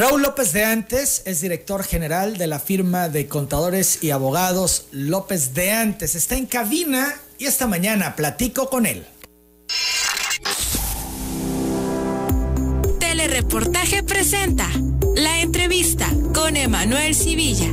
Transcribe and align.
Raúl 0.00 0.22
López 0.22 0.54
de 0.54 0.64
Antes 0.64 1.20
es 1.26 1.42
director 1.42 1.84
general 1.84 2.38
de 2.38 2.46
la 2.46 2.58
firma 2.58 3.10
de 3.10 3.28
contadores 3.28 4.02
y 4.02 4.12
abogados 4.12 4.86
López 4.92 5.52
de 5.52 5.72
Antes. 5.72 6.14
Está 6.14 6.36
en 6.36 6.46
cabina 6.46 7.20
y 7.36 7.44
esta 7.44 7.66
mañana 7.66 8.16
platico 8.16 8.70
con 8.70 8.86
él. 8.86 9.04
Telereportaje 12.98 14.02
presenta 14.02 14.70
la 15.16 15.42
entrevista 15.42 16.08
con 16.32 16.56
Emanuel 16.56 17.14
Civilla. 17.14 17.70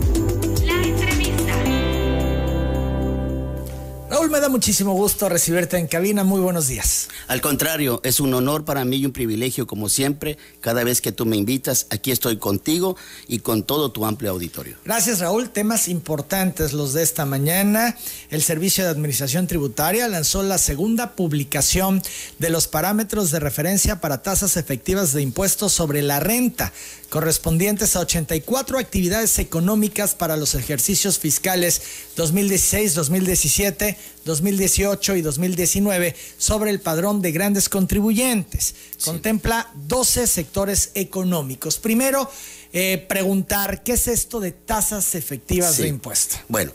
Raúl, 4.18 4.32
me 4.32 4.40
da 4.40 4.50
muchísimo 4.50 4.94
gusto 4.94 5.30
recibirte 5.30 5.78
en 5.78 5.86
cabina. 5.86 6.24
Muy 6.24 6.42
buenos 6.42 6.68
días. 6.68 7.08
Al 7.28 7.40
contrario, 7.40 8.02
es 8.04 8.20
un 8.20 8.34
honor 8.34 8.66
para 8.66 8.84
mí 8.84 8.98
y 8.98 9.06
un 9.06 9.12
privilegio, 9.12 9.68
como 9.68 9.90
siempre. 9.90 10.40
Cada 10.60 10.84
vez 10.84 11.02
que 11.02 11.12
tú 11.12 11.28
me 11.28 11.38
invitas, 11.38 11.86
aquí 11.92 12.10
estoy 12.10 12.38
contigo 12.38 12.98
y 13.28 13.42
con 13.42 13.62
todo 13.62 13.92
tu 13.92 14.08
amplio 14.08 14.32
auditorio. 14.32 14.75
Gracias, 14.86 15.20
Raúl. 15.20 15.52
Temas 15.52 15.88
importantes 15.88 16.74
los 16.74 16.94
de 16.94 17.04
esta 17.04 17.28
mañana. 17.28 17.96
El 18.32 18.42
Servicio 18.42 18.84
de 18.84 18.89
Administración 18.89 19.46
Tributaria 19.46 20.08
lanzó 20.08 20.42
la 20.42 20.58
segunda 20.58 21.11
publicación 21.16 22.02
de 22.39 22.50
los 22.50 22.68
parámetros 22.68 23.30
de 23.30 23.39
referencia 23.39 24.02
para 24.02 24.24
tasas 24.24 24.58
efectivas 24.58 25.14
de 25.14 25.22
impuestos 25.22 25.74
sobre 25.74 26.02
la 26.02 26.20
renta, 26.20 26.74
correspondientes 27.10 27.96
a 27.96 28.02
84 28.02 28.78
actividades 28.78 29.39
económicas 29.39 30.16
para 30.16 30.38
los 30.38 30.56
ejercicios 30.56 31.20
fiscales 31.20 31.82
2016, 32.16 32.95
2017, 32.95 33.97
2018 34.25 35.16
y 35.16 35.22
2019 35.22 36.16
sobre 36.38 36.72
el 36.72 36.80
padrón 36.80 37.22
de 37.22 37.31
grandes 37.31 37.70
contribuyentes. 37.70 38.75
Contempla 39.03 39.72
12 39.88 40.28
sectores 40.28 40.92
económicos. 40.95 41.78
Primero, 41.78 42.30
eh, 42.73 43.06
preguntar, 43.08 43.83
¿qué 43.83 43.94
es 43.94 44.08
esto 44.08 44.39
de 44.39 44.52
tasas 44.52 45.16
efectivas 45.16 45.78
de 45.78 45.88
impuesto? 45.88 46.38
Bueno. 46.47 46.72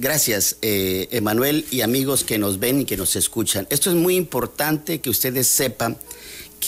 Gracias, 0.00 0.58
eh, 0.62 1.08
Emanuel 1.10 1.66
y 1.72 1.80
amigos 1.80 2.22
que 2.22 2.38
nos 2.38 2.60
ven 2.60 2.82
y 2.82 2.84
que 2.84 2.96
nos 2.96 3.16
escuchan. 3.16 3.66
Esto 3.68 3.90
es 3.90 3.96
muy 3.96 4.14
importante 4.14 5.00
que 5.00 5.10
ustedes 5.10 5.48
sepan 5.48 5.98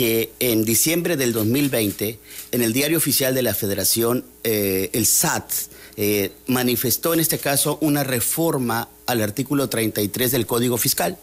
que 0.01 0.33
en 0.41 0.65
diciembre 0.65 1.19
del 1.19 1.34
2020, 1.34 2.19
en 2.53 2.62
el 2.62 2.73
diario 2.73 2.97
oficial 2.97 3.34
de 3.34 3.43
la 3.43 3.53
Federación, 3.53 4.25
eh, 4.45 4.89
el 4.95 5.05
SAT 5.05 5.53
eh, 5.98 6.33
manifestó 6.47 7.12
en 7.12 7.20
este 7.20 7.37
caso 7.37 7.77
una 7.83 8.03
reforma 8.03 8.89
al 9.05 9.21
artículo 9.21 9.69
33 9.69 10.33
del 10.33 10.47
Código 10.47 10.78
Fiscal. 10.78 11.19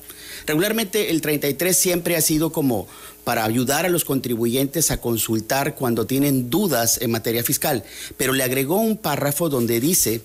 Regularmente 0.45 1.09
el 1.09 1.21
33 1.21 1.75
siempre 1.75 2.17
ha 2.17 2.21
sido 2.21 2.51
como 2.51 2.87
para 3.23 3.45
ayudar 3.45 3.87
a 3.87 3.89
los 3.89 4.05
contribuyentes 4.05 4.91
a 4.91 5.01
consultar 5.01 5.73
cuando 5.73 6.05
tienen 6.05 6.51
dudas 6.51 7.01
en 7.01 7.09
materia 7.09 7.43
fiscal, 7.43 7.83
pero 8.15 8.33
le 8.33 8.43
agregó 8.43 8.79
un 8.79 8.95
párrafo 8.95 9.49
donde 9.49 9.79
dice 9.79 10.21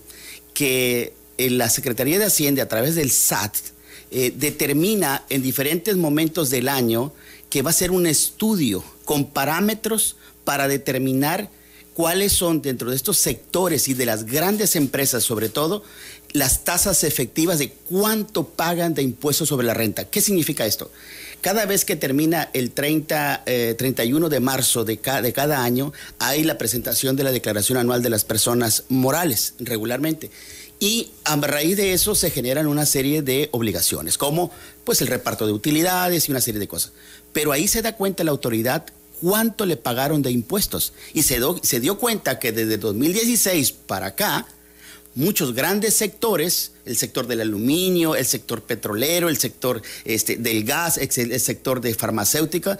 que 0.52 1.14
en 1.38 1.56
la 1.56 1.70
Secretaría 1.70 2.18
de 2.18 2.26
Hacienda 2.26 2.64
a 2.64 2.68
través 2.68 2.96
del 2.96 3.12
SAT 3.12 3.56
eh, 4.10 4.30
determina 4.36 5.24
en 5.30 5.40
diferentes 5.40 5.96
momentos 5.96 6.50
del 6.50 6.68
año 6.68 7.14
que 7.52 7.60
va 7.60 7.68
a 7.68 7.74
ser 7.74 7.90
un 7.90 8.06
estudio 8.06 8.82
con 9.04 9.26
parámetros 9.26 10.16
para 10.42 10.68
determinar 10.68 11.50
cuáles 11.92 12.32
son 12.32 12.62
dentro 12.62 12.88
de 12.88 12.96
estos 12.96 13.18
sectores 13.18 13.88
y 13.88 13.92
de 13.92 14.06
las 14.06 14.24
grandes 14.24 14.74
empresas 14.74 15.22
sobre 15.22 15.50
todo 15.50 15.84
las 16.32 16.64
tasas 16.64 17.04
efectivas 17.04 17.58
de 17.58 17.70
cuánto 17.90 18.48
pagan 18.48 18.94
de 18.94 19.02
impuestos 19.02 19.50
sobre 19.50 19.66
la 19.66 19.74
renta. 19.74 20.04
¿Qué 20.04 20.22
significa 20.22 20.64
esto? 20.64 20.90
Cada 21.42 21.66
vez 21.66 21.84
que 21.84 21.94
termina 21.94 22.48
el 22.54 22.70
30, 22.70 23.44
31 23.76 24.26
eh, 24.26 24.30
de 24.30 24.40
marzo 24.40 24.86
de, 24.86 24.96
de 24.96 25.32
cada 25.34 25.62
año, 25.62 25.92
hay 26.18 26.44
la 26.44 26.56
presentación 26.56 27.16
de 27.16 27.24
la 27.24 27.32
declaración 27.32 27.76
anual 27.76 28.02
de 28.02 28.08
las 28.08 28.24
personas 28.24 28.84
morales 28.88 29.56
regularmente. 29.58 30.30
Y 30.82 31.10
a 31.22 31.36
raíz 31.36 31.76
de 31.76 31.92
eso 31.92 32.16
se 32.16 32.30
generan 32.30 32.66
una 32.66 32.86
serie 32.86 33.22
de 33.22 33.48
obligaciones, 33.52 34.18
como 34.18 34.50
pues 34.82 35.00
el 35.00 35.06
reparto 35.06 35.46
de 35.46 35.52
utilidades 35.52 36.28
y 36.28 36.32
una 36.32 36.40
serie 36.40 36.58
de 36.58 36.66
cosas. 36.66 36.92
Pero 37.32 37.52
ahí 37.52 37.68
se 37.68 37.82
da 37.82 37.96
cuenta 37.96 38.24
la 38.24 38.30
autoridad 38.30 38.86
cuánto 39.20 39.66
le 39.66 39.76
pagaron 39.76 40.22
de 40.22 40.30
impuestos. 40.30 40.92
Y 41.14 41.22
se, 41.22 41.40
se 41.62 41.80
dio 41.80 41.98
cuenta 41.98 42.38
que 42.38 42.52
desde 42.52 42.76
2016 42.76 43.72
para 43.72 44.06
acá, 44.06 44.46
muchos 45.14 45.54
grandes 45.54 45.94
sectores, 45.94 46.72
el 46.84 46.96
sector 46.96 47.26
del 47.26 47.40
aluminio, 47.40 48.16
el 48.16 48.26
sector 48.26 48.62
petrolero, 48.62 49.28
el 49.28 49.36
sector 49.38 49.80
este, 50.04 50.36
del 50.36 50.64
gas, 50.64 50.98
el 50.98 51.40
sector 51.40 51.80
de 51.80 51.94
farmacéutica, 51.94 52.78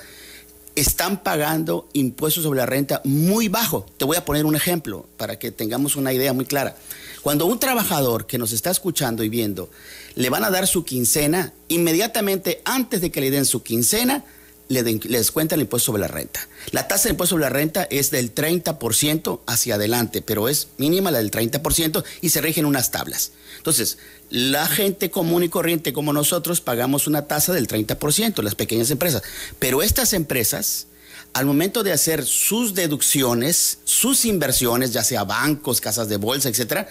están 0.75 1.23
pagando 1.23 1.89
impuestos 1.93 2.45
sobre 2.45 2.59
la 2.59 2.67
renta 2.67 3.03
muy 3.05 3.49
bajo. 3.49 3.87
Te 3.99 4.05
voy 4.05 4.17
a 4.17 4.25
poner 4.25 4.47
un 4.47 4.57
ejemplo 4.57 5.07
para 5.17 5.39
que 5.39 5.51
tengamos 5.51 5.97
una 5.97 6.13
idea 6.13 6.33
muy 6.33 6.47
clara. 6.47 6.77
Cuando 7.21 7.47
un 7.47 7.61
trabajador 7.61 8.27
que 8.27 8.39
nos 8.39 8.53
está 8.53 8.71
escuchando 8.71 9.23
y 9.23 9.29
viendo 9.29 9.71
le 10.15 10.31
van 10.31 10.45
a 10.45 10.51
dar 10.51 10.67
su 10.67 10.85
quincena, 10.85 11.53
inmediatamente 11.69 12.63
antes 12.65 13.01
de 13.01 13.11
que 13.11 13.21
le 13.21 13.31
den 13.31 13.45
su 13.45 13.63
quincena, 13.63 14.25
le, 14.73 14.83
descuenta 14.83 15.55
el 15.55 15.63
impuesto 15.63 15.87
sobre 15.87 16.01
la 16.01 16.09
renta. 16.09 16.49
La 16.71 16.89
tasa 16.89 17.05
de 17.05 17.11
impuesto 17.11 17.35
sobre 17.35 17.45
la 17.45 17.51
renta 17.51 17.85
es 17.91 18.11
del 18.11 18.35
30% 18.35 19.41
hacia 19.47 19.77
adelante, 19.77 20.23
pero 20.23 20.49
es 20.49 20.69
mínima 20.79 21.11
la 21.11 21.19
del 21.19 21.31
30% 21.31 22.05
y 22.21 22.31
se 22.31 22.41
rigen 22.41 22.67
unas 22.67 22.91
tablas. 22.91 23.33
Entonces, 23.59 23.99
la 24.31 24.67
gente 24.67 25.11
común 25.11 25.45
y 25.45 25.49
corriente 25.49 25.93
como 25.93 26.13
nosotros 26.13 26.61
pagamos 26.61 27.07
una 27.07 27.27
tasa 27.27 27.53
del 27.53 27.69
30%, 27.69 28.43
las 28.43 28.55
pequeñas 28.55 28.91
empresas. 28.91 29.23
Pero 29.59 29.83
estas 29.83 30.13
empresas, 30.15 30.87
al 31.35 31.47
momento 31.47 31.83
de 31.83 31.93
hacer 31.93 32.25
sus 32.25 32.75
deducciones, 32.75 33.79
sus 33.85 34.25
inversiones, 34.25 34.93
ya 34.93 35.05
sea 35.05 35.25
bancos, 35.25 35.81
casas 35.81 36.09
de 36.09 36.17
bolsa, 36.17 36.49
etcétera, 36.49 36.89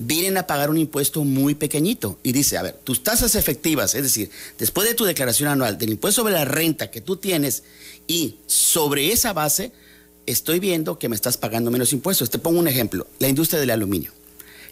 vienen 0.00 0.38
a 0.38 0.46
pagar 0.46 0.70
un 0.70 0.78
impuesto 0.78 1.24
muy 1.24 1.54
pequeñito. 1.54 2.18
Y 2.22 2.32
dice, 2.32 2.56
a 2.56 2.62
ver, 2.62 2.74
tus 2.82 3.04
tasas 3.04 3.34
efectivas, 3.34 3.94
es 3.94 4.02
decir, 4.02 4.30
después 4.58 4.88
de 4.88 4.94
tu 4.94 5.04
declaración 5.04 5.48
anual 5.48 5.78
del 5.78 5.90
impuesto 5.90 6.22
sobre 6.22 6.34
la 6.34 6.44
renta 6.44 6.90
que 6.90 7.00
tú 7.00 7.16
tienes 7.16 7.62
y 8.06 8.36
sobre 8.46 9.12
esa 9.12 9.32
base, 9.32 9.72
estoy 10.26 10.58
viendo 10.58 10.98
que 10.98 11.08
me 11.08 11.14
estás 11.14 11.36
pagando 11.36 11.70
menos 11.70 11.92
impuestos. 11.92 12.30
Te 12.30 12.38
pongo 12.38 12.58
un 12.58 12.68
ejemplo, 12.68 13.06
la 13.18 13.28
industria 13.28 13.60
del 13.60 13.70
aluminio. 13.70 14.12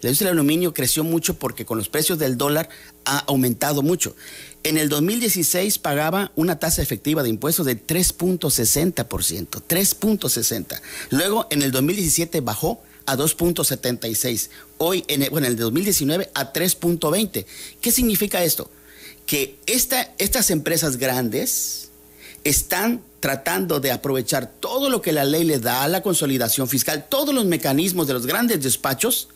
La 0.01 0.09
industria 0.09 0.31
del 0.31 0.39
aluminio 0.39 0.73
creció 0.73 1.05
mucho 1.05 1.35
porque 1.35 1.67
con 1.67 1.77
los 1.77 1.89
precios 1.89 2.19
del 2.19 2.39
dólar 2.39 2.69
ha 3.05 3.19
aumentado 3.19 3.83
mucho. 3.83 4.15
En 4.63 4.79
el 4.79 4.89
2016 4.89 5.79
pagaba 5.79 6.33
una 6.37 6.59
tasa 6.59 6.83
efectiva 6.83 7.23
de 7.23 7.29
impuestos 7.29 7.67
de 7.67 7.77
3.60%, 7.77 9.63
3.60. 9.69 10.81
Luego 11.11 11.49
en 11.51 11.63
el 11.63 11.73
2017 11.73 12.41
bajó 12.41 12.81
a 13.09 13.17
2.76. 13.17 14.51
Hoy, 14.77 15.03
en 15.09 15.23
el, 15.23 15.31
bueno, 15.31 15.47
en 15.47 15.55
el 15.55 15.59
2019 15.59 16.31
a 16.35 16.53
3.20. 16.53 17.47
¿Qué 17.81 17.91
significa 17.91 18.45
esto? 18.45 18.71
Que 19.25 19.59
esta, 19.67 20.13
estas 20.19 20.51
empresas 20.51 20.99
grandes 20.99 21.89
están 22.45 23.03
tratando 23.21 23.81
de 23.81 23.93
aprovechar 23.93 24.53
todo 24.61 24.91
lo 24.91 25.01
que 25.01 25.13
la 25.13 25.25
ley 25.25 25.45
le 25.45 25.59
da 25.59 25.85
a 25.85 25.89
la 25.89 26.03
consolidación 26.03 26.69
fiscal, 26.69 27.07
todos 27.09 27.35
los 27.35 27.47
mecanismos 27.47 28.07
de 28.07 28.13
los 28.13 28.27
grandes 28.27 28.63
despachos 28.63 29.29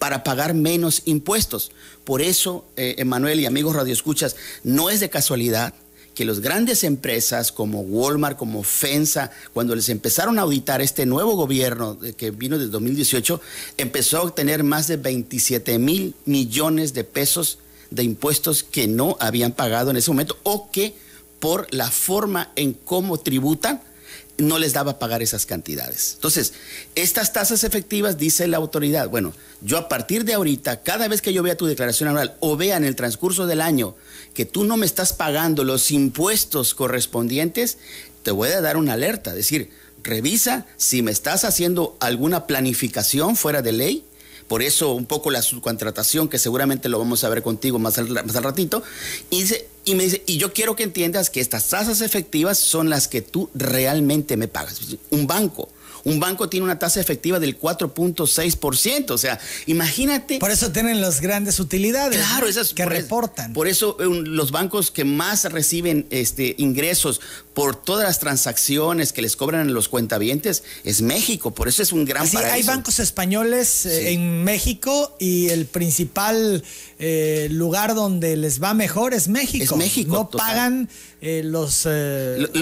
para 0.00 0.24
pagar 0.24 0.52
menos 0.52 1.02
impuestos. 1.04 1.70
Por 2.02 2.20
eso, 2.20 2.66
eh, 2.76 2.96
Emanuel 2.98 3.38
y 3.38 3.46
amigos 3.46 3.76
radioescuchas, 3.76 4.34
no 4.64 4.90
es 4.90 4.98
de 4.98 5.08
casualidad 5.08 5.72
que 6.14 6.24
las 6.24 6.40
grandes 6.40 6.84
empresas 6.84 7.52
como 7.52 7.80
Walmart, 7.80 8.38
como 8.38 8.62
FENSA, 8.62 9.30
cuando 9.52 9.74
les 9.74 9.88
empezaron 9.88 10.38
a 10.38 10.42
auditar 10.42 10.80
este 10.80 11.06
nuevo 11.06 11.34
gobierno 11.34 11.98
que 12.16 12.30
vino 12.30 12.58
desde 12.58 12.70
2018, 12.70 13.40
empezó 13.76 14.18
a 14.18 14.22
obtener 14.22 14.62
más 14.62 14.86
de 14.86 14.96
27 14.96 15.78
mil 15.78 16.14
millones 16.24 16.94
de 16.94 17.04
pesos 17.04 17.58
de 17.90 18.02
impuestos 18.02 18.62
que 18.62 18.86
no 18.86 19.16
habían 19.20 19.52
pagado 19.52 19.90
en 19.90 19.96
ese 19.96 20.10
momento 20.10 20.38
o 20.42 20.70
que 20.70 20.94
por 21.40 21.72
la 21.74 21.90
forma 21.90 22.52
en 22.56 22.72
cómo 22.72 23.18
tributan, 23.18 23.82
no 24.36 24.58
les 24.58 24.72
daba 24.72 24.98
pagar 24.98 25.22
esas 25.22 25.46
cantidades. 25.46 26.14
Entonces, 26.14 26.54
estas 26.94 27.32
tasas 27.32 27.64
efectivas, 27.64 28.18
dice 28.18 28.48
la 28.48 28.56
autoridad, 28.56 29.08
bueno, 29.08 29.32
yo 29.60 29.78
a 29.78 29.88
partir 29.88 30.24
de 30.24 30.34
ahorita, 30.34 30.82
cada 30.82 31.08
vez 31.08 31.22
que 31.22 31.32
yo 31.32 31.42
vea 31.42 31.56
tu 31.56 31.66
declaración 31.66 32.08
anual 32.08 32.36
o 32.40 32.56
vea 32.56 32.76
en 32.76 32.84
el 32.84 32.96
transcurso 32.96 33.46
del 33.46 33.60
año 33.60 33.94
que 34.34 34.44
tú 34.44 34.64
no 34.64 34.76
me 34.76 34.86
estás 34.86 35.12
pagando 35.12 35.62
los 35.62 35.90
impuestos 35.90 36.74
correspondientes, 36.74 37.78
te 38.22 38.32
voy 38.32 38.50
a 38.50 38.60
dar 38.60 38.76
una 38.76 38.94
alerta, 38.94 39.30
es 39.30 39.36
decir, 39.36 39.70
revisa 40.02 40.66
si 40.76 41.02
me 41.02 41.12
estás 41.12 41.44
haciendo 41.44 41.96
alguna 42.00 42.46
planificación 42.46 43.36
fuera 43.36 43.62
de 43.62 43.72
ley, 43.72 44.04
por 44.48 44.62
eso 44.62 44.92
un 44.92 45.06
poco 45.06 45.30
la 45.30 45.42
subcontratación, 45.42 46.28
que 46.28 46.38
seguramente 46.38 46.88
lo 46.88 46.98
vamos 46.98 47.24
a 47.24 47.28
ver 47.28 47.42
contigo 47.42 47.78
más 47.78 47.98
al, 47.98 48.08
más 48.10 48.36
al 48.36 48.42
ratito, 48.42 48.82
y, 49.30 49.42
dice, 49.42 49.68
y 49.84 49.94
me 49.94 50.04
dice, 50.04 50.22
y 50.26 50.38
yo 50.38 50.52
quiero 50.52 50.76
que 50.76 50.82
entiendas 50.82 51.30
que 51.30 51.40
estas 51.40 51.68
tasas 51.68 52.00
efectivas 52.00 52.58
son 52.58 52.90
las 52.90 53.08
que 53.08 53.22
tú 53.22 53.50
realmente 53.54 54.36
me 54.36 54.48
pagas. 54.48 54.80
Un 55.10 55.26
banco 55.26 55.68
Un 56.04 56.20
banco 56.20 56.48
tiene 56.48 56.64
una 56.64 56.78
tasa 56.78 57.00
efectiva 57.00 57.40
del 57.40 57.58
4.6%. 57.58 59.10
O 59.10 59.18
sea, 59.18 59.38
imagínate. 59.66 60.38
Por 60.38 60.50
eso 60.50 60.70
tienen 60.70 61.00
las 61.00 61.20
grandes 61.20 61.60
utilidades 61.60 62.18
claro, 62.18 62.46
esas, 62.46 62.74
que 62.74 62.84
reportan. 62.84 63.52
por 63.52 63.68
eso 63.68 63.96
los 63.98 64.50
bancos 64.50 64.90
que 64.90 65.04
más 65.04 65.44
reciben 65.50 66.06
este, 66.10 66.54
ingresos 66.58 67.20
por 67.54 67.76
todas 67.76 68.04
las 68.04 68.18
transacciones 68.18 69.12
que 69.12 69.22
les 69.22 69.36
cobran 69.36 69.72
los 69.72 69.88
cuentavientes 69.88 70.64
es 70.82 71.02
México. 71.02 71.52
Por 71.52 71.68
eso 71.68 71.82
es 71.82 71.92
un 71.92 72.04
gran 72.04 72.28
Sí, 72.28 72.36
hay 72.36 72.62
bancos 72.62 72.98
españoles 72.98 73.86
eh, 73.86 74.12
en 74.12 74.44
México 74.44 75.16
y 75.18 75.48
el 75.48 75.66
principal 75.66 76.64
eh, 76.98 77.48
lugar 77.50 77.94
donde 77.94 78.36
les 78.36 78.62
va 78.62 78.74
mejor 78.74 79.14
es 79.14 79.28
México. 79.28 79.64
Es 79.64 79.76
México. 79.76 80.12
No 80.12 80.30
pagan 80.30 80.88
eh, 81.24 81.42
los 81.42 81.86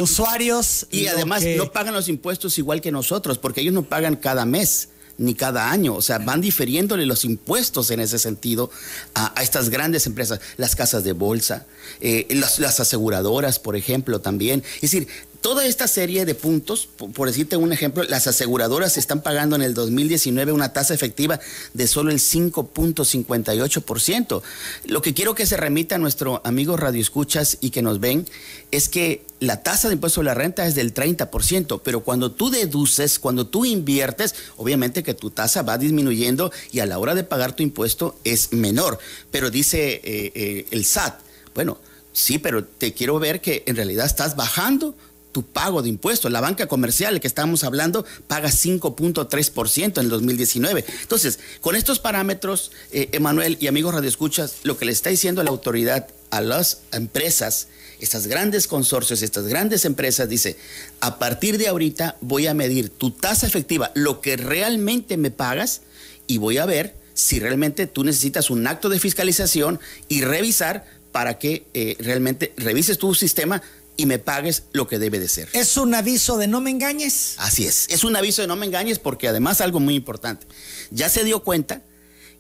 usuarios. 0.01 0.87
Y 0.91 1.07
además 1.07 1.43
no 1.57 1.73
pagan 1.73 1.95
los 1.95 2.09
impuestos 2.09 2.59
igual 2.59 2.81
que 2.81 2.93
nosotros, 2.93 3.39
porque 3.39 3.61
ellos 3.61 3.75
no 3.75 3.83
pagan 3.83 4.17
cada 4.17 4.45
mes 4.45 4.89
ni 5.19 5.35
cada 5.35 5.71
año. 5.71 5.95
O 5.95 6.03
sea, 6.03 6.19
van 6.19 6.41
difiriéndole 6.41 7.07
los 7.07 7.25
impuestos 7.25 7.91
en 7.91 8.01
ese 8.01 8.19
sentido 8.19 8.71
a, 9.15 9.35
estas 9.43 9.69
grandes 9.69 10.07
empresas, 10.07 10.41
las 10.57 10.77
casas 10.77 11.05
de 11.05 11.13
bolsa, 11.13 11.67
las, 12.01 12.59
las, 12.59 12.81
aseguradoras, 12.81 13.59
por 13.59 13.77
ejemplo, 13.77 14.21
también. 14.21 14.63
Es 14.77 14.93
decir, 14.93 15.09
toda 15.43 15.67
esta 15.67 15.87
serie 15.89 16.25
de 16.25 16.35
puntos, 16.35 16.87
por, 16.87 17.29
decirte 17.29 17.57
un 17.57 17.73
ejemplo, 17.73 18.05
las 18.05 18.29
aseguradoras 18.29 18.97
están 18.97 19.23
pagando 19.23 19.57
en 19.57 19.63
el 19.63 19.75
2019 19.75 20.53
una 20.53 20.73
tasa 20.73 20.95
efectiva 20.95 21.41
de 21.75 21.89
solo 21.89 22.13
el 22.13 22.21
5.58%. 22.21 24.43
Lo 24.87 25.03
que 25.03 25.13
quiero 25.13 25.35
que 25.35 25.45
se 25.45 25.59
remita 25.59 25.97
a 25.97 25.99
nuestro 25.99 26.41
amigo 26.45 26.77
Radio 26.77 27.03
Escuchas 27.03 27.59
y 27.61 27.71
que 27.71 27.83
nos 27.83 27.99
ven 28.01 28.29
es 28.71 28.89
que 28.89 29.27
la 29.41 29.65
tasa 29.65 29.89
de 29.89 29.95
impuesto 29.95 30.15
sobre 30.15 30.27
la 30.27 30.35
renta 30.35 30.65
es 30.67 30.77
del 30.77 30.95
30%, 30.95 31.81
pero 31.83 32.05
cuando 32.05 32.31
tú 32.31 32.51
deduces, 32.51 33.19
cuando 33.19 33.49
tú 33.49 33.65
inviertes, 33.65 34.37
obviamente 34.57 35.03
que 35.03 35.15
tu 35.15 35.31
tasa 35.31 35.63
va 35.63 35.77
disminuyendo 35.77 36.53
y 36.71 36.79
a 36.79 36.87
la 36.87 37.01
hora 37.01 37.17
de 37.17 37.25
pagar 37.25 37.57
tu 37.57 37.65
impuesto 37.65 38.17
es 38.23 38.53
menor. 38.53 39.01
Pero 39.33 39.51
dice 39.51 39.95
eh, 40.05 40.31
eh, 40.35 40.67
el 40.71 40.85
SAT, 40.85 41.19
bueno, 41.53 41.81
sí, 42.13 42.39
pero 42.39 42.65
te 42.65 42.93
quiero 42.93 43.19
ver 43.19 43.41
que 43.41 43.65
en 43.67 43.75
realidad 43.75 44.07
estás 44.07 44.37
bajando 44.37 44.95
tu 45.33 45.43
pago 45.43 45.83
de 45.83 45.89
impuestos. 45.89 46.31
La 46.31 46.41
banca 46.41 46.67
comercial, 46.67 47.21
que 47.21 47.27
estamos 47.27 47.65
hablando, 47.65 48.05
paga 48.27 48.51
5.3% 48.51 49.99
en 49.99 50.05
el 50.05 50.11
2019. 50.11 50.85
Entonces, 51.03 51.41
con 51.61 51.75
estos 51.75 51.99
parámetros, 51.99 52.71
eh, 52.93 53.09
Emanuel 53.13 53.57
y 53.61 53.67
amigos 53.67 53.95
radioescuchas, 53.95 54.57
lo 54.63 54.77
que 54.77 54.85
le 54.85 54.93
está 54.93 55.11
diciendo 55.11 55.43
la 55.43 55.51
autoridad 55.51 56.09
a 56.31 56.41
las 56.41 56.83
empresas, 56.93 57.69
estas 58.01 58.27
grandes 58.27 58.67
consorcios, 58.67 59.23
estas 59.23 59.47
grandes 59.47 59.85
empresas, 59.85 60.29
dice, 60.29 60.57
a 61.01 61.19
partir 61.19 61.59
de 61.59 61.69
ahorita 61.69 62.17
voy 62.21 62.47
a 62.47 62.55
medir 62.55 62.89
tu 62.91 63.11
tasa 63.11 63.47
efectiva, 63.47 63.91
lo 63.95 64.21
que 64.21 64.37
realmente 64.37 65.17
me 65.17 65.31
pagas, 65.31 65.83
y 66.27 66.39
voy 66.39 66.59
a 66.59 66.67
ver 66.67 66.95
si 67.15 67.41
realmente 67.41 67.87
tú 67.87 68.05
necesitas 68.05 68.51
un 68.51 68.67
acto 68.67 68.89
de 68.89 68.99
fiscalización 68.99 69.81
y 70.09 70.23
revisar 70.23 70.87
para 71.13 71.39
que 71.39 71.67
eh, 71.75 71.97
realmente 72.01 72.53
revises 72.57 72.99
tu 72.99 73.15
sistema 73.15 73.63
y 73.97 74.07
me 74.07 74.19
pagues 74.19 74.65
lo 74.73 74.89
que 74.89 74.99
debe 74.99 75.21
de 75.21 75.29
ser. 75.29 75.49
Es 75.53 75.77
un 75.77 75.95
aviso 75.95 76.39
de 76.39 76.49
no 76.49 76.61
me 76.61 76.71
engañes. 76.71 77.35
Así 77.39 77.67
es, 77.67 77.87
es 77.91 78.05
un 78.05 78.17
aviso 78.17 78.43
de 78.43 78.49
no 78.49 78.57
me 78.57 78.67
engañes 78.67 78.99
porque 78.99 79.29
además 79.29 79.61
algo 79.61 79.81
muy 79.81 79.95
importante, 79.95 80.47
ya 80.91 81.09
se 81.09 81.25
dio 81.25 81.43
cuenta 81.43 81.83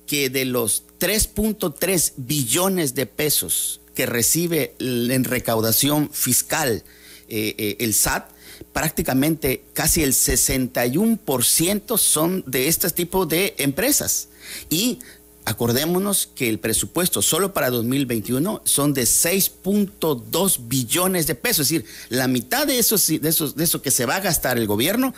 que 0.06 0.31
de 0.31 0.44
los 0.44 0.84
3.3 1.00 2.12
billones 2.16 2.94
de 2.94 3.06
pesos 3.06 3.81
que 3.94 4.06
recibe 4.06 4.75
en 4.78 5.25
recaudación 5.25 6.10
fiscal 6.10 6.82
eh, 7.28 7.54
eh, 7.56 7.76
el 7.81 7.94
SAT, 7.94 8.31
prácticamente 8.72 9.64
casi 9.72 10.02
el 10.02 10.12
61% 10.12 11.99
son 11.99 12.44
de 12.46 12.69
este 12.69 12.90
tipo 12.90 13.26
de 13.26 13.54
empresas. 13.58 14.28
Y 14.70 14.99
Acordémonos 15.44 16.29
que 16.35 16.49
el 16.49 16.59
presupuesto 16.59 17.21
solo 17.21 17.53
para 17.53 17.71
2021 17.71 18.62
son 18.65 18.94
de 18.94 19.03
6.2 19.03 20.69
billones 20.69 21.27
de 21.27 21.35
pesos, 21.35 21.67
es 21.67 21.71
decir, 21.71 21.85
la 22.11 22.29
mitad 22.29 22.67
de, 22.67 22.79
esos, 22.79 23.06
de, 23.09 23.29
esos, 23.29 23.56
de 23.56 23.65
eso 23.65 23.83
que 23.83 23.91
se 23.91 24.06
va 24.06 24.17
a 24.17 24.21
gastar 24.21 24.56
el 24.56 24.67
gobierno 24.67 25.15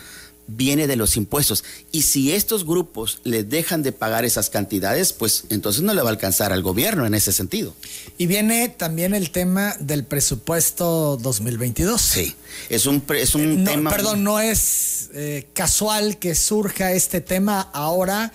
viene 0.46 0.86
de 0.86 0.96
los 0.96 1.16
impuestos. 1.16 1.64
Y 1.92 2.02
si 2.02 2.32
estos 2.32 2.64
grupos 2.64 3.20
le 3.24 3.44
dejan 3.44 3.82
de 3.82 3.92
pagar 3.92 4.24
esas 4.24 4.50
cantidades, 4.50 5.12
pues 5.12 5.44
entonces 5.50 5.82
no 5.82 5.94
le 5.94 6.02
va 6.02 6.08
a 6.08 6.12
alcanzar 6.12 6.52
al 6.52 6.62
gobierno 6.62 7.06
en 7.06 7.14
ese 7.14 7.32
sentido. 7.32 7.74
Y 8.18 8.26
viene 8.26 8.68
también 8.68 9.14
el 9.14 9.30
tema 9.30 9.74
del 9.80 10.04
presupuesto 10.04 11.18
2022. 11.20 12.00
Sí, 12.00 12.34
es 12.68 12.86
un, 12.86 13.02
es 13.16 13.34
un 13.34 13.64
tema... 13.64 13.90
Perdón, 13.90 14.24
no 14.24 14.40
es 14.40 15.10
eh, 15.14 15.46
casual 15.54 16.18
que 16.18 16.34
surja 16.34 16.92
este 16.92 17.20
tema 17.20 17.60
ahora 17.72 18.32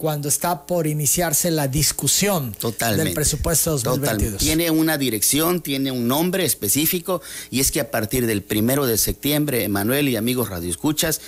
cuando 0.00 0.30
está 0.30 0.64
por 0.64 0.86
iniciarse 0.86 1.50
la 1.50 1.68
discusión 1.68 2.56
del 2.96 3.12
presupuesto 3.12 3.72
2022. 3.72 4.40
Tiene 4.40 4.70
una 4.70 4.96
dirección, 4.96 5.60
tiene 5.60 5.92
un 5.92 6.08
nombre 6.08 6.46
específico 6.46 7.20
y 7.50 7.60
es 7.60 7.70
que 7.70 7.80
a 7.80 7.90
partir 7.90 8.26
del 8.26 8.42
primero 8.42 8.86
de 8.86 8.96
septiembre, 8.96 9.62
Emanuel 9.62 10.08
y 10.08 10.16
amigos 10.16 10.48
radioescuchas, 10.48 11.20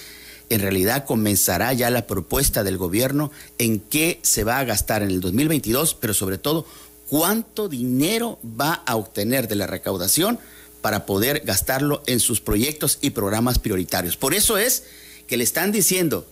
en 0.48 0.62
realidad 0.62 1.04
comenzará 1.04 1.74
ya 1.74 1.90
la 1.90 2.06
propuesta 2.06 2.64
del 2.64 2.78
gobierno 2.78 3.30
en 3.58 3.78
qué 3.78 4.18
se 4.22 4.42
va 4.42 4.58
a 4.58 4.64
gastar 4.64 5.02
en 5.02 5.10
el 5.10 5.20
2022, 5.20 5.94
pero 6.00 6.14
sobre 6.14 6.38
todo 6.38 6.64
cuánto 7.10 7.68
dinero 7.68 8.38
va 8.58 8.82
a 8.86 8.96
obtener 8.96 9.48
de 9.48 9.56
la 9.56 9.66
recaudación 9.66 10.38
para 10.80 11.04
poder 11.04 11.42
gastarlo 11.44 12.02
en 12.06 12.20
sus 12.20 12.40
proyectos 12.40 12.96
y 13.02 13.10
programas 13.10 13.58
prioritarios. 13.58 14.16
Por 14.16 14.32
eso 14.32 14.56
es 14.56 14.84
que 15.26 15.36
le 15.36 15.44
están 15.44 15.72
diciendo, 15.72 16.26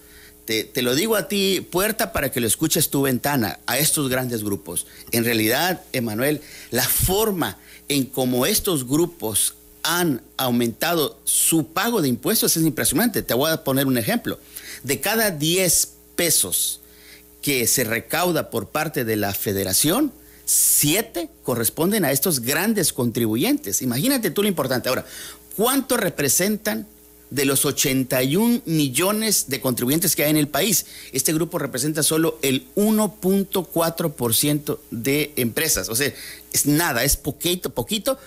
te, 0.44 0.82
lo 0.82 0.94
digo 0.94 1.16
a 1.16 1.28
ti, 1.28 1.66
puerta 1.70 2.12
para 2.12 2.30
que 2.30 2.40
lo 2.40 2.46
escuches 2.46 2.90
tu 2.90 3.02
ventana, 3.02 3.60
a 3.66 3.78
estos 3.78 4.08
grandes 4.08 4.42
grupos. 4.42 4.86
En 5.12 5.24
realidad, 5.24 5.82
Emanuel, 5.92 6.40
la 6.70 6.84
forma 6.84 7.58
en 7.88 8.06
cómo 8.06 8.46
estos 8.46 8.86
grupos 8.86 9.54
han 9.82 10.22
aumentado 10.36 11.18
su 11.24 11.68
pago 11.68 12.02
de 12.02 12.08
impuestos 12.08 12.56
es 12.56 12.64
impresionante. 12.64 13.22
Te 13.22 13.34
voy 13.34 13.50
a 13.50 13.64
poner 13.64 13.86
un 13.86 13.98
ejemplo. 13.98 14.38
De 14.82 15.00
cada 15.00 15.30
10 15.30 15.92
pesos 16.16 16.80
que 17.42 17.66
se 17.66 17.84
recauda 17.84 18.50
por 18.50 18.68
parte 18.68 19.04
de 19.04 19.16
la 19.16 19.32
federación, 19.32 20.12
7 20.44 21.28
corresponden 21.42 22.04
a 22.04 22.12
estos 22.12 22.40
grandes 22.40 22.92
contribuyentes. 22.92 23.82
Imagínate 23.82 24.30
tú 24.30 24.42
lo 24.42 24.48
importante. 24.48 24.88
Ahora, 24.88 25.06
¿cuánto 25.56 25.96
representan 25.96 26.86
de 27.30 27.44
los 27.44 27.64
81 27.64 28.62
millones 28.66 29.46
de 29.48 29.60
contribuyentes 29.60 30.16
que 30.16 30.24
hay 30.24 30.30
en 30.30 30.36
el 30.36 30.48
país. 30.48 30.86
Este 31.12 31.32
grupo 31.32 31.58
representa 31.58 32.02
solo 32.02 32.38
el 32.42 32.66
1.4% 32.74 34.78
de 34.90 35.32
empresas. 35.36 35.88
O 35.88 35.94
sea, 35.94 36.12
es 36.52 36.66
nada, 36.66 37.04
es 37.04 37.16
poquito, 37.16 37.70
poquito, 37.70 38.18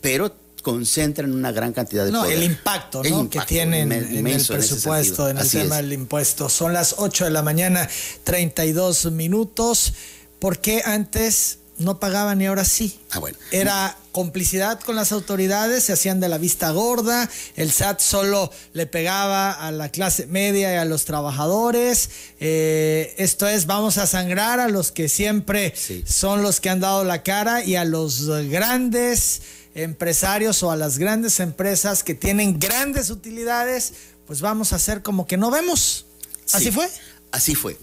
pero 0.00 0.34
concentran 0.62 1.32
una 1.32 1.52
gran 1.52 1.72
cantidad 1.72 2.04
de 2.04 2.10
No, 2.10 2.24
el 2.24 2.42
impacto, 2.42 3.02
que 3.30 3.40
tienen 3.46 3.92
en 3.92 4.26
el 4.26 4.44
presupuesto, 4.44 5.28
en, 5.28 5.38
el 5.38 5.48
tema 5.48 5.76
del 5.76 5.92
impuesto. 5.92 6.48
Son 6.48 6.72
las 6.72 6.96
8 6.98 7.26
de 7.26 7.30
la 7.30 7.42
mañana, 7.42 7.88
32 8.24 9.12
minutos. 9.12 9.92
¿Por 10.40 10.58
qué 10.58 10.82
antes 10.84 11.60
no 11.78 12.00
pagaban 12.00 12.40
y 12.40 12.46
ahora 12.46 12.64
sí. 12.64 12.98
Ah, 13.10 13.18
bueno. 13.18 13.36
Era 13.50 13.96
complicidad 14.12 14.80
con 14.80 14.96
las 14.96 15.12
autoridades, 15.12 15.84
se 15.84 15.92
hacían 15.92 16.20
de 16.20 16.28
la 16.28 16.38
vista 16.38 16.70
gorda, 16.70 17.28
el 17.54 17.70
SAT 17.70 18.00
solo 18.00 18.50
le 18.72 18.86
pegaba 18.86 19.52
a 19.52 19.70
la 19.72 19.90
clase 19.90 20.26
media 20.26 20.72
y 20.72 20.76
a 20.76 20.84
los 20.86 21.04
trabajadores. 21.04 22.08
Eh, 22.40 23.14
esto 23.18 23.46
es, 23.46 23.66
vamos 23.66 23.98
a 23.98 24.06
sangrar 24.06 24.58
a 24.58 24.68
los 24.68 24.90
que 24.90 25.08
siempre 25.08 25.74
son 26.06 26.42
los 26.42 26.60
que 26.60 26.70
han 26.70 26.80
dado 26.80 27.04
la 27.04 27.22
cara 27.22 27.62
y 27.62 27.76
a 27.76 27.84
los 27.84 28.26
grandes 28.48 29.42
empresarios 29.74 30.62
o 30.62 30.70
a 30.70 30.76
las 30.76 30.96
grandes 30.96 31.38
empresas 31.40 32.02
que 32.02 32.14
tienen 32.14 32.58
grandes 32.58 33.10
utilidades, 33.10 33.92
pues 34.26 34.40
vamos 34.40 34.72
a 34.72 34.76
hacer 34.76 35.02
como 35.02 35.26
que 35.26 35.36
no 35.36 35.50
vemos. 35.50 36.06
¿Así 36.52 36.70
fue? 36.70 36.88
Así 37.32 37.54
fue. 37.54 37.76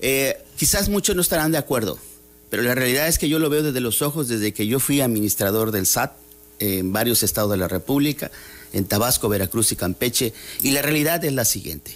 Eh, 0.00 0.38
quizás 0.56 0.90
muchos 0.90 1.16
no 1.16 1.22
estarán 1.22 1.50
de 1.50 1.58
acuerdo 1.58 1.98
pero 2.50 2.62
la 2.62 2.74
realidad 2.74 3.08
es 3.08 3.18
que 3.18 3.28
yo 3.28 3.38
lo 3.38 3.50
veo 3.50 3.62
desde 3.62 3.80
los 3.80 4.02
ojos 4.02 4.28
desde 4.28 4.52
que 4.52 4.66
yo 4.66 4.80
fui 4.80 5.00
administrador 5.00 5.70
del 5.70 5.86
SAT 5.86 6.12
en 6.60 6.92
varios 6.92 7.22
estados 7.22 7.50
de 7.50 7.56
la 7.56 7.68
República, 7.68 8.30
en 8.72 8.84
Tabasco, 8.84 9.28
Veracruz 9.28 9.72
y 9.72 9.76
Campeche, 9.76 10.32
y 10.62 10.72
la 10.72 10.82
realidad 10.82 11.24
es 11.24 11.32
la 11.32 11.44
siguiente. 11.44 11.94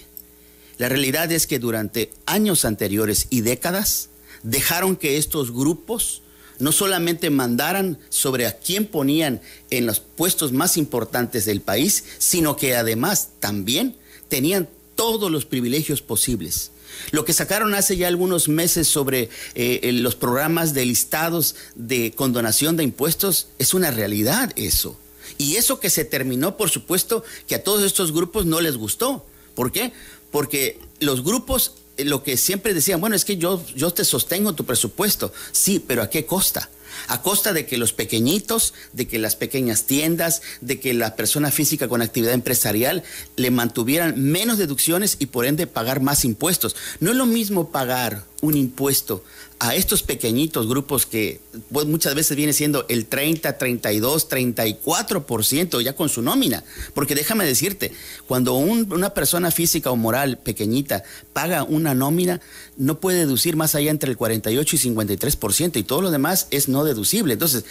La 0.78 0.88
realidad 0.88 1.30
es 1.30 1.46
que 1.46 1.58
durante 1.58 2.10
años 2.26 2.64
anteriores 2.64 3.26
y 3.30 3.42
décadas 3.42 4.08
dejaron 4.42 4.96
que 4.96 5.16
estos 5.16 5.52
grupos 5.52 6.22
no 6.58 6.72
solamente 6.72 7.30
mandaran 7.30 7.98
sobre 8.08 8.46
a 8.46 8.58
quién 8.58 8.86
ponían 8.86 9.40
en 9.70 9.86
los 9.86 10.00
puestos 10.00 10.52
más 10.52 10.76
importantes 10.76 11.44
del 11.44 11.60
país, 11.60 12.04
sino 12.18 12.56
que 12.56 12.76
además 12.76 13.30
también 13.40 13.96
tenían 14.28 14.68
todos 14.94 15.30
los 15.30 15.44
privilegios 15.44 16.02
posibles. 16.02 16.71
Lo 17.10 17.24
que 17.24 17.32
sacaron 17.32 17.74
hace 17.74 17.96
ya 17.96 18.08
algunos 18.08 18.48
meses 18.48 18.88
sobre 18.88 19.28
eh, 19.54 19.90
los 19.92 20.14
programas 20.14 20.74
de 20.74 20.86
listados 20.86 21.54
de 21.74 22.12
condonación 22.12 22.76
de 22.76 22.84
impuestos 22.84 23.48
es 23.58 23.74
una 23.74 23.90
realidad 23.90 24.52
eso. 24.56 24.98
Y 25.38 25.56
eso 25.56 25.80
que 25.80 25.90
se 25.90 26.04
terminó, 26.04 26.56
por 26.56 26.70
supuesto, 26.70 27.24
que 27.46 27.54
a 27.54 27.62
todos 27.62 27.82
estos 27.82 28.12
grupos 28.12 28.46
no 28.46 28.60
les 28.60 28.76
gustó. 28.76 29.24
¿Por 29.54 29.70
qué? 29.70 29.92
porque 30.32 30.80
los 30.98 31.22
grupos 31.22 31.74
eh, 31.96 32.04
lo 32.04 32.24
que 32.24 32.36
siempre 32.36 32.74
decían, 32.74 33.00
bueno, 33.00 33.14
es 33.14 33.24
que 33.24 33.36
yo, 33.36 33.64
yo 33.76 33.92
te 33.92 34.04
sostengo 34.04 34.54
tu 34.54 34.64
presupuesto. 34.64 35.32
Sí, 35.52 35.78
pero 35.86 36.02
¿a 36.02 36.10
qué 36.10 36.26
costa? 36.26 36.68
A 37.08 37.22
costa 37.22 37.52
de 37.52 37.66
que 37.66 37.76
los 37.76 37.92
pequeñitos, 37.92 38.74
de 38.92 39.06
que 39.06 39.18
las 39.18 39.36
pequeñas 39.36 39.84
tiendas, 39.84 40.42
de 40.60 40.80
que 40.80 40.94
la 40.94 41.16
persona 41.16 41.50
física 41.50 41.88
con 41.88 42.02
actividad 42.02 42.34
empresarial 42.34 43.02
le 43.36 43.50
mantuvieran 43.50 44.20
menos 44.22 44.58
deducciones 44.58 45.16
y 45.18 45.26
por 45.26 45.46
ende 45.46 45.66
pagar 45.66 46.00
más 46.00 46.24
impuestos. 46.24 46.76
No 47.00 47.10
es 47.10 47.16
lo 47.16 47.26
mismo 47.26 47.70
pagar 47.70 48.24
un 48.42 48.56
impuesto 48.56 49.22
a 49.60 49.76
estos 49.76 50.02
pequeñitos 50.02 50.66
grupos 50.66 51.06
que 51.06 51.40
pues, 51.70 51.86
muchas 51.86 52.16
veces 52.16 52.36
viene 52.36 52.52
siendo 52.52 52.84
el 52.88 53.06
30, 53.06 53.56
32, 53.58 54.28
34% 54.28 55.80
ya 55.80 55.94
con 55.94 56.08
su 56.08 56.20
nómina. 56.20 56.64
Porque 56.94 57.14
déjame 57.14 57.44
decirte, 57.44 57.92
cuando 58.26 58.54
una 58.54 59.14
persona 59.14 59.52
física 59.52 59.92
o 59.92 59.96
moral 59.96 60.38
pequeñita 60.38 61.04
paga 61.32 61.62
una 61.62 61.94
nómina, 61.94 62.40
no 62.76 62.98
puede 62.98 63.20
deducir 63.20 63.54
más 63.54 63.76
allá 63.76 63.92
entre 63.92 64.10
el 64.10 64.16
48 64.16 64.74
y 64.74 64.78
53% 64.80 65.76
y 65.76 65.84
todo 65.84 66.02
lo 66.02 66.10
demás 66.10 66.48
es 66.50 66.68
no 66.68 66.81
deducible. 66.84 67.34
Entonces, 67.34 67.64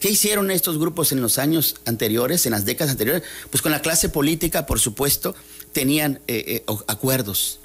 ¿qué 0.00 0.10
hicieron 0.10 0.50
estos 0.50 0.78
grupos 0.78 1.12
en 1.12 1.20
los 1.20 1.38
años 1.38 1.76
anteriores, 1.84 2.46
en 2.46 2.52
las 2.52 2.64
décadas 2.64 2.92
anteriores? 2.92 3.22
Pues 3.50 3.62
con 3.62 3.72
la 3.72 3.82
clase 3.82 4.08
política, 4.08 4.66
por 4.66 4.80
supuesto, 4.80 5.34
tenían 5.72 6.20
eh, 6.26 6.64
eh, 6.66 6.74
acuerdos. 6.86 7.60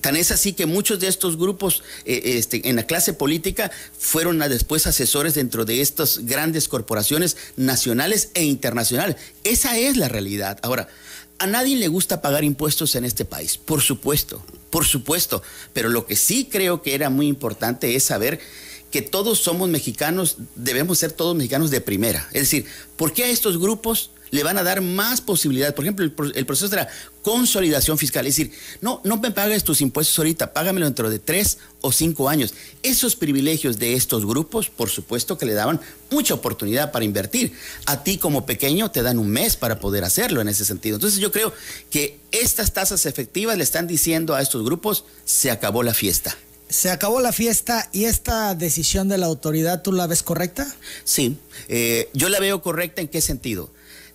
Tan 0.00 0.16
es 0.16 0.30
así 0.30 0.52
que 0.52 0.66
muchos 0.66 1.00
de 1.00 1.08
estos 1.08 1.36
grupos 1.36 1.82
eh, 2.04 2.22
este, 2.24 2.68
en 2.68 2.76
la 2.76 2.84
clase 2.84 3.12
política 3.12 3.70
fueron 3.98 4.38
después 4.40 4.86
asesores 4.86 5.34
dentro 5.34 5.64
de 5.64 5.80
estas 5.80 6.26
grandes 6.26 6.68
corporaciones 6.68 7.36
nacionales 7.56 8.30
e 8.34 8.44
internacionales. 8.44 9.16
Esa 9.44 9.78
es 9.78 9.96
la 9.96 10.08
realidad. 10.08 10.58
Ahora, 10.62 10.88
a 11.38 11.46
nadie 11.46 11.76
le 11.76 11.88
gusta 11.88 12.20
pagar 12.20 12.44
impuestos 12.44 12.94
en 12.96 13.04
este 13.04 13.24
país, 13.24 13.56
por 13.56 13.80
supuesto, 13.80 14.44
por 14.68 14.84
supuesto. 14.84 15.42
Pero 15.72 15.88
lo 15.88 16.06
que 16.06 16.14
sí 16.14 16.48
creo 16.50 16.82
que 16.82 16.94
era 16.94 17.08
muy 17.08 17.28
importante 17.28 17.96
es 17.96 18.04
saber 18.04 18.40
que 18.90 19.02
todos 19.02 19.38
somos 19.38 19.68
mexicanos, 19.68 20.36
debemos 20.54 20.98
ser 20.98 21.12
todos 21.12 21.36
mexicanos 21.36 21.70
de 21.70 21.80
primera. 21.80 22.28
Es 22.32 22.42
decir, 22.42 22.66
¿por 22.96 23.12
qué 23.12 23.24
a 23.24 23.28
estos 23.28 23.58
grupos 23.58 24.10
le 24.30 24.42
van 24.42 24.58
a 24.58 24.62
dar 24.62 24.80
más 24.80 25.20
posibilidades. 25.20 25.74
Por 25.74 25.84
ejemplo, 25.84 26.04
el, 26.04 26.46
proceso 26.46 26.68
de 26.68 26.76
la 26.76 26.88
consolidación 27.22 27.98
fiscal. 27.98 28.26
Es 28.26 28.36
decir, 28.36 28.52
no, 28.80 29.00
no 29.04 29.16
me 29.18 29.30
pagues 29.30 29.64
tus 29.64 29.80
impuestos 29.80 30.18
ahorita, 30.18 30.52
págamelo 30.52 30.86
dentro 30.86 31.10
de 31.10 31.18
tres 31.18 31.58
o 31.80 31.92
cinco 31.92 32.28
años. 32.28 32.54
Esos 32.82 33.16
privilegios 33.16 33.78
de 33.78 33.94
estos 33.94 34.26
grupos, 34.26 34.70
por 34.70 34.88
supuesto 34.88 35.36
que 35.36 35.46
le 35.46 35.54
daban 35.54 35.80
mucha 36.10 36.34
oportunidad 36.34 36.92
para 36.92 37.04
invertir. 37.04 37.52
A 37.86 38.02
ti 38.02 38.18
como 38.18 38.46
pequeño 38.46 38.90
te 38.90 39.02
dan 39.02 39.18
un 39.18 39.28
mes 39.28 39.56
para 39.56 39.80
poder 39.80 40.04
hacerlo 40.04 40.40
en 40.40 40.48
ese 40.48 40.64
sentido. 40.64 40.96
Entonces 40.96 41.20
yo 41.20 41.32
creo 41.32 41.52
que 41.90 42.20
estas 42.32 42.72
tasas 42.72 43.06
efectivas 43.06 43.56
le 43.56 43.64
están 43.64 43.86
diciendo 43.86 44.34
a 44.34 44.42
estos 44.42 44.64
grupos, 44.64 45.04
se 45.24 45.50
acabó 45.50 45.82
la 45.82 45.94
fiesta. 45.94 46.36
Se 46.70 46.90
acabó 46.90 47.20
la 47.20 47.32
fiesta 47.32 47.90
y 47.92 48.04
esta 48.04 48.54
decisión 48.54 49.08
de 49.08 49.18
la 49.18 49.26
autoridad, 49.26 49.82
¿tú 49.82 49.92
la 49.92 50.06
ves 50.06 50.22
correcta? 50.22 50.74
Sí, 51.04 51.36
eh, 51.68 52.08
yo 52.14 52.28
la 52.28 52.40
veo 52.40 52.62
correcta 52.62 53.02
en 53.02 53.08
qué 53.08 53.20
sentido 53.20 53.70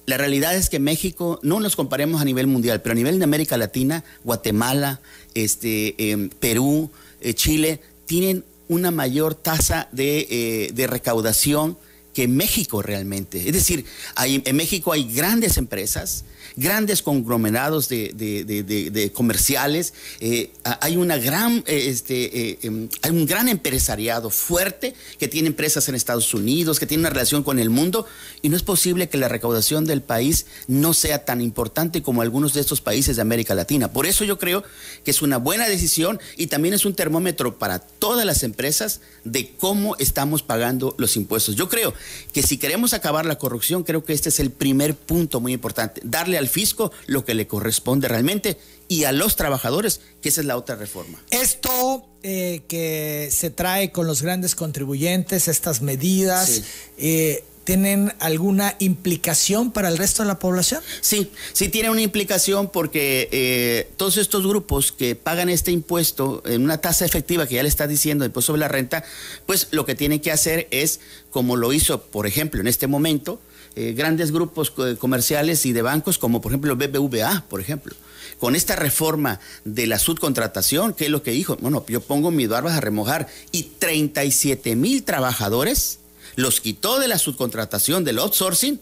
la 0.06 0.18
realidad 0.18 0.56
es 0.56 0.70
que 0.70 0.80
México, 0.80 1.40
no 1.42 1.60
nos 1.60 1.76
comparemos 1.76 2.22
a 2.22 2.26
nivel 2.26 2.48
mundial, 2.48 2.82
pero 2.82 2.94
a 2.94 2.96
nivel 2.96 3.18
de 3.18 3.24
América 3.24 3.58
Latina, 3.58 4.04
Guatemala, 4.24 5.02
este, 5.34 6.12
em, 6.12 6.30
Perú, 6.30 6.92
eh, 7.22 7.34
Chile, 7.34 7.80
tienen 8.06 8.44
una 8.68 8.92
mayor 8.92 9.36
tasa 9.36 9.90
de, 9.92 10.28
eh, 10.30 10.72
de 10.74 10.88
recaudación 10.88 11.78
que 12.14 12.28
México 12.28 12.82
realmente. 12.82 13.48
Es 13.48 13.54
decir, 13.54 13.86
en 14.18 14.56
México 14.56 14.94
hay 14.94 15.04
grandes 15.04 15.58
empresas, 15.58 16.24
grandes 16.56 17.02
conglomerados 17.02 17.90
de, 17.90 19.12
comerciales, 19.14 19.94
eh, 20.20 20.52
hay, 20.64 20.98
una 20.98 21.18
gran, 21.18 21.64
eh, 21.68 21.88
este, 21.88 22.52
eh, 22.52 22.60
em, 22.64 22.90
hay 23.02 23.12
un 23.12 23.26
gran 23.26 23.50
empresariado 23.50 24.30
fuerte 24.30 24.94
que 25.20 25.28
tiene 25.28 25.48
empresas 25.48 25.88
en 25.90 25.96
Estados 25.96 26.34
Unidos, 26.34 26.80
que 26.80 26.86
tiene 26.86 27.02
una 27.02 27.10
relación 27.10 27.44
con 27.44 27.60
el 27.60 27.70
mundo, 27.70 28.06
y 28.42 28.50
no 28.50 28.58
es 28.58 28.64
posible 28.64 29.10
que 29.10 29.18
la 29.18 29.28
recaudación 29.28 29.86
del 29.86 30.02
país 30.02 30.46
no 30.68 30.94
sea 30.94 31.26
tan 31.26 31.42
importante 31.42 32.02
como 32.02 32.22
algunos 32.22 32.54
de 32.54 32.62
estos 32.62 32.82
países 32.82 33.16
de 33.16 33.22
América 33.22 33.56
Latina. 33.56 33.92
Por 33.92 34.06
eso 34.06 34.24
yo 34.24 34.38
creo 34.38 34.64
que 35.04 35.12
es 35.12 35.22
una 35.22 35.38
buena 35.38 35.68
decisión 35.68 36.20
y 36.38 36.48
también 36.48 36.74
es 36.74 36.86
un 36.86 36.96
termómetro 36.96 37.58
para 37.58 37.80
todas 37.80 38.26
las 38.26 38.44
empresas 38.44 39.02
de 39.24 39.52
cómo 39.58 39.96
estamos 39.98 40.44
pagando 40.44 40.96
los 40.98 41.16
impuestos. 41.18 41.56
Yo 41.56 41.70
creo 41.70 41.94
que 42.34 42.44
si 42.44 42.58
queremos 42.58 42.94
acabar 42.94 43.26
la 43.26 43.38
corrupción, 43.38 43.84
creo 43.84 44.04
que 44.04 44.14
este 44.14 44.30
es 44.30 44.40
el 44.40 44.52
primer 44.52 44.96
punto 44.96 45.40
muy 45.40 45.54
importante, 45.54 46.02
darle 46.04 46.38
al 46.38 46.45
fisco 46.50 46.92
lo 47.08 47.25
que 47.25 47.34
le 47.34 47.48
corresponde 47.48 48.08
realmente 48.08 48.58
y 48.88 49.06
a 49.06 49.12
los 49.12 49.36
trabajadores, 49.36 50.02
que 50.22 50.30
esa 50.30 50.42
es 50.42 50.48
la 50.48 50.58
otra 50.58 50.75
reforma. 50.75 51.22
Esto 51.32 52.06
eh, 52.24 52.62
que 52.68 53.30
se 53.32 53.50
trae 53.50 53.92
con 53.92 54.08
los 54.08 54.22
grandes 54.22 54.56
contribuyentes, 54.56 55.48
estas 55.48 55.82
medidas, 55.82 56.64
eh, 56.98 57.44
¿tienen 57.64 58.14
alguna 58.20 58.75
implicación 58.80 59.72
para 59.72 59.90
el 59.90 59.98
resto 59.98 60.24
de 60.24 60.28
la 60.28 60.40
población? 60.40 60.82
Sí, 61.02 61.32
sí 61.54 61.70
tiene 61.70 61.90
una 61.90 62.02
implicación 62.02 62.70
porque 62.70 63.28
eh, 63.32 63.92
todos 63.98 64.18
estos 64.18 64.46
grupos 64.46 64.92
que 64.92 65.16
pagan 65.16 65.50
este 65.50 65.72
impuesto 65.72 66.44
en 66.46 66.64
una 66.64 66.80
tasa 66.80 67.06
efectiva 67.06 67.48
que 67.48 67.56
ya 67.56 67.64
le 67.64 67.70
está 67.70 67.88
diciendo 67.88 68.24
el 68.24 68.30
impuesto 68.30 68.54
sobre 68.54 68.62
la 68.62 68.68
renta, 68.68 69.04
pues 69.46 69.68
lo 69.72 69.86
que 69.86 69.96
tienen 69.96 70.20
que 70.20 70.32
hacer 70.32 70.68
es, 70.72 71.00
como 71.32 71.56
lo 71.56 71.74
hizo, 71.74 72.04
por 72.04 72.28
ejemplo, 72.28 72.62
en 72.62 72.68
este 72.68 72.88
momento, 72.88 73.42
eh, 73.75 73.94
grandes 73.94 74.32
grupos 74.32 74.72
comerciales 75.00 75.65
y 75.65 75.74
de 75.74 75.82
bancos 75.82 76.17
como 76.17 76.41
por 76.41 76.51
ejemplo 76.51 76.75
BBVA, 76.75 77.46
por 77.50 77.62
ejemplo. 77.62 77.96
Con 78.39 78.55
esta 78.55 78.75
reforma 78.75 79.39
de 79.63 79.88
la 79.88 80.00
subcontratación, 80.00 80.94
¿qué 80.94 81.05
es 81.05 81.12
lo 81.12 81.24
que 81.24 81.32
dijo? 81.32 81.58
Bueno, 81.62 81.86
yo 81.88 82.01
pongo 82.01 82.32
mis 82.32 82.50
barbas 82.50 82.74
a 82.74 82.82
remojar 82.82 83.27
y 83.51 83.63
37 83.79 84.75
mil 84.75 85.03
trabajadores 85.03 86.00
los 86.36 86.60
quitó 86.60 87.00
de 87.00 87.08
la 87.08 87.17
subcontratación, 87.17 88.03
del 88.03 88.20
outsourcing, 88.20 88.79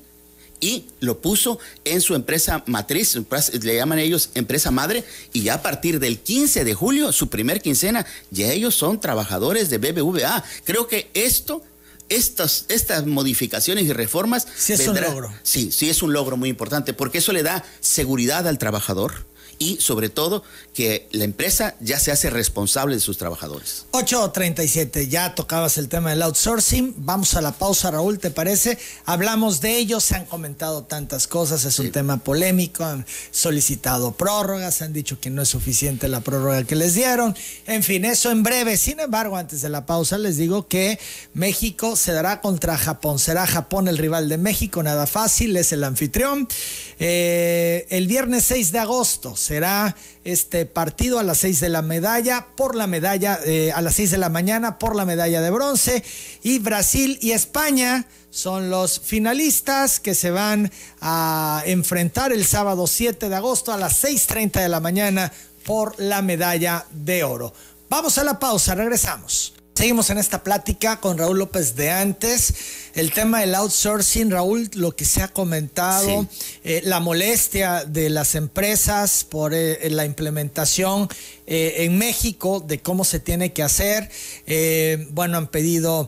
y 0.60 0.86
lo 1.02 1.20
puso 1.20 1.60
en 1.84 2.00
su 2.00 2.16
empresa 2.16 2.64
matriz, 2.68 3.20
le 3.62 3.76
llaman 3.76 4.00
ellos 4.00 4.30
empresa 4.34 4.72
madre, 4.72 5.04
y 5.34 5.44
ya 5.44 5.56
a 5.56 5.62
partir 5.62 6.00
del 6.00 6.20
15 6.20 6.64
de 6.64 6.74
julio, 6.74 7.12
su 7.12 7.28
primer 7.28 7.62
quincena, 7.62 8.06
ya 8.32 8.52
ellos 8.52 8.74
son 8.74 9.00
trabajadores 9.02 9.70
de 9.70 9.78
BBVA. 9.78 10.44
Creo 10.64 10.88
que 10.88 11.12
esto 11.14 11.62
estas, 12.10 12.66
estas 12.70 13.06
modificaciones 13.06 13.86
y 13.86 13.94
reformas. 13.94 14.48
Sí, 14.56 14.74
es 14.74 14.88
un 14.88 15.00
logro. 15.00 15.34
Sí, 15.44 15.72
sí, 15.72 15.90
es 15.90 16.04
un 16.04 16.14
logro 16.14 16.38
muy 16.38 16.50
importante, 16.50 16.94
porque 16.94 17.20
eso 17.20 17.34
le 17.34 17.44
da 17.44 17.64
seguridad 17.80 18.48
al 18.48 18.58
trabajador 18.58 19.26
y 19.64 19.78
sobre 19.80 20.10
todo 20.10 20.44
que 20.74 21.08
la 21.12 21.24
empresa 21.24 21.76
ya 21.80 22.00
se 22.00 22.12
hace 22.12 22.30
responsable 22.30 22.96
de 22.96 23.02
sus 23.02 23.18
trabajadores. 23.18 23.86
8.37, 23.92 25.08
ya 25.08 25.36
tocabas 25.36 25.78
el 25.78 25.88
tema 25.88 26.10
del 26.10 26.22
outsourcing, 26.24 26.96
vamos 26.98 27.36
a 27.36 27.42
la 27.42 27.54
pausa 27.54 27.92
Raúl, 27.92 28.20
¿te 28.20 28.32
parece? 28.32 28.78
Hablamos 29.06 29.62
de 29.62 29.78
ello, 29.78 30.00
se 30.00 30.16
han 30.16 30.26
comentado 30.26 30.84
tantas 30.84 31.28
cosas, 31.28 31.64
es 31.66 31.80
un 31.80 31.92
tema 31.92 32.18
polémico, 32.18 32.84
han 32.84 33.06
solicitado 33.32 34.12
prórrogas, 34.14 34.82
han 34.82 34.94
dicho 34.94 35.20
que 35.20 35.30
no 35.30 35.44
es 35.44 35.50
suficiente 35.50 36.08
la 36.08 36.22
prórroga 36.22 36.64
que 36.64 36.76
les 36.76 36.96
dieron, 36.96 37.36
en 37.66 37.84
fin, 37.84 38.04
eso 38.04 38.32
en 38.32 38.44
breve, 38.44 38.78
sin 38.78 39.00
embargo, 39.00 39.38
antes 39.38 39.62
de 39.62 39.70
la 39.70 39.86
pausa 39.86 40.18
les 40.18 40.38
digo 40.38 40.68
que 40.68 41.00
México 41.34 41.96
se 41.96 42.12
dará 42.12 42.42
contra 42.42 42.78
Japón, 42.78 43.20
será 43.20 43.48
Japón 43.48 43.88
el 43.88 43.98
rival 43.98 44.28
de 44.28 44.38
México, 44.38 44.84
nada 44.84 45.08
fácil, 45.08 45.56
es 45.56 45.72
el 45.72 45.84
anfitrión, 45.84 46.48
eh, 47.00 47.86
el 47.90 48.08
viernes 48.08 48.44
6 48.46 48.72
de 48.72 48.80
agosto 48.80 49.36
será 49.54 49.96
este 50.24 50.66
partido 50.66 51.20
a 51.20 51.24
las 51.24 51.38
6 51.38 51.60
de 51.60 51.70
la 51.70 51.84
medalla, 51.84 52.48
por 52.56 52.74
la 52.74 52.88
medalla, 52.88 53.40
eh, 53.46 53.72
a 53.72 53.84
las 53.84 53.94
6 53.94 54.10
de 54.10 54.18
la 54.18 54.30
mañana, 54.30 54.80
por 54.80 54.96
la 54.96 55.06
medalla 55.06 55.42
de 55.42 55.52
bronce. 55.52 56.04
Y 56.42 56.58
Brasil 56.58 57.20
y 57.22 57.34
España 57.34 58.08
son 58.32 58.72
los 58.72 59.00
finalistas 59.00 60.00
que 60.00 60.16
se 60.16 60.32
van 60.32 60.72
a 61.02 61.62
enfrentar 61.68 62.34
el 62.34 62.46
sábado 62.46 62.88
7 62.88 63.30
de 63.30 63.36
agosto 63.36 63.72
a 63.72 63.78
las 63.78 64.04
6.30 64.04 64.60
de 64.60 64.70
la 64.70 64.80
mañana 64.80 65.32
por 65.68 66.00
la 66.00 66.24
medalla 66.24 66.88
de 66.90 67.24
oro. 67.24 67.54
Vamos 67.90 68.18
a 68.18 68.24
la 68.24 68.40
pausa, 68.40 68.74
regresamos. 68.74 69.54
Seguimos 69.76 70.12
en 70.12 70.20
esta 70.20 70.44
plática 70.44 71.00
con 71.00 71.18
Raúl 71.18 71.40
López 71.40 71.76
de 71.76 71.90
antes. 71.90 72.54
El 72.94 73.12
tema 73.12 73.40
del 73.40 73.56
outsourcing, 73.56 74.30
Raúl, 74.30 74.70
lo 74.76 74.96
que 74.96 75.04
se 75.04 75.24
ha 75.24 75.30
comentado, 75.30 76.28
eh, 76.64 76.82
la 76.86 77.00
molestia 77.00 77.84
de 77.84 78.12
las 78.12 78.36
empresas 78.36 79.24
por 79.24 79.52
eh, 79.56 79.90
la 79.90 80.06
implementación 80.06 81.10
eh, 81.48 81.78
en 81.80 81.98
México 81.98 82.60
de 82.60 82.82
cómo 82.82 83.04
se 83.04 83.20
tiene 83.20 83.52
que 83.52 83.64
hacer. 83.64 84.12
bueno, 85.10 85.38
han 85.38 85.48
pedido 85.48 86.08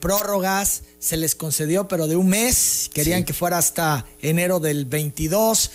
prórrogas, 0.00 0.82
se 0.98 1.16
les 1.16 1.36
concedió, 1.36 1.86
pero 1.86 2.08
de 2.08 2.16
un 2.16 2.28
mes, 2.28 2.90
querían 2.92 3.24
que 3.24 3.34
fuera 3.34 3.58
hasta 3.58 4.04
enero 4.20 4.58
del 4.58 4.84
22. 4.84 5.70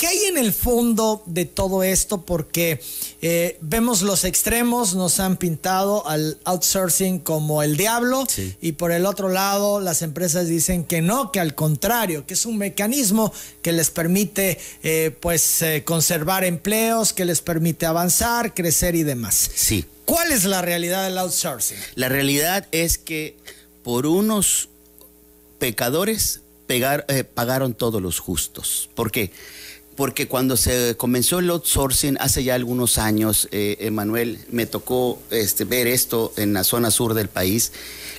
¿Qué 0.00 0.06
hay 0.06 0.24
en 0.24 0.38
el 0.38 0.54
fondo 0.54 1.22
de 1.26 1.44
todo 1.44 1.82
esto? 1.82 2.22
Porque 2.22 2.80
eh, 3.20 3.58
vemos 3.60 4.00
los 4.00 4.24
extremos, 4.24 4.94
nos 4.94 5.20
han 5.20 5.36
pintado 5.36 6.08
al 6.08 6.38
outsourcing 6.44 7.18
como 7.18 7.62
el 7.62 7.76
diablo 7.76 8.26
y 8.62 8.72
por 8.72 8.92
el 8.92 9.04
otro 9.04 9.28
lado 9.28 9.78
las 9.78 10.00
empresas 10.00 10.48
dicen 10.48 10.84
que 10.84 11.02
no, 11.02 11.30
que 11.32 11.38
al 11.38 11.54
contrario, 11.54 12.24
que 12.24 12.32
es 12.32 12.46
un 12.46 12.56
mecanismo 12.56 13.30
que 13.60 13.72
les 13.72 13.90
permite 13.90 14.58
eh, 14.82 15.14
pues 15.20 15.60
eh, 15.60 15.84
conservar 15.84 16.44
empleos, 16.44 17.12
que 17.12 17.26
les 17.26 17.42
permite 17.42 17.84
avanzar, 17.84 18.54
crecer 18.54 18.94
y 18.94 19.02
demás. 19.02 19.50
Sí. 19.54 19.84
¿Cuál 20.06 20.32
es 20.32 20.46
la 20.46 20.62
realidad 20.62 21.04
del 21.04 21.18
outsourcing? 21.18 21.76
La 21.94 22.08
realidad 22.08 22.66
es 22.72 22.96
que 22.96 23.36
por 23.82 24.06
unos 24.06 24.70
pecadores 25.58 26.40
pagaron 27.34 27.74
todos 27.74 28.00
los 28.00 28.18
justos. 28.18 28.88
¿Por 28.94 29.10
qué? 29.10 29.30
Porque 30.00 30.28
cuando 30.28 30.56
se 30.56 30.96
comenzó 30.96 31.40
el 31.40 31.50
outsourcing 31.50 32.16
hace 32.20 32.42
ya 32.42 32.54
algunos 32.54 32.96
años, 32.96 33.48
eh, 33.52 33.76
Emanuel, 33.80 34.38
me 34.50 34.64
tocó 34.64 35.20
este, 35.30 35.66
ver 35.66 35.86
esto 35.86 36.32
en 36.38 36.54
la 36.54 36.64
zona 36.64 36.90
sur 36.90 37.12
del 37.12 37.28
país, 37.28 37.72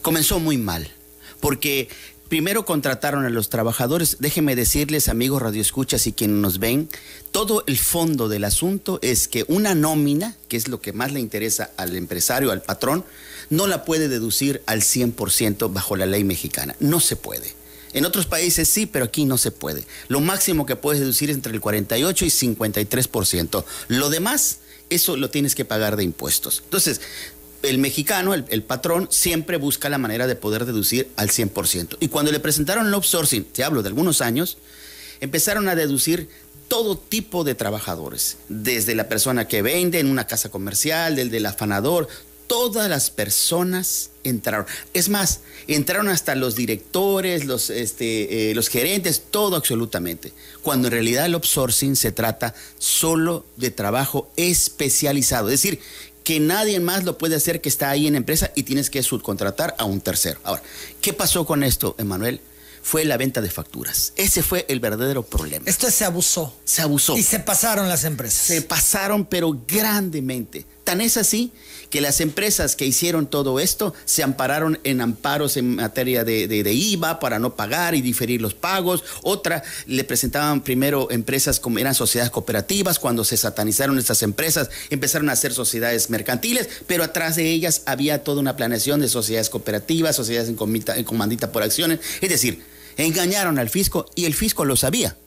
comenzó 0.04 0.40
muy 0.40 0.60
mal, 0.60 0.92
porque 1.40 1.90
primero 2.30 2.66
contrataron 2.66 3.26
a 3.26 3.32
los 3.32 3.50
trabajadores, 3.50 4.18
déjenme 4.20 4.56
decirles, 4.56 5.10
amigos 5.10 5.42
radioescuchas 5.42 6.06
y 6.06 6.14
quienes 6.14 6.38
nos 6.38 6.60
ven, 6.60 6.88
todo 7.32 7.64
el 7.66 7.80
fondo 7.80 8.30
del 8.30 8.44
asunto 8.44 9.00
es 9.02 9.28
que 9.28 9.44
una 9.48 9.74
nómina, 9.74 10.36
que 10.50 10.58
es 10.58 10.68
lo 10.68 10.82
que 10.82 10.94
más 10.94 11.12
le 11.12 11.20
interesa 11.20 11.72
al 11.78 11.96
empresario, 11.96 12.52
al 12.52 12.62
patrón, 12.62 13.06
no 13.50 13.66
la 13.66 13.86
puede 13.86 14.08
deducir 14.08 14.62
al 14.68 14.82
100% 14.82 15.74
bajo 15.74 15.96
la 15.96 16.06
ley 16.06 16.24
mexicana, 16.26 16.76
no 16.80 17.00
se 17.00 17.16
puede. 17.16 17.60
En 17.94 18.06
otros 18.06 18.26
países 18.26 18.70
sí, 18.70 18.86
pero 18.86 19.06
aquí 19.06 19.26
no 19.26 19.38
se 19.38 19.52
puede. 19.52 19.86
Lo 20.08 20.22
máximo 20.22 20.66
que 20.66 20.76
puedes 20.76 21.00
deducir 21.00 21.30
es 21.30 21.36
entre 21.36 21.54
el 21.54 21.62
48 21.62 22.26
y 22.26 22.30
53%. 22.30 23.64
Lo 23.88 24.10
demás, 24.10 24.60
eso 24.90 25.18
lo 25.18 25.30
tienes 25.30 25.56
que 25.56 25.66
pagar 25.66 25.96
de 25.96 26.04
impuestos. 26.04 26.62
Entonces, 26.64 27.02
el 27.64 27.78
mexicano, 27.78 28.34
el, 28.34 28.64
patrón, 28.64 29.08
siempre 29.12 29.58
busca 29.58 29.90
la 29.90 29.98
manera 29.98 30.28
de 30.28 30.36
poder 30.36 30.66
deducir 30.66 31.10
al 31.16 31.30
100%. 31.30 31.98
Y 32.00 32.08
cuando 32.08 32.32
le 32.32 32.40
presentaron 32.40 32.88
el 32.88 32.94
outsourcing, 32.94 33.46
te 33.46 33.64
hablo 33.64 33.84
de 33.84 33.90
algunos 33.90 34.22
años, 34.22 34.58
empezaron 35.20 35.70
a 35.70 35.76
deducir 35.76 36.30
todo 36.68 36.98
tipo 36.98 37.44
de 37.44 37.54
trabajadores, 37.54 38.38
desde 38.48 38.96
la 38.96 39.10
persona 39.10 39.48
que 39.48 39.62
vende 39.62 40.00
en 40.00 40.08
una 40.08 40.26
casa 40.26 40.50
comercial, 40.50 41.18
del 41.18 41.30
del 41.30 41.46
afanador, 41.46 42.08
todas 42.52 42.90
las 42.90 43.10
personas 43.10 44.10
entraron. 44.26 44.66
Es 44.94 45.08
más, 45.08 45.40
entraron 45.68 46.10
hasta 46.10 46.36
los 46.36 46.54
directores, 46.54 47.46
los, 47.46 47.70
este, 47.70 48.52
eh, 48.52 48.56
los 48.56 48.68
gerentes, 48.68 49.24
todo 49.32 49.56
absolutamente. 49.56 50.34
Cuando 50.62 50.90
en 50.90 50.92
realidad 50.92 51.28
el 51.28 51.36
outsourcing 51.36 51.96
se 51.96 52.12
trata 52.12 52.54
solo 52.78 53.46
de 53.56 53.72
trabajo 53.72 54.30
especializado. 54.36 55.48
Es 55.48 55.62
decir, 55.62 55.80
que 56.26 56.42
nadie 56.42 56.82
más 56.82 57.06
lo 57.06 57.18
puede 57.18 57.38
hacer 57.38 57.62
que 57.62 57.70
está 57.70 57.90
ahí 57.90 58.06
en 58.06 58.18
empresa 58.18 58.52
y 58.54 58.64
tienes 58.64 58.90
que 58.90 59.02
subcontratar 59.02 59.74
a 59.78 59.86
un 59.86 60.02
tercero. 60.02 60.42
Ahora, 60.44 60.62
¿qué 61.00 61.14
pasó 61.14 61.46
con 61.46 61.64
esto, 61.64 61.96
Emanuel? 62.00 62.42
Fue 62.84 63.06
la 63.06 63.16
venta 63.16 63.40
de 63.40 63.50
facturas. 63.50 64.12
Ese 64.18 64.44
fue 64.44 64.66
el 64.68 64.82
verdadero 64.82 65.24
problema. 65.24 65.64
Esto 65.70 65.90
se 65.90 66.04
abusó. 66.04 66.54
Se 66.66 66.82
abusó. 66.82 67.16
Y 67.16 67.24
se 67.24 67.40
pasaron 67.40 67.88
las 67.88 68.04
empresas. 68.04 68.46
Se 68.46 68.62
pasaron, 68.62 69.26
pero 69.26 69.58
grandemente. 69.66 70.66
Tan 70.84 71.00
es 71.00 71.16
así 71.16 71.54
que 71.92 72.02
las 72.02 72.22
empresas 72.22 72.76
que 72.76 72.86
hicieron 72.86 73.28
todo 73.28 73.60
esto 73.60 73.94
se 74.06 74.24
ampararon 74.24 74.80
en 74.84 75.02
amparos 75.02 75.58
en 75.58 75.76
materia 75.76 76.24
de, 76.24 76.72
IVA 76.72 77.20
para 77.20 77.38
no 77.38 77.56
pagar 77.56 77.94
y 77.94 78.02
diferir 78.02 78.42
los 78.42 78.54
pagos. 78.54 79.04
Otra, 79.22 79.62
le 79.86 80.04
presentaban 80.04 80.62
primero 80.62 81.12
empresas 81.12 81.60
como 81.60 81.78
eran 81.80 81.94
sociedades 81.94 82.32
cooperativas. 82.32 82.98
Cuando 82.98 83.24
se 83.24 83.38
satanizaron 83.38 84.00
estas 84.00 84.24
empresas, 84.24 84.70
empezaron 84.90 85.30
a 85.30 85.36
ser 85.36 85.54
sociedades 85.54 86.10
mercantiles, 86.10 86.70
pero 86.88 87.04
atrás 87.04 87.36
de 87.36 87.52
ellas 87.52 87.84
había 87.86 88.24
toda 88.24 88.40
una 88.40 88.56
planeación 88.56 89.02
de 89.02 89.10
sociedades 89.10 89.50
cooperativas, 89.50 90.16
sociedades 90.16 90.50
en, 90.50 90.58
en 90.96 91.04
comandita 91.04 91.52
por 91.52 91.62
acciones. 91.62 92.00
Es 92.22 92.30
decir, 92.30 92.64
engañaron 92.96 93.60
al 93.60 93.70
fisco 93.70 94.06
y 94.16 94.26
el 94.26 94.34
fisco 94.34 94.64
lo 94.64 94.78
sabía. 94.78 95.18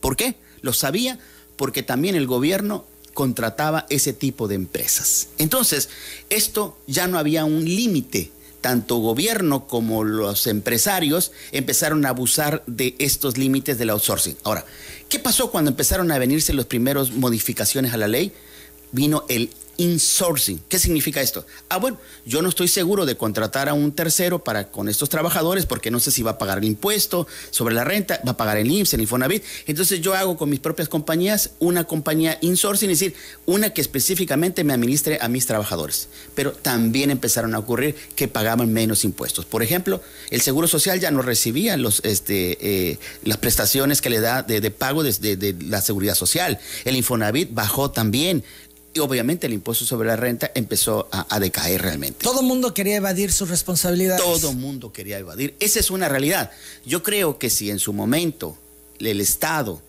¿Por 0.00 0.16
qué? 0.16 0.36
Lo 0.60 0.72
sabía 0.72 1.18
porque 1.56 1.82
también 1.82 2.14
el 2.14 2.26
gobierno 2.26 2.86
contrataba 3.14 3.86
ese 3.90 4.12
tipo 4.12 4.48
de 4.48 4.54
empresas. 4.54 5.28
Entonces, 5.38 5.88
esto 6.30 6.78
ya 6.86 7.06
no 7.06 7.18
había 7.18 7.44
un 7.44 7.64
límite. 7.64 8.30
Tanto 8.60 8.98
gobierno 8.98 9.66
como 9.66 10.04
los 10.04 10.46
empresarios 10.46 11.32
empezaron 11.50 12.06
a 12.06 12.10
abusar 12.10 12.62
de 12.68 12.94
estos 13.00 13.36
límites 13.36 13.76
del 13.76 13.90
outsourcing. 13.90 14.36
Ahora, 14.44 14.64
¿qué 15.08 15.18
pasó 15.18 15.50
cuando 15.50 15.70
empezaron 15.72 16.12
a 16.12 16.18
venirse 16.18 16.52
las 16.52 16.66
primeras 16.66 17.10
modificaciones 17.10 17.92
a 17.92 17.96
la 17.96 18.06
ley? 18.06 18.32
Vino 18.92 19.24
el 19.28 19.50
insourcing. 19.76 20.60
¿Qué 20.68 20.78
significa 20.78 21.20
esto? 21.20 21.46
Ah, 21.68 21.78
bueno, 21.78 21.98
yo 22.24 22.42
no 22.42 22.48
estoy 22.48 22.68
seguro 22.68 23.06
de 23.06 23.16
contratar 23.16 23.68
a 23.68 23.74
un 23.74 23.92
tercero 23.92 24.44
para 24.44 24.70
con 24.70 24.88
estos 24.88 25.08
trabajadores 25.08 25.66
porque 25.66 25.90
no 25.90 25.98
sé 25.98 26.10
si 26.10 26.22
va 26.22 26.32
a 26.32 26.38
pagar 26.38 26.58
el 26.58 26.64
impuesto 26.64 27.26
sobre 27.50 27.74
la 27.74 27.84
renta, 27.84 28.20
va 28.26 28.32
a 28.32 28.36
pagar 28.36 28.58
el 28.58 28.70
IMSS, 28.70 28.94
el 28.94 29.00
Infonavit. 29.00 29.42
Entonces 29.66 30.00
yo 30.00 30.14
hago 30.14 30.36
con 30.36 30.50
mis 30.50 30.60
propias 30.60 30.88
compañías 30.88 31.52
una 31.58 31.84
compañía 31.84 32.38
insourcing, 32.42 32.90
es 32.90 33.00
decir, 33.00 33.16
una 33.46 33.70
que 33.70 33.80
específicamente 33.80 34.62
me 34.62 34.72
administre 34.72 35.18
a 35.20 35.28
mis 35.28 35.46
trabajadores. 35.46 36.08
Pero 36.34 36.52
también 36.52 37.10
empezaron 37.10 37.54
a 37.54 37.58
ocurrir 37.58 37.96
que 38.14 38.28
pagaban 38.28 38.72
menos 38.72 39.04
impuestos. 39.04 39.46
Por 39.46 39.62
ejemplo, 39.62 40.02
el 40.30 40.42
Seguro 40.42 40.68
Social 40.68 41.00
ya 41.00 41.10
no 41.10 41.22
recibía 41.22 41.76
los, 41.76 42.00
este, 42.04 42.58
eh, 42.60 42.98
las 43.24 43.38
prestaciones 43.38 44.00
que 44.00 44.10
le 44.10 44.20
da 44.20 44.42
de, 44.42 44.70
pago 44.70 45.02
desde 45.02 45.36
de 45.36 45.54
la 45.64 45.80
Seguridad 45.80 46.14
Social. 46.14 46.58
El 46.84 46.96
Infonavit 46.96 47.52
bajó 47.52 47.90
también 47.90 48.44
y 48.94 49.00
obviamente 49.00 49.46
el 49.46 49.52
impuesto 49.52 49.84
sobre 49.84 50.08
la 50.08 50.16
renta 50.16 50.50
empezó 50.54 51.08
a, 51.10 51.40
decaer 51.40 51.80
realmente. 51.82 52.22
Todo 52.22 52.40
el 52.40 52.46
mundo 52.46 52.74
quería 52.74 52.96
evadir 52.96 53.32
sus 53.32 53.48
responsabilidades. 53.48 54.22
Todo 54.22 54.50
el 54.50 54.56
mundo 54.56 54.92
quería 54.92 55.18
evadir. 55.18 55.54
Esa 55.60 55.80
es 55.80 55.90
una 55.90 56.08
realidad. 56.08 56.50
Yo 56.84 57.02
creo 57.02 57.38
que 57.38 57.50
si 57.50 57.70
en 57.70 57.78
su 57.78 57.92
momento 57.92 58.56
el 58.98 59.20
Estado 59.20 59.82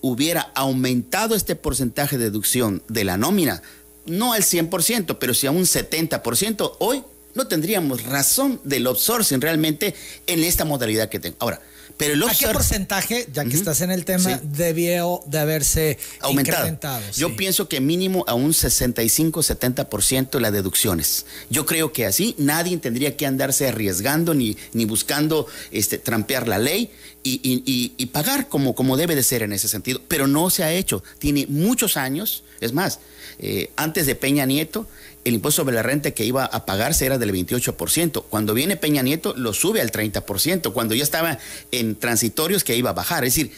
hubiera 0.00 0.40
aumentado 0.54 1.34
este 1.34 1.56
porcentaje 1.56 2.16
de 2.16 2.24
deducción 2.24 2.82
de 2.88 3.04
la 3.04 3.16
nómina, 3.16 3.62
no 4.06 4.32
al 4.32 4.42
100%, 4.42 5.18
pero 5.18 5.34
si 5.34 5.46
a 5.46 5.50
un 5.50 5.64
70%, 5.64 6.76
hoy 6.78 7.02
no 7.34 7.46
tendríamos 7.48 8.04
razón 8.04 8.60
del 8.64 8.86
outsourcing 8.86 9.40
realmente 9.40 9.94
en 10.26 10.42
esta 10.42 10.64
modalidad 10.64 11.08
que 11.10 11.20
tengo. 11.20 11.36
Ahora, 11.40 11.60
pero 11.96 12.26
¿A 12.26 12.34
qué 12.34 12.48
porcentaje, 12.48 13.26
ya 13.32 13.44
que 13.44 13.54
estás 13.54 13.80
en 13.80 13.90
el 13.90 14.04
tema, 14.04 14.38
debió 14.42 15.22
de 15.26 15.38
haberse 15.38 15.98
aumentado? 16.20 17.00
Yo 17.16 17.36
pienso 17.36 17.68
que 17.68 17.80
mínimo 17.80 18.24
a 18.26 18.34
un 18.34 18.52
65-70% 18.52 20.38
las 20.38 20.52
deducciones. 20.52 21.24
Yo 21.48 21.64
creo 21.64 21.92
que 21.92 22.04
así 22.04 22.34
nadie 22.38 22.76
tendría 22.76 23.16
que 23.16 23.26
andarse 23.26 23.68
arriesgando 23.68 24.34
ni, 24.34 24.58
ni 24.74 24.84
buscando 24.84 25.46
este, 25.70 25.96
trampear 25.98 26.48
la 26.48 26.58
ley 26.58 26.90
y, 27.22 28.06
pagar 28.12 28.48
como, 28.48 28.74
como 28.74 28.96
debe 28.96 29.14
de 29.14 29.22
ser 29.22 29.42
en 29.42 29.52
ese 29.52 29.68
sentido. 29.68 30.00
Pero 30.06 30.26
no 30.26 30.50
se 30.50 30.64
ha 30.64 30.72
hecho. 30.72 31.02
Tiene 31.18 31.46
muchos 31.48 31.96
años. 31.96 32.44
Es 32.60 32.72
más, 32.72 33.00
eh, 33.38 33.70
antes 33.76 34.06
de 34.06 34.14
Peña 34.14 34.46
Nieto, 34.46 34.86
el 35.26 35.34
impuesto 35.34 35.62
sobre 35.62 35.74
la 35.74 35.82
renta 35.82 36.12
que 36.12 36.24
iba 36.24 36.44
a 36.44 36.64
pagarse 36.66 37.04
era 37.04 37.18
del 37.18 37.32
28%. 37.32 38.26
Cuando 38.30 38.54
viene 38.54 38.76
Peña 38.76 39.02
Nieto, 39.02 39.34
lo 39.36 39.52
sube 39.52 39.80
al 39.80 39.90
30%. 39.90 40.72
Cuando 40.72 40.94
ya 40.94 41.02
estaba 41.02 41.38
en 41.72 41.96
transitorios, 41.96 42.62
que 42.62 42.76
iba 42.76 42.90
a 42.90 42.92
bajar. 42.92 43.24
Es 43.24 43.34
decir, 43.34 43.50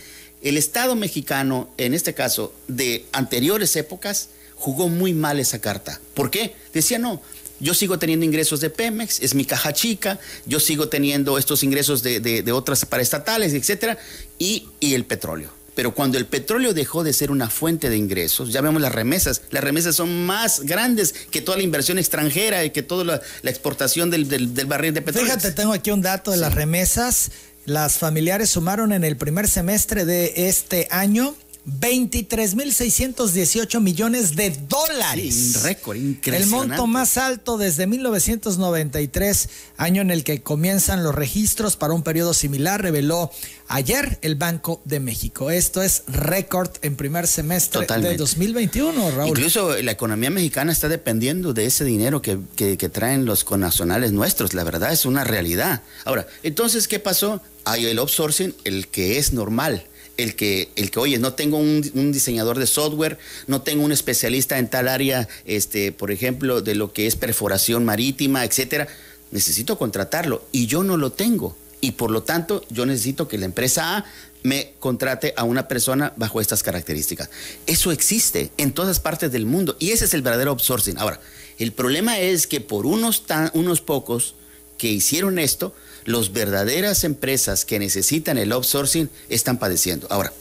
el 0.42 0.56
Estado 0.56 0.96
mexicano, 0.96 1.68
en 1.76 1.92
este 1.92 2.14
caso, 2.14 2.54
de 2.68 3.04
anteriores 3.12 3.76
épocas, 3.76 4.30
jugó 4.54 4.88
muy 4.88 5.12
mal 5.12 5.38
esa 5.40 5.60
carta. 5.60 6.00
¿Por 6.14 6.30
qué? 6.30 6.54
Decía, 6.72 6.98
no, 6.98 7.20
yo 7.60 7.74
sigo 7.74 7.98
teniendo 7.98 8.24
ingresos 8.24 8.60
de 8.60 8.70
Pemex, 8.70 9.20
es 9.20 9.34
mi 9.34 9.44
caja 9.44 9.74
chica, 9.74 10.18
yo 10.46 10.60
sigo 10.60 10.88
teniendo 10.88 11.36
estos 11.36 11.62
ingresos 11.62 12.02
de, 12.02 12.20
de, 12.20 12.52
otras 12.52 12.86
paraestatales, 12.86 13.52
etcétera, 13.52 13.98
y 14.38 14.68
el 14.80 15.04
petróleo. 15.04 15.57
Pero 15.78 15.94
cuando 15.94 16.18
el 16.18 16.26
petróleo 16.26 16.74
dejó 16.74 17.04
de 17.04 17.12
ser 17.12 17.30
una 17.30 17.48
fuente 17.48 17.88
de 17.88 17.96
ingresos, 17.96 18.52
ya 18.52 18.60
vemos 18.60 18.82
las 18.82 18.90
remesas, 18.90 19.42
las 19.52 19.62
remesas 19.62 19.94
son 19.94 20.26
más 20.26 20.62
grandes 20.62 21.14
que 21.30 21.40
toda 21.40 21.56
la 21.56 21.62
inversión 21.62 21.98
extranjera 21.98 22.64
y 22.64 22.70
que 22.70 22.82
toda 22.82 23.04
la, 23.04 23.20
exportación 23.48 24.10
del, 24.10 24.24
barril 24.66 24.92
de 24.92 25.02
petróleo. 25.02 25.32
Fíjate, 25.32 25.52
tengo 25.52 25.72
aquí 25.72 25.92
un 25.92 26.02
dato 26.02 26.32
de 26.32 26.36
las 26.36 26.52
remesas. 26.52 27.30
Las 27.64 27.96
familiares 27.96 28.50
sumaron 28.50 28.90
en 28.90 29.04
el 29.04 29.16
primer 29.16 29.46
semestre 29.46 30.04
de 30.04 30.48
este 30.48 30.88
año 30.90 31.36
23.618 31.68 33.80
millones 33.80 34.36
de 34.36 34.50
dólares. 34.50 35.34
Sí, 35.34 35.56
un 35.56 35.62
récord 35.64 35.96
increíble. 35.96 36.44
El 36.44 36.50
monto 36.50 36.86
más 36.86 37.16
alto 37.18 37.58
desde 37.58 37.86
1993, 37.86 39.48
año 39.76 40.00
en 40.02 40.10
el 40.10 40.24
que 40.24 40.42
comienzan 40.42 41.04
los 41.04 41.14
registros 41.14 41.76
para 41.76 41.92
un 41.92 42.02
periodo 42.02 42.32
similar, 42.34 42.82
reveló 42.82 43.30
ayer 43.68 44.18
el 44.22 44.34
Banco 44.34 44.80
de 44.84 44.98
México. 45.00 45.50
Esto 45.50 45.82
es 45.82 46.04
récord 46.08 46.70
en 46.82 46.96
primer 46.96 47.26
semestre 47.26 47.86
de 47.86 48.16
2021, 48.16 49.10
Raúl. 49.10 49.28
Incluso 49.28 49.76
la 49.82 49.92
economía 49.92 50.30
mexicana 50.30 50.72
está 50.72 50.88
dependiendo 50.88 51.52
de 51.52 51.66
ese 51.66 51.84
dinero 51.84 52.22
que, 52.22 52.38
que, 52.56 52.78
que 52.78 52.88
traen 52.88 53.26
los 53.26 53.44
connacionales 53.44 54.12
nuestros. 54.12 54.54
La 54.54 54.64
verdad 54.64 54.90
es 54.92 55.04
una 55.04 55.24
realidad. 55.24 55.82
Ahora, 56.04 56.26
entonces, 56.42 56.88
¿qué 56.88 56.98
pasó? 56.98 57.42
Hay 57.68 57.84
el 57.86 57.98
outsourcing, 57.98 58.54
el 58.64 58.88
que 58.88 59.18
es 59.18 59.32
normal 59.32 59.84
el 60.18 60.34
que, 60.34 60.68
el 60.76 60.90
que 60.90 60.98
oye, 60.98 61.18
no 61.18 61.32
tengo 61.32 61.56
un, 61.56 62.12
diseñador 62.12 62.58
de 62.58 62.66
software, 62.66 63.18
no 63.46 63.62
tengo 63.62 63.84
un 63.84 63.92
especialista 63.92 64.58
en 64.58 64.68
tal 64.68 64.88
área, 64.88 65.28
este, 65.46 65.92
por 65.92 66.10
ejemplo, 66.10 66.60
de 66.60 66.74
lo 66.74 66.92
que 66.92 67.06
es 67.06 67.16
perforación 67.16 67.84
marítima, 67.84 68.44
etcétera. 68.44 68.88
Necesito 69.30 69.78
contratarlo 69.78 70.44
y 70.52 70.66
yo 70.66 70.82
no 70.82 70.96
lo 70.96 71.12
tengo. 71.12 71.56
Y 71.80 71.92
por 71.92 72.10
lo 72.10 72.24
tanto, 72.24 72.64
yo 72.68 72.84
necesito 72.84 73.28
que 73.28 73.38
la 73.38 73.44
empresa 73.44 73.98
A 73.98 74.04
me 74.42 74.72
contrate 74.80 75.34
a 75.36 75.44
una 75.44 75.68
persona 75.68 76.12
bajo 76.16 76.40
estas 76.40 76.64
características. 76.64 77.30
Eso 77.66 77.92
existe 77.92 78.50
en 78.56 78.72
todas 78.72 78.98
partes 78.98 79.30
del 79.30 79.46
mundo 79.46 79.76
y 79.78 79.90
ese 79.90 80.06
es 80.06 80.14
el 80.14 80.22
verdadero 80.22 80.50
outsourcing. 80.50 80.98
Ahora, 80.98 81.20
el 81.58 81.70
problema 81.70 82.18
es 82.18 82.48
que 82.48 82.60
por 82.60 82.86
unos, 82.86 83.22
unos 83.52 83.80
pocos 83.80 84.34
que 84.78 84.88
hicieron 84.88 85.38
esto, 85.38 85.74
las 86.08 86.32
verdaderas 86.32 87.04
empresas 87.04 87.66
que 87.66 87.78
necesitan 87.78 88.38
el 88.38 88.52
outsourcing 88.52 89.10
están 89.28 89.58
padeciendo. 89.58 90.06
Ahora, 90.10 90.32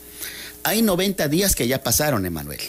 hay 0.63 0.81
90 0.81 1.27
días 1.27 1.55
que 1.55 1.67
ya 1.67 1.83
pasaron, 1.83 2.25
Emanuel. 2.25 2.61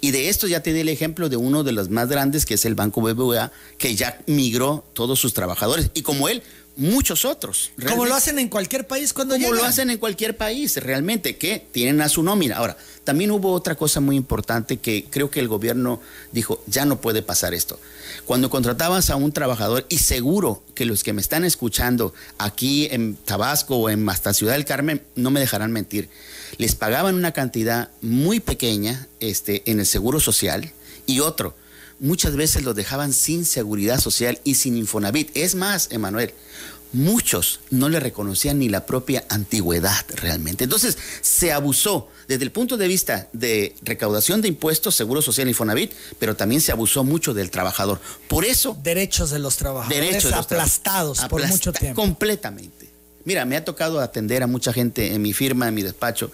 Y 0.00 0.12
de 0.12 0.28
esto 0.28 0.46
ya 0.46 0.62
te 0.62 0.72
di 0.72 0.80
el 0.80 0.88
ejemplo 0.88 1.28
de 1.28 1.36
uno 1.36 1.64
de 1.64 1.72
los 1.72 1.90
más 1.90 2.08
grandes, 2.08 2.46
que 2.46 2.54
es 2.54 2.64
el 2.64 2.76
Banco 2.76 3.00
BBVA, 3.00 3.50
que 3.78 3.96
ya 3.96 4.20
migró 4.26 4.84
todos 4.92 5.18
sus 5.18 5.34
trabajadores. 5.34 5.90
Y 5.92 6.02
como 6.02 6.28
él, 6.28 6.42
muchos 6.80 7.26
otros. 7.26 7.72
Como 7.86 8.06
lo 8.06 8.14
hacen 8.14 8.38
en 8.38 8.48
cualquier 8.48 8.86
país 8.86 9.12
cuando 9.12 9.34
Como 9.34 9.52
lo 9.52 9.64
hacen 9.64 9.90
en 9.90 9.98
cualquier 9.98 10.36
país, 10.36 10.78
realmente, 10.78 11.36
que 11.36 11.64
tienen 11.72 12.00
a 12.00 12.08
su 12.08 12.22
nómina. 12.22 12.56
Ahora, 12.56 12.76
también 13.04 13.30
hubo 13.30 13.52
otra 13.52 13.74
cosa 13.74 14.00
muy 14.00 14.16
importante 14.16 14.78
que 14.78 15.04
creo 15.10 15.30
que 15.30 15.40
el 15.40 15.48
gobierno 15.48 16.00
dijo, 16.32 16.64
ya 16.66 16.86
no 16.86 17.00
puede 17.00 17.22
pasar 17.22 17.52
esto. 17.52 17.78
Cuando 18.24 18.48
contratabas 18.48 19.10
a 19.10 19.16
un 19.16 19.32
trabajador, 19.32 19.84
y 19.90 19.98
seguro 19.98 20.62
que 20.74 20.86
los 20.86 21.04
que 21.04 21.12
me 21.12 21.20
están 21.20 21.44
escuchando 21.44 22.14
aquí 22.38 22.88
en 22.90 23.14
Tabasco 23.14 23.76
o 23.76 23.90
en 23.90 24.08
hasta 24.08 24.32
Ciudad 24.32 24.54
del 24.54 24.64
Carmen 24.64 25.02
no 25.16 25.30
me 25.30 25.40
dejarán 25.40 25.72
mentir, 25.72 26.08
les 26.56 26.74
pagaban 26.74 27.14
una 27.14 27.32
cantidad 27.32 27.90
muy 28.00 28.40
pequeña 28.40 29.06
este, 29.20 29.62
en 29.70 29.80
el 29.80 29.86
seguro 29.86 30.18
social 30.18 30.72
y 31.06 31.20
otro 31.20 31.54
muchas 32.00 32.34
veces 32.34 32.64
los 32.64 32.74
dejaban 32.74 33.12
sin 33.12 33.44
seguridad 33.44 34.00
social 34.00 34.40
y 34.42 34.54
sin 34.56 34.76
Infonavit. 34.76 35.30
Es 35.34 35.54
más, 35.54 35.88
Emanuel, 35.90 36.32
muchos 36.92 37.60
no 37.70 37.88
le 37.88 38.00
reconocían 38.00 38.58
ni 38.58 38.68
la 38.68 38.86
propia 38.86 39.24
antigüedad 39.28 40.04
realmente. 40.16 40.64
Entonces, 40.64 40.98
se 41.20 41.52
abusó 41.52 42.08
desde 42.28 42.44
el 42.44 42.52
punto 42.52 42.76
de 42.76 42.88
vista 42.88 43.28
de 43.32 43.74
recaudación 43.82 44.40
de 44.40 44.48
impuestos, 44.48 44.94
seguro 44.94 45.22
social 45.22 45.46
y 45.46 45.50
Infonavit, 45.50 45.92
pero 46.18 46.36
también 46.36 46.60
se 46.60 46.72
abusó 46.72 47.04
mucho 47.04 47.34
del 47.34 47.50
trabajador. 47.50 48.00
Por 48.28 48.44
eso... 48.44 48.76
Derechos 48.82 49.30
de 49.30 49.38
los 49.38 49.56
trabajadores 49.56 50.00
derechos 50.00 50.32
aplastados 50.32 51.20
por 51.28 51.46
mucho 51.46 51.72
tiempo. 51.72 52.00
Completamente. 52.00 52.88
Mira, 53.24 53.44
me 53.44 53.56
ha 53.56 53.64
tocado 53.64 54.00
atender 54.00 54.42
a 54.42 54.46
mucha 54.46 54.72
gente 54.72 55.14
en 55.14 55.22
mi 55.22 55.32
firma, 55.32 55.68
en 55.68 55.74
mi 55.74 55.82
despacho, 55.82 56.30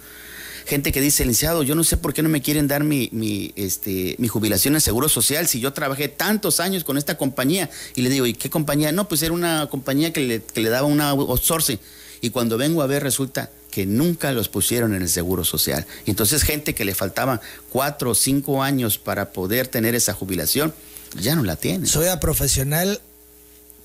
gente 0.67 0.91
que 0.91 1.01
dice, 1.01 1.23
licenciado, 1.23 1.63
yo 1.63 1.75
no 1.75 1.83
sé 1.83 1.97
por 1.97 2.13
qué 2.13 2.21
no 2.21 2.29
me 2.29 2.41
quieren 2.41 2.67
dar 2.67 2.83
mi, 2.83 3.09
mi, 3.13 3.53
este, 3.55 4.15
mi 4.19 4.27
jubilación 4.27 4.75
en 4.75 4.81
Seguro 4.81 5.07
Social 5.07 5.47
si 5.47 5.59
yo 5.59 5.73
trabajé 5.73 6.09
tantos 6.09 6.59
años 6.59 6.83
con 6.83 6.97
esta 6.97 7.17
compañía. 7.17 7.69
Y 7.95 8.01
le 8.01 8.09
digo, 8.09 8.25
¿y 8.25 8.33
qué 8.33 8.49
compañía? 8.49 8.91
No, 8.91 9.07
pues 9.07 9.21
era 9.21 9.33
una 9.33 9.67
compañía 9.67 10.11
que 10.11 10.19
le, 10.19 10.43
que 10.43 10.61
le 10.61 10.69
daba 10.69 10.87
una 10.87 11.09
outsourcing. 11.09 11.79
Y 12.19 12.31
cuando 12.31 12.57
vengo 12.57 12.81
a 12.81 12.87
ver, 12.87 13.03
resulta 13.03 13.49
que 13.71 13.85
nunca 13.85 14.31
los 14.31 14.49
pusieron 14.49 14.93
en 14.93 15.03
el 15.03 15.09
Seguro 15.09 15.45
Social. 15.45 15.85
Entonces, 16.05 16.43
gente 16.43 16.75
que 16.75 16.83
le 16.83 16.95
faltaban 16.95 17.39
cuatro 17.69 18.11
o 18.11 18.15
cinco 18.15 18.61
años 18.61 18.97
para 18.97 19.31
poder 19.31 19.67
tener 19.67 19.95
esa 19.95 20.13
jubilación, 20.13 20.73
ya 21.19 21.35
no 21.35 21.43
la 21.43 21.55
tiene. 21.55 21.85
Soy 21.85 22.07
a 22.07 22.19
profesional 22.19 22.99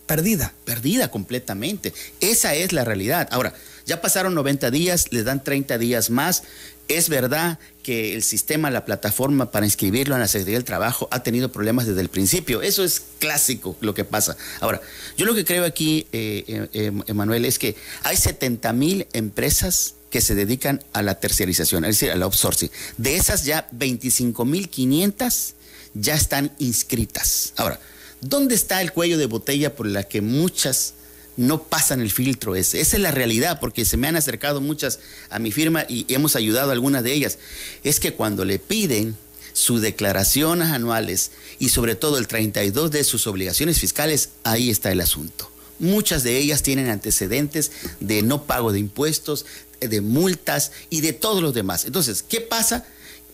perdida. 0.06 0.52
Perdida 0.64 1.10
completamente. 1.10 1.92
Esa 2.20 2.54
es 2.54 2.72
la 2.72 2.84
realidad. 2.84 3.28
Ahora, 3.30 3.54
ya 3.86 4.00
pasaron 4.00 4.34
90 4.34 4.70
días, 4.70 5.12
les 5.12 5.24
dan 5.24 5.42
30 5.42 5.78
días 5.78 6.10
más. 6.10 6.42
Es 6.88 7.08
verdad 7.08 7.58
que 7.82 8.14
el 8.14 8.22
sistema, 8.22 8.70
la 8.70 8.84
plataforma 8.84 9.50
para 9.50 9.66
inscribirlo 9.66 10.14
en 10.14 10.20
la 10.20 10.28
Secretaría 10.28 10.58
del 10.58 10.64
Trabajo 10.64 11.08
ha 11.10 11.22
tenido 11.22 11.50
problemas 11.50 11.86
desde 11.86 12.00
el 12.00 12.08
principio. 12.08 12.60
Eso 12.62 12.84
es 12.84 13.02
clásico 13.18 13.76
lo 13.80 13.94
que 13.94 14.04
pasa. 14.04 14.36
Ahora, 14.60 14.80
yo 15.16 15.24
lo 15.24 15.34
que 15.34 15.44
creo 15.44 15.64
aquí, 15.64 16.06
eh, 16.12 16.44
eh, 16.46 16.68
eh, 16.72 16.92
Emanuel, 17.06 17.44
es 17.44 17.58
que 17.58 17.76
hay 18.02 18.16
70 18.16 18.72
mil 18.72 19.06
empresas 19.12 19.94
que 20.10 20.20
se 20.20 20.34
dedican 20.34 20.82
a 20.92 21.02
la 21.02 21.18
terciarización, 21.18 21.84
es 21.84 21.96
decir, 21.96 22.10
a 22.10 22.16
la 22.16 22.26
outsourcing. 22.26 22.70
De 22.98 23.16
esas 23.16 23.44
ya 23.44 23.66
25 23.72 24.44
mil 24.44 24.68
500 24.68 25.54
ya 25.94 26.14
están 26.14 26.52
inscritas. 26.58 27.54
Ahora, 27.56 27.80
¿dónde 28.20 28.54
está 28.54 28.82
el 28.82 28.92
cuello 28.92 29.16
de 29.16 29.26
botella 29.26 29.74
por 29.74 29.86
la 29.86 30.04
que 30.04 30.20
muchas 30.20 30.94
no 31.36 31.62
pasan 31.64 32.00
el 32.00 32.10
filtro. 32.10 32.56
Esa 32.56 32.78
es 32.78 32.98
la 32.98 33.10
realidad, 33.10 33.60
porque 33.60 33.84
se 33.84 33.96
me 33.96 34.08
han 34.08 34.16
acercado 34.16 34.60
muchas 34.60 35.00
a 35.30 35.38
mi 35.38 35.52
firma 35.52 35.84
y 35.88 36.06
hemos 36.12 36.36
ayudado 36.36 36.70
a 36.70 36.72
algunas 36.72 37.02
de 37.02 37.12
ellas. 37.12 37.38
Es 37.84 38.00
que 38.00 38.14
cuando 38.14 38.44
le 38.44 38.58
piden 38.58 39.16
sus 39.52 39.80
declaraciones 39.80 40.68
anuales 40.68 41.32
y 41.58 41.68
sobre 41.68 41.94
todo 41.94 42.18
el 42.18 42.26
32 42.26 42.90
de 42.90 43.04
sus 43.04 43.26
obligaciones 43.26 43.78
fiscales, 43.78 44.30
ahí 44.44 44.70
está 44.70 44.92
el 44.92 45.00
asunto. 45.00 45.50
Muchas 45.78 46.22
de 46.22 46.38
ellas 46.38 46.62
tienen 46.62 46.88
antecedentes 46.88 47.72
de 48.00 48.22
no 48.22 48.44
pago 48.44 48.72
de 48.72 48.78
impuestos, 48.78 49.46
de 49.80 50.00
multas 50.00 50.72
y 50.90 51.00
de 51.00 51.12
todos 51.12 51.42
los 51.42 51.54
demás. 51.54 51.84
Entonces, 51.84 52.22
¿qué 52.22 52.40
pasa? 52.40 52.84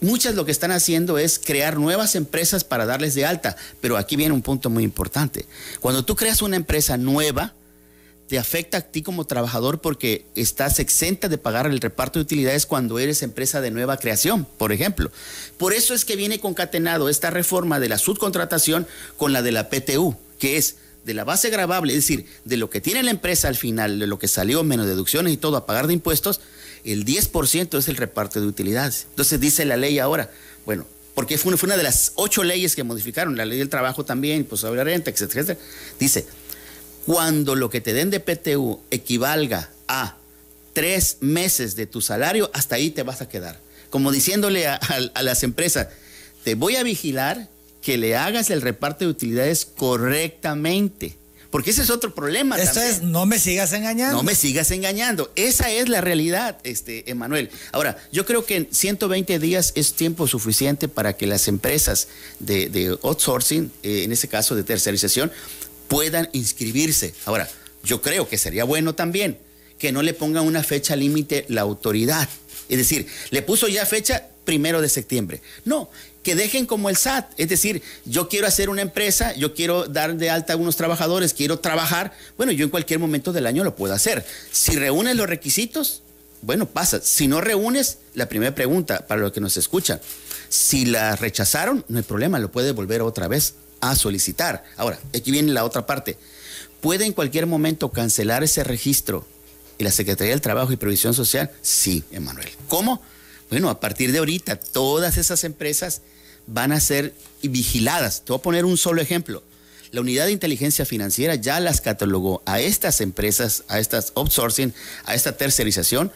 Muchas 0.00 0.34
lo 0.34 0.44
que 0.44 0.52
están 0.52 0.70
haciendo 0.70 1.18
es 1.18 1.38
crear 1.38 1.76
nuevas 1.76 2.14
empresas 2.14 2.62
para 2.62 2.87
darles 2.87 3.14
de 3.14 3.26
alta, 3.26 3.56
pero 3.80 3.96
aquí 3.96 4.16
viene 4.16 4.32
un 4.32 4.42
punto 4.42 4.70
muy 4.70 4.84
importante. 4.84 5.46
Cuando 5.80 6.04
tú 6.04 6.14
creas 6.14 6.40
una 6.40 6.56
empresa 6.56 6.96
nueva, 6.96 7.54
te 8.29 8.38
afecta 8.38 8.79
a 8.79 8.81
ti 8.83 9.03
como 9.03 9.25
trabajador 9.25 9.81
porque 9.81 10.27
estás 10.35 10.79
exenta 10.79 11.29
de 11.29 11.38
pagar 11.38 11.67
el 11.67 11.81
reparto 11.81 12.19
de 12.19 12.25
utilidades 12.25 12.67
cuando 12.67 12.99
eres 12.99 13.23
empresa 13.23 13.61
de 13.61 13.71
nueva 13.71 13.97
creación, 13.97 14.45
por 14.45 14.71
ejemplo. 14.71 15.11
Por 15.57 15.73
eso 15.73 15.95
es 15.95 16.05
que 16.05 16.14
viene 16.14 16.38
concatenado 16.38 17.09
esta 17.09 17.31
reforma 17.31 17.81
de 17.81 17.88
la 17.88 17.99
subcontratación 17.99 18.87
con 19.17 19.33
la 19.33 19.43
de 19.43 19.53
la 19.53 19.71
PTU, 19.71 20.17
que 20.38 20.59
es 20.59 20.77
de 21.05 21.14
la 21.14 21.25
base 21.25 21.49
grabable, 21.49 21.95
es 21.95 22.01
decir, 22.01 22.27
de 22.45 22.59
lo 22.59 22.69
que 22.69 22.83
tiene 22.83 23.03
la 23.03 23.11
empresa 23.11 23.49
al 23.49 23.57
final, 23.57 23.99
de 23.99 24.07
lo 24.07 24.19
que 24.19 24.29
salió 24.29 24.62
menos 24.62 24.87
deducciones 24.87 25.33
y 25.33 25.38
todo 25.38 25.57
a 25.57 25.64
pagar 25.64 25.87
de 25.87 25.95
impuestos, 25.95 26.43
el 26.85 27.07
10% 27.07 27.79
es 27.79 27.88
el 27.88 27.97
reparto 27.97 28.43
de 28.43 28.47
utilidades. 28.47 29.07
Entonces 29.11 29.41
dice 29.41 29.64
la 29.64 29.79
ley 29.79 29.99
ahora, 29.99 30.31
bueno, 30.67 30.87
porque 31.14 31.38
fue 31.38 31.55
una, 31.64 31.77
de 31.77 31.83
las 31.83 32.12
ocho 32.14 32.45
leyes 32.45 32.77
que 32.77 32.85
modificaron, 32.85 33.37
la 33.37 33.47
ley 33.47 33.59
del 33.59 33.69
trabajo 33.69 34.05
también, 34.05 34.45
pues 34.45 34.61
sobre 34.61 34.85
renta, 34.85 35.11
etcétera, 35.11 35.41
etcétera. 35.41 35.67
Dice, 35.99 36.27
cuando 37.09 37.55
lo 37.55 37.71
que 37.71 37.81
te 37.81 37.94
den 37.94 38.11
de 38.11 38.21
PTU 38.21 38.81
equivalga 38.90 39.71
a 39.88 40.18
tres 40.75 41.16
meses 41.21 41.75
de 41.75 41.87
tu 41.87 42.03
salario, 42.03 42.51
hasta 42.53 42.75
ahí 42.75 42.90
te 42.90 43.03
vas 43.03 43.23
a 43.23 43.31
quedar. 43.31 43.59
Como 43.88 44.12
diciéndole 44.12 44.66
a, 44.66 44.79
las 45.23 45.42
empresas, 45.42 45.88
te 46.44 46.55
voy 46.55 46.77
a 46.77 46.83
vigilar 46.83 47.49
que 47.81 47.97
le 47.97 48.14
hagas 48.14 48.51
el 48.51 48.61
reparto 48.61 49.07
de 49.07 49.11
utilidades 49.11 49.64
correctamente. 49.64 51.16
Porque 51.49 51.71
ese 51.71 51.81
es 51.81 51.88
otro 51.88 52.14
problema. 52.14 52.59
Esto 52.59 52.83
es, 52.83 53.01
no 53.01 53.25
me 53.25 53.38
sigas 53.38 53.73
engañando. 53.73 54.18
No 54.18 54.23
me 54.23 54.35
sigas 54.35 54.71
engañando. 54.71 55.33
Esa 55.35 55.71
es 55.71 55.88
la 55.88 56.03
realidad, 56.03 56.59
este, 56.62 57.11
Emanuel. 57.11 57.49
Ahora, 57.73 57.97
yo 58.12 58.27
creo 58.27 58.44
que 58.44 58.57
en 58.57 58.68
120 58.71 59.38
días 59.38 59.73
es 59.77 59.94
tiempo 59.94 60.27
suficiente 60.27 60.88
para 60.88 61.16
que 61.16 61.27
las 61.27 61.49
empresas 61.49 62.09
de, 62.38 62.99
outsourcing, 63.03 63.73
eh, 63.83 64.03
en 64.05 64.12
este 64.12 64.29
caso 64.29 64.55
de 64.55 64.62
tercerización, 64.62 65.33
puedan 65.88 66.29
inscribirse. 66.33 67.14
Ahora, 67.24 67.48
yo 67.83 68.03
creo 68.03 68.29
que 68.29 68.38
sería 68.38 68.64
bueno 68.64 68.94
también 68.94 69.38
que 69.79 69.92
no 69.92 70.03
le 70.03 70.14
ponga 70.14 70.42
una 70.42 70.62
fecha 70.62 70.96
límite 70.96 71.46
la 71.48 71.62
autoridad. 71.62 72.29
Es 72.68 72.79
decir, 72.79 73.07
le 73.31 73.42
puso 73.42 73.68
ya 73.68 73.87
fecha 73.87 74.27
primero 74.44 74.81
de 74.81 74.88
septiembre. 74.88 75.40
No, 75.64 75.88
que 76.22 76.35
dejen 76.35 76.66
como 76.66 76.90
el 76.90 76.96
SAT. 76.96 77.33
Es 77.37 77.48
decir, 77.48 77.83
yo 78.05 78.29
quiero 78.29 78.46
hacer 78.46 78.68
una 78.70 78.83
empresa, 78.83 79.35
yo 79.35 79.55
quiero 79.55 79.87
dar 79.87 80.16
de 80.16 80.31
alta 80.31 80.55
a 80.55 80.57
unos 80.57 80.77
trabajadores, 80.77 81.33
quiero 81.33 81.61
trabajar. 81.61 82.12
Bueno, 82.37 82.53
yo 82.53 82.64
en 82.64 82.70
cualquier 82.70 82.98
momento 82.98 83.33
del 83.33 83.46
año 83.46 83.64
lo 83.64 83.77
puedo 83.77 83.94
hacer. 83.94 84.24
Si 84.51 84.77
reúnes 84.77 85.16
los 85.16 85.29
requisitos, 85.29 86.03
bueno, 86.42 86.66
pasa. 86.66 87.01
Si 87.01 87.29
no 87.29 87.40
reúnes, 87.40 87.98
la 88.14 88.29
primera 88.29 88.55
pregunta 88.55 89.07
para 89.07 89.20
los 89.20 89.33
que 89.33 89.40
nos 89.40 89.57
escuchan, 89.57 90.01
si 90.48 90.87
la 90.87 91.16
rechazaron, 91.16 91.85
no 91.88 91.98
hay 91.98 92.05
problema, 92.05 92.38
lo 92.38 92.51
puede 92.51 92.72
volver 92.72 93.03
otra 93.03 93.29
vez 93.29 93.55
a 93.81 93.95
solicitar. 93.95 94.64
Ahora, 94.77 94.99
aquí 95.14 95.31
viene 95.31 95.53
la 95.53 95.64
otra 95.64 95.87
parte. 95.87 96.17
¿Puede 96.81 97.05
en 97.07 97.12
cualquier 97.12 97.47
momento 97.47 97.91
cancelar 97.91 98.45
ese 98.45 98.64
registro 98.64 99.27
y 99.79 99.85
la 99.85 99.91
Secretaría 99.91 100.33
del 100.33 100.41
Trabajo 100.41 100.73
y 100.73 100.77
Previsión 100.77 101.14
Social? 101.14 101.51
Sí, 101.62 102.05
Emanuel. 102.12 102.49
¿Cómo? 102.69 103.03
Bueno, 103.51 103.69
a 103.71 103.81
partir 103.81 104.12
de 104.12 104.19
ahorita, 104.19 104.57
todas 104.57 105.17
esas 105.17 105.45
empresas 105.45 106.03
van 106.47 106.73
a 106.73 106.81
ser 106.81 107.14
vigiladas. 107.43 108.23
Te 108.25 108.33
voy 108.33 108.38
a 108.38 108.43
poner 108.43 108.64
un 108.64 108.77
solo 108.77 109.01
ejemplo. 109.01 109.43
La 109.91 110.03
unidad 110.03 110.27
de 110.27 110.33
inteligencia 110.33 110.85
financiera 110.85 111.35
ya 111.35 111.61
las 111.61 111.81
catalogó 111.81 112.43
a 112.45 112.61
estas 112.61 113.01
empresas, 113.01 113.64
a 113.69 113.81
estas 113.81 114.12
outsourcing, 114.14 114.75
a 115.05 115.14
esta 115.14 115.37
tercerización, 115.37 116.12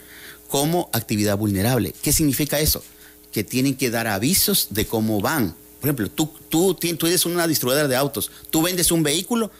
como 0.48 0.90
actividad 0.92 1.38
vulnerable. 1.38 1.94
¿Qué 2.02 2.12
significa 2.12 2.60
eso? 2.60 2.84
Que 3.32 3.44
tienen 3.44 3.74
que 3.76 3.90
dar 3.90 4.06
avisos 4.06 4.68
de 4.70 4.86
cómo 4.86 5.20
van 5.22 5.54
por 5.82 5.88
ejemplo, 5.88 6.08
tú, 6.12 6.32
tú, 6.48 6.74
tú 6.74 7.06
eres 7.08 7.26
una 7.26 7.48
distribuidora 7.48 7.88
de 7.88 7.96
autos, 7.96 8.30
tú 8.50 8.62
vendes 8.62 8.92
un 8.92 9.02
vehículo, 9.02 9.50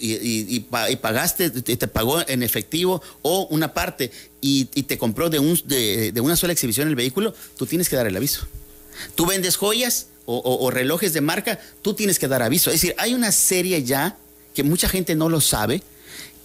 y, 0.00 0.60
pagaste, 1.00 1.50
te, 1.50 1.88
pagó 1.88 2.22
en 2.28 2.44
efectivo 2.44 3.02
o 3.22 3.46
una 3.50 3.74
parte 3.74 4.12
y, 4.40 4.64
te 4.66 4.98
compró 4.98 5.30
de, 5.30 5.40
un, 5.40 5.60
de, 5.64 6.12
una 6.20 6.36
sola 6.36 6.52
exhibición 6.52 6.86
el 6.86 6.94
vehículo, 6.94 7.34
tú 7.56 7.66
tienes 7.66 7.88
que 7.88 7.96
dar 7.96 8.06
el 8.06 8.16
aviso. 8.16 8.46
Tú 9.16 9.26
vendes 9.26 9.56
joyas 9.56 10.06
o, 10.26 10.70
relojes 10.70 11.12
de 11.12 11.20
marca, 11.20 11.60
tú 11.82 11.94
tienes 11.94 12.20
que 12.20 12.28
dar 12.28 12.42
aviso. 12.42 12.70
Es 12.70 12.80
decir, 12.80 12.94
hay 12.98 13.14
una 13.14 13.32
serie 13.32 13.82
ya 13.82 14.16
que 14.54 14.62
mucha 14.62 14.88
gente 14.88 15.16
no 15.16 15.28
lo 15.28 15.40
sabe, 15.40 15.82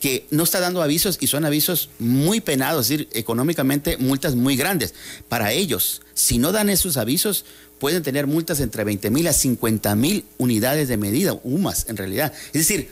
que 0.01 0.25
no 0.31 0.43
está 0.43 0.59
dando 0.59 0.81
avisos 0.81 1.17
y 1.21 1.27
son 1.27 1.45
avisos 1.45 1.89
muy 1.99 2.41
penados, 2.41 2.85
es 2.85 2.89
decir, 2.89 3.09
económicamente 3.13 3.97
multas 3.97 4.33
muy 4.33 4.55
grandes. 4.55 4.95
Para 5.27 5.51
ellos, 5.51 6.01
si 6.13 6.37
no 6.39 6.51
dan 6.51 6.69
esos 6.69 6.97
avisos, 6.97 7.45
pueden 7.79 8.03
tener 8.03 8.27
multas 8.27 8.59
entre 8.59 8.83
20 8.83 9.09
mil 9.09 9.27
a 9.27 9.33
50 9.33 9.95
mil 9.95 10.25
unidades 10.37 10.87
de 10.87 10.97
medida, 10.97 11.39
UMAS 11.43 11.85
en 11.89 11.97
realidad. 11.97 12.33
Es 12.47 12.67
decir, 12.67 12.89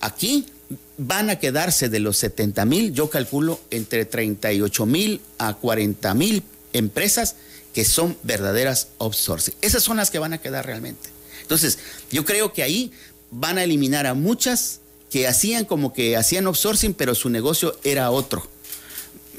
aquí 0.00 0.46
van 0.98 1.30
a 1.30 1.38
quedarse 1.38 1.88
de 1.88 2.00
los 2.00 2.16
70 2.16 2.64
mil, 2.64 2.92
yo 2.92 3.10
calculo 3.10 3.60
entre 3.70 4.04
38 4.04 4.86
mil 4.86 5.20
a 5.38 5.54
40 5.54 6.14
mil 6.14 6.42
empresas 6.72 7.36
que 7.74 7.84
son 7.84 8.16
verdaderas 8.22 8.88
outsourcing. 8.98 9.54
Esas 9.60 9.82
son 9.82 9.98
las 9.98 10.10
que 10.10 10.18
van 10.18 10.32
a 10.32 10.38
quedar 10.38 10.64
realmente. 10.64 11.10
Entonces, 11.42 11.78
yo 12.10 12.24
creo 12.24 12.52
que 12.52 12.62
ahí 12.62 12.90
van 13.30 13.58
a 13.58 13.64
eliminar 13.64 14.06
a 14.06 14.14
muchas 14.14 14.80
que 15.10 15.28
hacían 15.28 15.64
como 15.64 15.92
que 15.92 16.16
hacían 16.16 16.46
outsourcing, 16.46 16.94
pero 16.94 17.14
su 17.14 17.28
negocio 17.28 17.78
era 17.84 18.10
otro. 18.10 18.48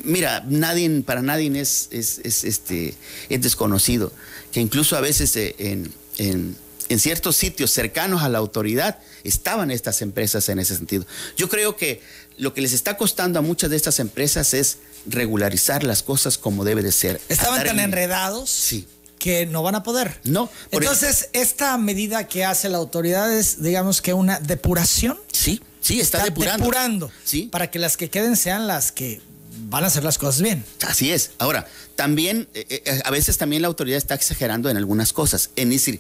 Mira, 0.04 0.44
nadie, 0.48 1.02
para 1.02 1.22
nadie 1.22 1.52
es, 1.60 1.90
es, 1.92 2.20
este, 2.44 2.96
es 3.30 3.42
desconocido 3.42 4.12
que 4.52 4.60
incluso 4.60 4.96
a 4.96 5.02
veces 5.02 5.36
eh, 5.36 5.56
en, 5.60 5.94
en, 6.18 6.56
en 6.90 7.00
ciertos 7.00 7.36
sitios 7.36 7.72
cercanos 7.72 8.24
a 8.24 8.30
la 8.30 8.38
autoridad 8.38 9.00
estaban 9.24 9.72
estas 9.72 10.02
empresas 10.02 10.50
en 10.50 10.60
ese 10.60 10.76
sentido. 10.76 11.06
Yo 11.36 11.50
creo 11.50 11.76
que 11.76 12.02
lo 12.38 12.54
que 12.54 12.62
les 12.62 12.74
está 12.74 12.98
costando 12.98 13.40
a 13.40 13.42
muchas 13.42 13.70
de 13.70 13.76
estas 13.76 14.00
empresas 14.00 14.54
es 14.54 14.78
regularizar 15.06 15.84
las 15.84 16.04
cosas 16.04 16.38
como 16.38 16.64
debe 16.64 16.84
de 16.84 16.92
ser. 16.92 17.22
Estaban 17.30 17.64
tan 17.64 17.80
enredados. 17.80 18.50
Sí 18.50 18.88
que 19.18 19.46
no 19.46 19.64
van 19.64 19.76
a 19.76 19.84
poder. 19.84 20.20
No. 20.24 20.50
Entonces, 20.72 21.30
esta 21.34 21.78
medida 21.78 22.28
que 22.28 22.46
hace 22.46 22.70
la 22.70 22.78
autoridad 22.78 23.34
es, 23.34 23.62
digamos 23.62 24.02
que 24.02 24.14
una 24.14 24.40
depuración. 24.40 25.18
Sí, 25.32 25.62
sí, 25.82 26.00
está, 26.00 26.24
depurando. 26.24 26.64
Depurando. 26.64 27.12
Sí. 27.24 27.50
Para 27.52 27.72
que 27.72 27.80
las 27.80 27.98
que 27.98 28.10
queden 28.10 28.36
sean 28.36 28.68
las 28.68 28.92
que 28.92 29.22
van 29.70 29.84
a 29.84 29.88
hacer 29.88 30.04
las 30.04 30.18
cosas 30.18 30.42
bien. 30.42 30.64
Así 30.88 31.12
es. 31.12 31.32
Ahora, 31.38 31.68
también, 31.96 32.48
eh, 32.54 32.82
eh, 32.86 33.02
a 33.04 33.12
veces 33.12 33.38
también 33.38 33.62
la 33.62 33.68
autoridad 33.68 33.98
está 33.98 34.14
exagerando 34.14 34.70
en 34.70 34.78
algunas 34.78 35.14
cosas. 35.14 35.50
En 35.56 35.70
decir, 35.70 36.00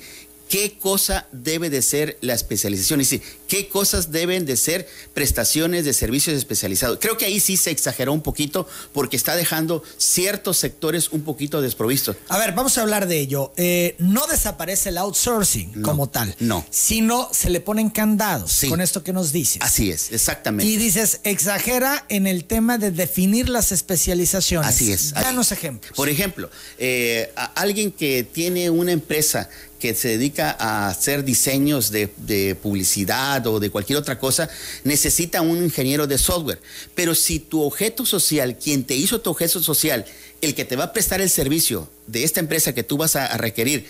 qué 0.50 0.78
cosa 0.78 1.28
debe 1.32 1.70
de 1.70 1.82
ser 1.82 2.18
la 2.22 2.34
especialización, 2.34 3.02
es 3.02 3.10
decir, 3.10 3.26
qué 3.48 3.68
cosas 3.68 4.12
deben 4.12 4.46
de 4.46 4.58
ser 4.58 4.88
prestaciones 5.14 5.86
de 5.86 5.94
servicios 5.94 6.38
especializados. 6.38 7.00
Creo 7.02 7.18
que 7.18 7.26
ahí 7.26 7.40
sí 7.40 7.58
se 7.58 7.72
exageró 7.72 8.14
un 8.14 8.22
poquito 8.22 8.68
porque 8.94 9.18
está 9.18 9.36
dejando 9.36 9.84
ciertos 9.98 10.58
sectores 10.58 11.10
un 11.12 11.22
poquito 11.22 11.62
desprovistos. 11.62 12.16
A 12.30 12.38
ver, 12.38 12.54
vamos 12.54 12.78
a 12.78 12.82
hablar 12.82 13.08
de 13.08 13.20
ello. 13.20 13.54
Eh, 13.58 13.96
no 14.00 14.28
desaparece 14.28 14.90
el 14.90 14.98
outsourcing 14.98 15.82
como 15.82 16.10
tal, 16.10 16.36
no. 16.40 16.66
sino 16.70 17.30
se 17.32 17.50
le 17.50 17.60
ponen 17.60 17.90
candados 17.90 18.62
con 18.70 18.82
esto 18.82 19.04
que 19.04 19.14
nos 19.14 19.32
dices. 19.32 19.62
Así 19.62 19.92
es, 19.92 20.12
exactamente. 20.12 20.72
Y 20.72 20.78
dices, 20.78 21.22
exagera 21.24 22.06
en 22.10 22.28
el 22.28 22.46
tema 22.46 22.78
de 22.78 22.92
definir 22.92 23.50
las 23.50 23.72
especializaciones. 23.72 24.68
Así 24.68 24.92
es. 24.92 25.14
Danos 25.14 25.52
ejemplos. 25.52 25.94
Por 25.96 26.10
ejemplo, 26.10 26.50
eh, 26.78 27.32
alguien 27.56 27.92
que 27.92 28.24
tiene 28.24 28.70
una 28.70 28.92
empresa 28.92 29.50
que 29.80 29.94
se 29.94 30.10
dedica 30.10 30.56
a 30.60 30.90
hacer 30.90 31.24
diseños 31.24 31.92
de, 31.92 32.58
publicidad 32.62 33.46
o 33.48 33.60
de 33.60 33.70
cualquier 33.70 34.00
otra 34.00 34.20
cosa, 34.20 34.50
necesita 34.84 35.42
un 35.42 35.63
ingeniero 35.63 36.08
de 36.08 36.18
software. 36.18 36.60
Pero 36.96 37.16
si 37.16 37.40
tu 37.40 37.62
objeto 37.62 38.06
social, 38.06 38.58
quien 38.58 38.84
te 38.84 38.96
hizo 38.96 39.22
tu 39.22 39.30
objeto 39.30 39.62
social, 39.62 40.06
el 40.42 40.56
que 40.56 40.66
te 40.66 40.76
va 40.76 40.86
a 40.86 40.94
prestar 40.94 41.22
el 41.22 41.30
servicio 41.30 41.90
de 42.08 42.24
esta 42.24 42.40
empresa 42.40 42.74
que 42.74 42.84
tú 42.84 42.98
vas 42.98 43.16
a 43.16 43.38
requerir, 43.38 43.86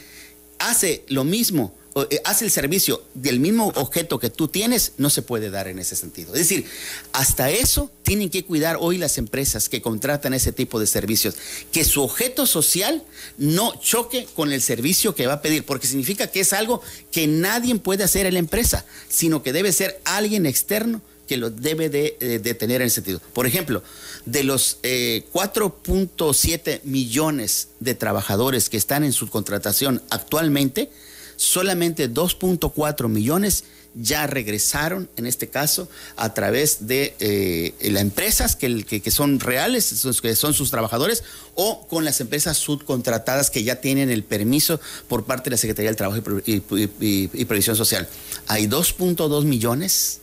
hace 0.60 1.04
lo 1.08 1.24
mismo 1.24 1.74
eh, 2.10 2.22
hace 2.26 2.46
el 2.46 2.52
servicio 2.52 3.04
del 3.16 3.40
mismo 3.40 3.72
objeto 3.76 4.20
que 4.20 4.30
tú 4.30 4.48
tienes, 4.48 4.94
no 4.98 5.10
se 5.10 5.24
puede 5.24 5.50
dar 5.50 5.68
en 5.68 5.80
ese 5.80 5.96
sentido. 5.96 6.34
Es 6.34 6.42
decir, 6.42 6.66
hasta 7.12 7.50
eso 7.50 7.92
tienen 8.04 8.30
que 8.30 8.46
cuidar 8.46 8.78
hoy 8.80 8.98
las 8.98 9.18
empresas 9.18 9.68
que 9.68 9.82
contratan 9.82 10.34
ese 10.34 10.52
tipo 10.52 10.80
de 10.80 10.86
servicios, 10.86 11.36
que 11.72 11.84
su 11.84 12.04
objeto 12.04 12.46
social 12.46 13.04
no 13.38 13.74
choque 13.80 14.28
con 14.36 14.52
el 14.52 14.62
servicio 14.62 15.16
que 15.16 15.26
va 15.26 15.34
a 15.34 15.42
pedir, 15.42 15.66
porque 15.66 15.88
significa 15.88 16.28
que 16.28 16.42
es 16.42 16.54
algo 16.54 16.82
que 17.12 17.26
nadie 17.26 17.74
puede 17.76 18.04
hacer 18.04 18.28
en 18.28 18.34
la 18.34 18.40
empresa, 18.40 18.86
sino 19.10 19.42
que 19.42 19.54
debe 19.54 19.72
ser 19.72 20.00
alguien 20.06 20.46
externo 20.46 21.02
que 21.28 21.38
lo 21.38 21.50
debe 21.50 21.90
de, 21.90 22.18
eh, 22.20 22.40
tener 22.54 22.82
en 22.82 22.88
ese 22.88 22.96
sentido. 22.96 23.22
Por 23.34 23.46
ejemplo, 23.46 23.84
de 24.26 24.44
los 24.44 24.80
4.7 24.82 26.62
eh, 26.66 26.82
millones 26.84 27.70
de 27.80 27.94
trabajadores 27.94 28.70
que 28.70 28.78
están 28.78 29.04
en 29.04 29.14
su 29.14 29.30
contratación 29.30 30.02
actualmente, 30.10 30.90
solamente 31.36 32.10
2.4 32.12 33.08
millones 33.10 33.64
ya 34.00 34.28
regresaron, 34.28 35.10
en 35.18 35.26
este 35.26 35.48
caso, 35.48 35.90
a 36.16 36.34
través 36.34 36.88
de 36.88 37.16
eh, 37.20 37.74
las 37.92 38.02
empresas 38.02 38.56
que, 38.56 39.02
son 39.10 39.40
reales, 39.40 40.06
que 40.22 40.36
son 40.36 40.54
sus 40.54 40.70
trabajadores, 40.70 41.24
o 41.56 41.88
con 41.88 42.06
las 42.06 42.22
empresas 42.22 42.58
subcontratadas 42.58 43.50
que 43.50 43.64
ya 43.64 43.78
tienen 43.78 44.10
el 44.10 44.24
permiso 44.24 44.80
por 45.08 45.26
parte 45.26 45.46
de 45.46 45.52
la 45.52 45.58
Secretaría 45.58 45.90
del 45.90 45.96
Trabajo 45.96 46.22
y 46.46 47.46
Previsión 47.46 47.76
Social. 47.76 48.08
Hay 48.48 48.68
2.2 48.68 49.46
millones 49.46 50.22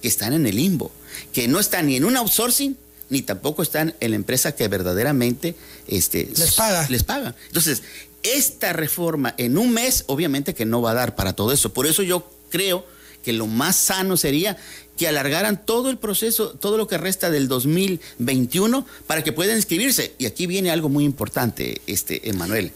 que 0.00 0.08
están 0.08 0.32
en 0.32 0.46
el 0.46 0.56
limbo, 0.56 0.90
que 1.32 1.48
no 1.48 1.60
están 1.60 1.86
ni 1.86 1.96
en 1.96 2.04
un 2.04 2.16
outsourcing, 2.16 2.76
ni 3.08 3.22
tampoco 3.22 3.62
están 3.62 3.94
en 4.00 4.10
la 4.10 4.16
empresa 4.16 4.54
que 4.54 4.66
verdaderamente 4.68 5.54
este, 5.86 6.28
les 6.36 6.54
paga. 6.54 6.86
Les 6.88 7.04
paga. 7.04 7.34
Entonces, 7.46 7.82
esta 8.22 8.72
reforma 8.72 9.34
en 9.38 9.58
un 9.58 9.72
mes, 9.72 10.04
obviamente 10.06 10.54
que 10.54 10.64
no 10.64 10.82
va 10.82 10.90
a 10.90 10.94
dar 10.94 11.14
para 11.14 11.34
todo 11.34 11.52
eso. 11.52 11.72
Por 11.72 11.86
eso 11.86 12.02
yo 12.02 12.28
creo 12.50 12.84
que 13.22 13.32
lo 13.32 13.46
más 13.46 13.76
sano 13.76 14.16
sería 14.16 14.56
que 14.96 15.08
alargaran 15.08 15.64
todo 15.64 15.90
el 15.90 15.98
proceso, 15.98 16.50
todo 16.50 16.76
lo 16.76 16.86
que 16.86 16.96
resta 16.96 17.30
del 17.30 17.48
2021 17.48 18.86
para 19.06 19.22
que 19.22 19.32
puedan 19.32 19.56
inscribirse. 19.56 20.14
Y 20.18 20.26
aquí 20.26 20.46
viene 20.46 20.70
algo 20.70 20.88
muy 20.88 21.04
importante, 21.04 21.80
este, 21.86 22.28
Emanuel. 22.28 22.72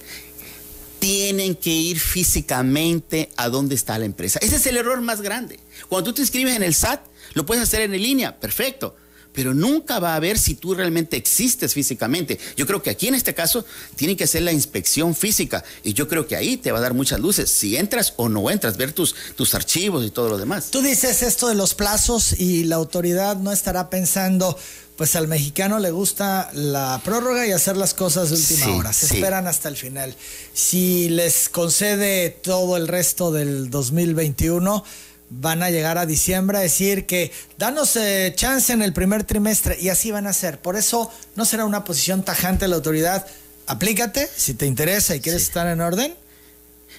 Tienen 1.00 1.56
que 1.56 1.70
ir 1.70 1.98
físicamente 1.98 3.30
a 3.36 3.48
donde 3.48 3.74
está 3.74 3.98
la 3.98 4.04
empresa. 4.04 4.38
Ese 4.40 4.56
es 4.56 4.66
el 4.66 4.76
error 4.76 5.00
más 5.00 5.22
grande. 5.22 5.58
Cuando 5.88 6.10
tú 6.10 6.14
te 6.14 6.20
inscribes 6.22 6.54
en 6.54 6.62
el 6.62 6.74
SAT, 6.74 7.00
lo 7.34 7.44
puedes 7.46 7.62
hacer 7.62 7.80
en 7.80 7.92
línea, 7.92 8.38
perfecto 8.38 8.94
pero 9.32 9.54
nunca 9.54 9.98
va 9.98 10.14
a 10.14 10.20
ver 10.20 10.38
si 10.38 10.54
tú 10.54 10.74
realmente 10.74 11.16
existes 11.16 11.74
físicamente. 11.74 12.38
Yo 12.56 12.66
creo 12.66 12.82
que 12.82 12.90
aquí 12.90 13.08
en 13.08 13.14
este 13.14 13.34
caso 13.34 13.64
tiene 13.96 14.16
que 14.16 14.24
hacer 14.24 14.42
la 14.42 14.52
inspección 14.52 15.14
física 15.14 15.64
y 15.82 15.92
yo 15.92 16.08
creo 16.08 16.26
que 16.26 16.36
ahí 16.36 16.56
te 16.56 16.72
va 16.72 16.78
a 16.78 16.82
dar 16.82 16.94
muchas 16.94 17.20
luces, 17.20 17.50
si 17.50 17.76
entras 17.76 18.14
o 18.16 18.28
no 18.28 18.50
entras, 18.50 18.76
ver 18.76 18.92
tus, 18.92 19.14
tus 19.36 19.54
archivos 19.54 20.04
y 20.04 20.10
todo 20.10 20.28
lo 20.28 20.38
demás. 20.38 20.70
Tú 20.70 20.82
dices 20.82 21.22
esto 21.22 21.48
de 21.48 21.54
los 21.54 21.74
plazos 21.74 22.38
y 22.38 22.64
la 22.64 22.76
autoridad 22.76 23.36
no 23.36 23.52
estará 23.52 23.90
pensando, 23.90 24.58
pues 24.96 25.16
al 25.16 25.28
mexicano 25.28 25.78
le 25.78 25.90
gusta 25.90 26.50
la 26.52 27.00
prórroga 27.04 27.46
y 27.46 27.52
hacer 27.52 27.76
las 27.76 27.94
cosas 27.94 28.30
de 28.30 28.36
última 28.36 28.76
hora. 28.76 28.92
Se 28.92 29.14
esperan 29.14 29.46
hasta 29.46 29.68
el 29.68 29.76
final. 29.76 30.14
Si 30.52 31.08
les 31.08 31.48
concede 31.48 32.30
todo 32.30 32.76
el 32.76 32.88
resto 32.88 33.32
del 33.32 33.70
2021, 33.70 34.84
van 35.30 35.62
a 35.62 35.70
llegar 35.70 35.96
a 35.96 36.06
diciembre 36.06 36.58
a 36.58 36.60
decir 36.60 37.06
que 37.06 37.32
danos 37.56 37.96
eh, 37.96 38.32
chance 38.36 38.72
en 38.72 38.82
el 38.82 38.92
primer 38.92 39.24
trimestre 39.24 39.78
y 39.80 39.88
así 39.88 40.10
van 40.10 40.26
a 40.26 40.32
ser. 40.32 40.58
Por 40.60 40.76
eso 40.76 41.10
no 41.36 41.44
será 41.44 41.64
una 41.64 41.84
posición 41.84 42.24
tajante 42.24 42.64
de 42.64 42.68
la 42.68 42.76
autoridad. 42.76 43.26
Aplícate 43.66 44.28
si 44.36 44.54
te 44.54 44.66
interesa 44.66 45.14
y 45.14 45.20
quieres 45.20 45.42
estar 45.42 45.66
en 45.68 45.80
orden. 45.80 46.14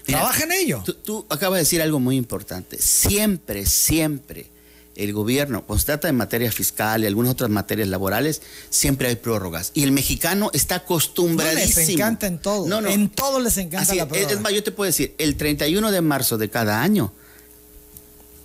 trabaja 0.05 0.43
en 0.45 0.53
ello. 0.53 0.83
Tú, 1.03 1.25
acabas 1.29 1.57
de 1.57 1.61
decir 1.63 1.81
algo 1.81 1.99
muy 1.99 2.15
importante. 2.15 2.81
Siempre, 2.81 3.65
siempre 3.65 4.47
el 4.95 5.13
gobierno, 5.13 5.63
cuando 5.65 5.79
se 5.79 5.85
trata 5.87 6.07
de 6.07 6.13
materia 6.13 6.51
fiscal 6.51 7.03
y 7.03 7.07
algunas 7.07 7.33
otras 7.33 7.49
materias 7.49 7.89
laborales, 7.89 8.41
siempre 8.69 9.09
hay 9.09 9.15
prórrogas. 9.15 9.71
Y 9.73 9.83
el 9.83 9.91
mexicano 9.91 10.51
está 10.53 10.75
acostumbradísimo. 10.75 11.79
les 11.79 11.89
encanta 11.89 12.27
en 12.27 12.39
todo. 12.39 12.67
No, 12.67 12.87
En 12.87 13.09
todo 13.09 13.39
les 13.41 13.57
encanta 13.57 13.93
la 13.93 14.07
prórroga. 14.07 14.31
Es 14.31 14.39
más, 14.39 14.53
yo 14.53 14.63
te 14.63 14.71
puedo 14.71 14.87
decir, 14.87 15.15
el 15.17 15.35
31 15.35 15.91
de 15.91 16.01
marzo 16.01 16.37
de 16.37 16.49
cada 16.49 16.81
año 16.81 17.13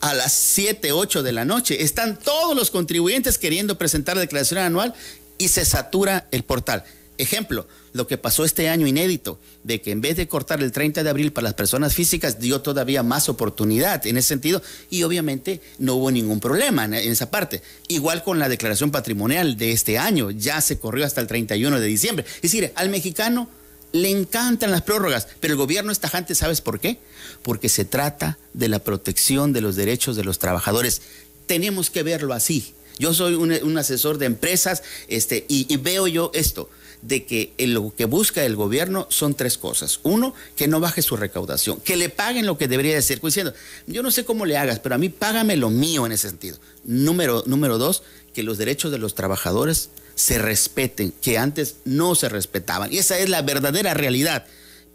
a 0.01 0.15
las 0.15 0.33
7, 0.33 0.93
8 0.93 1.23
de 1.23 1.33
la 1.33 1.45
noche. 1.45 1.83
Están 1.83 2.19
todos 2.19 2.57
los 2.57 2.71
contribuyentes 2.71 3.39
queriendo 3.39 3.79
presentar 3.79 4.17
la 4.17 4.23
declaración 4.23 4.61
anual 4.61 4.95
y 5.39 5.49
se 5.49 5.65
satura 5.65 6.29
el 6.31 6.45
portal. 6.45 6.85
Ejemplo, 7.19 7.67
lo 7.95 8.07
que 8.07 8.19
pasó 8.19 8.45
este 8.45 8.69
año 8.69 8.87
inédito, 8.87 9.41
de 9.65 9.81
que 9.81 9.91
en 9.91 10.03
vez 10.03 10.17
de 10.17 10.29
cortar 10.29 10.63
el 10.63 10.71
30 10.71 11.03
de 11.03 11.09
abril 11.09 11.33
para 11.33 11.47
las 11.47 11.55
personas 11.55 11.95
físicas, 11.95 12.39
dio 12.41 12.61
todavía 12.61 13.03
más 13.03 13.31
oportunidad 13.31 14.07
en 14.07 14.19
ese 14.19 14.29
sentido 14.29 14.63
y 14.91 15.03
obviamente 15.03 15.63
no 15.79 15.95
hubo 15.95 16.11
ningún 16.11 16.41
problema 16.41 16.85
en, 16.85 16.95
esa 16.95 17.31
parte. 17.31 17.63
Igual 17.89 18.23
con 18.23 18.39
la 18.39 18.51
declaración 18.51 18.91
patrimonial 18.91 19.57
de 19.57 19.73
este 19.73 19.97
año, 19.97 20.31
ya 20.31 20.61
se 20.61 20.79
corrió 20.79 21.07
hasta 21.07 21.23
el 21.23 21.27
31 21.27 21.81
de 21.81 21.87
diciembre. 21.87 22.27
Es 22.37 22.43
decir, 22.43 22.71
al 22.75 22.91
mexicano 22.91 23.49
le 23.93 24.11
encantan 24.11 24.71
las 24.71 24.83
prórrogas, 24.83 25.29
pero 25.41 25.55
el 25.55 25.59
gobierno 25.59 25.93
es 25.93 26.01
tajante, 26.01 26.35
¿sabes 26.35 26.61
por 26.61 26.81
qué? 26.81 26.99
Porque 27.43 27.69
se 27.69 27.85
trata 27.85 28.39
de 28.53 28.69
la 28.69 28.79
protección 28.79 29.53
de 29.53 29.61
los 29.61 29.77
derechos 29.77 30.17
de 30.17 30.25
los 30.25 30.39
trabajadores. 30.39 31.03
tenemos 31.47 31.91
que 31.91 32.03
verlo 32.03 32.35
así. 32.35 32.75
Yo 32.99 33.15
soy 33.15 33.35
un, 33.35 33.79
asesor 33.79 34.19
de 34.19 34.27
empresas 34.27 34.83
este, 35.07 35.45
y, 35.49 35.77
veo 35.77 36.07
yo 36.09 36.31
esto 36.35 36.71
de 37.03 37.25
que 37.25 37.53
lo 37.59 37.95
que 37.95 38.07
busca 38.07 38.45
el 38.45 38.57
gobierno 38.57 39.07
son 39.11 39.35
tres 39.35 39.59
cosas. 39.59 40.01
Uno, 40.03 40.35
que 40.57 40.67
no 40.67 40.81
baje 40.81 41.03
su 41.03 41.17
recaudación, 41.17 41.79
que 41.81 41.97
le 41.97 42.09
paguen 42.09 42.47
lo 42.47 42.57
que 42.57 42.69
debería 42.69 42.95
de 42.95 43.03
ser, 43.03 43.21
diciendo, 43.21 43.53
yo 43.87 44.03
no 44.03 44.11
sé 44.11 44.25
cómo 44.25 44.47
le 44.47 44.57
hagas, 44.57 44.81
pero 44.81 44.95
a 44.95 44.99
mí 44.99 45.09
págame 45.09 45.57
lo 45.57 45.71
mío 45.71 46.07
en 46.07 46.13
ese 46.13 46.29
sentido. 46.29 46.59
Número, 46.85 47.45
número 47.47 47.79
dos, 47.79 48.03
que 48.35 48.43
los 48.43 48.59
derechos 48.59 48.91
de 48.91 48.99
los 48.99 49.15
trabajadores 49.15 49.91
se 50.17 50.39
respeten, 50.39 51.13
que 51.21 51.39
antes 51.39 51.77
no 51.85 52.17
se 52.17 52.29
respetaban. 52.29 52.93
Y 52.93 52.99
esa 52.99 53.19
es 53.19 53.29
la 53.29 53.43
verdadera 53.43 53.95
realidad, 53.95 54.47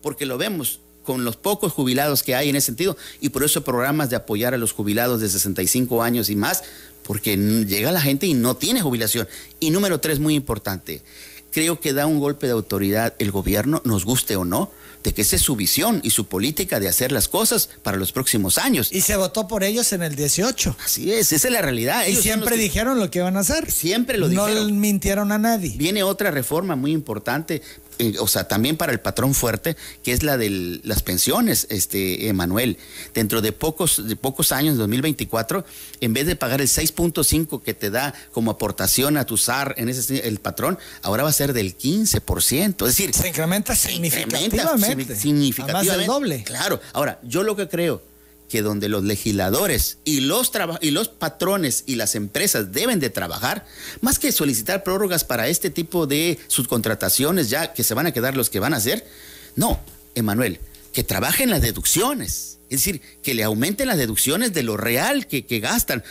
porque 0.01 0.25
lo 0.25 0.37
vemos 0.37 0.81
con 1.03 1.23
los 1.23 1.37
pocos 1.37 1.71
jubilados 1.71 2.23
que 2.23 2.35
hay 2.35 2.49
en 2.49 2.55
ese 2.55 2.65
sentido, 2.65 2.97
y 3.21 3.29
por 3.29 3.43
eso 3.43 3.63
programas 3.63 4.09
de 4.09 4.17
apoyar 4.17 4.53
a 4.53 4.57
los 4.57 4.73
jubilados 4.73 5.21
de 5.21 5.29
65 5.29 6.03
años 6.03 6.29
y 6.29 6.35
más, 6.35 6.63
porque 7.03 7.37
llega 7.37 7.91
la 7.91 8.01
gente 8.01 8.25
y 8.25 8.33
no 8.33 8.57
tiene 8.57 8.81
jubilación. 8.81 9.27
Y 9.59 9.69
número 9.69 9.99
tres, 9.99 10.19
muy 10.19 10.35
importante, 10.35 11.01
creo 11.51 11.79
que 11.79 11.93
da 11.93 12.07
un 12.07 12.19
golpe 12.19 12.47
de 12.47 12.53
autoridad 12.53 13.13
el 13.19 13.31
gobierno, 13.31 13.81
nos 13.85 14.05
guste 14.05 14.35
o 14.35 14.43
no, 14.43 14.71
de 15.03 15.13
que 15.13 15.21
esa 15.21 15.35
es 15.35 15.41
su 15.41 15.55
visión 15.55 15.99
y 16.03 16.11
su 16.11 16.25
política 16.25 16.79
de 16.79 16.87
hacer 16.87 17.11
las 17.11 17.27
cosas 17.27 17.69
para 17.83 17.97
los 17.97 18.11
próximos 18.11 18.57
años. 18.57 18.89
Y 18.91 19.01
se 19.01 19.15
votó 19.15 19.47
por 19.47 19.63
ellos 19.63 19.91
en 19.93 20.03
el 20.03 20.15
18. 20.15 20.75
Así 20.83 21.11
es, 21.11 21.31
esa 21.31 21.47
es 21.47 21.53
la 21.53 21.61
realidad. 21.61 22.05
y 22.07 22.15
siempre 22.15 22.57
dijeron 22.57 22.99
lo 22.99 23.09
que 23.09 23.19
iban 23.19 23.37
a 23.37 23.41
hacer. 23.41 23.71
Siempre 23.71 24.17
lo 24.17 24.29
dijeron. 24.29 24.67
No 24.67 24.73
mintieron 24.73 25.31
a 25.31 25.37
nadie. 25.37 25.73
Viene 25.77 26.03
otra 26.03 26.31
reforma 26.31 26.75
muy 26.75 26.91
importante 26.91 27.61
eh, 27.99 28.15
o 28.19 28.27
sea, 28.27 28.47
también 28.47 28.77
para 28.77 28.91
el 28.91 28.99
patrón 28.99 29.33
fuerte, 29.33 29.75
que 30.03 30.11
es 30.13 30.23
la 30.23 30.37
de 30.37 30.79
las 30.83 31.03
pensiones, 31.03 31.67
este, 31.69 32.27
Emanuel. 32.27 32.77
Dentro 33.13 33.41
de 33.41 33.51
pocos, 33.51 34.07
de 34.07 34.15
pocos 34.15 34.51
años, 34.51 34.77
2024, 34.77 35.65
en 36.01 36.13
vez 36.13 36.25
de 36.25 36.35
pagar 36.35 36.61
el 36.61 36.67
6.5 36.67 37.61
que 37.61 37.73
te 37.73 37.89
da 37.89 38.13
como 38.31 38.51
aportación 38.51 39.17
a 39.17 39.25
tu 39.25 39.37
SAR 39.37 39.75
en 39.77 39.89
ese 39.89 40.27
el 40.27 40.39
patrón, 40.39 40.77
ahora 41.01 41.23
va 41.23 41.29
a 41.29 41.33
ser 41.33 41.53
del 41.53 41.77
15%. 41.77 42.87
Es 42.87 42.97
decir, 42.97 43.13
se 43.13 43.27
incrementa 43.27 43.75
significativamente. 43.75 45.15
significativamente. 45.15 45.87
Más 45.89 45.97
del 45.97 46.07
doble. 46.07 46.43
Claro. 46.43 46.79
Ahora, 46.93 47.19
yo 47.23 47.43
lo 47.43 47.55
que 47.55 47.67
creo 47.67 48.10
que 48.51 48.61
donde 48.61 48.89
los 48.89 49.03
legisladores 49.03 49.97
y 50.03 50.19
los, 50.19 50.51
y 50.81 50.91
los 50.91 51.07
patrones 51.07 51.85
y 51.87 51.95
las 51.95 52.15
empresas 52.15 52.73
deben 52.73 52.99
de 52.99 53.09
trabajar, 53.09 53.65
más 54.01 54.19
que 54.19 54.33
solicitar 54.33 54.83
prórrogas 54.83 55.23
para 55.23 55.47
este 55.47 55.69
tipo 55.69 56.05
de 56.05 56.37
subcontrataciones 56.47 57.49
ya 57.49 57.73
que 57.73 57.85
se 57.85 57.93
van 57.93 58.07
a 58.07 58.11
quedar 58.11 58.35
los 58.35 58.49
que 58.49 58.59
van 58.59 58.73
a 58.73 58.77
hacer, 58.77 59.07
no, 59.55 59.79
Emanuel, 60.15 60.59
que 60.91 61.03
trabajen 61.03 61.49
las 61.49 61.61
deducciones. 61.61 62.59
Es 62.69 62.79
decir, 62.85 63.01
que 63.21 63.33
le 63.33 63.43
aumenten 63.43 63.87
las 63.87 63.97
deducciones 63.97 64.53
de 64.53 64.63
lo 64.63 64.77
real 64.77 65.27
que, 65.27 65.59
gastan. 65.59 66.03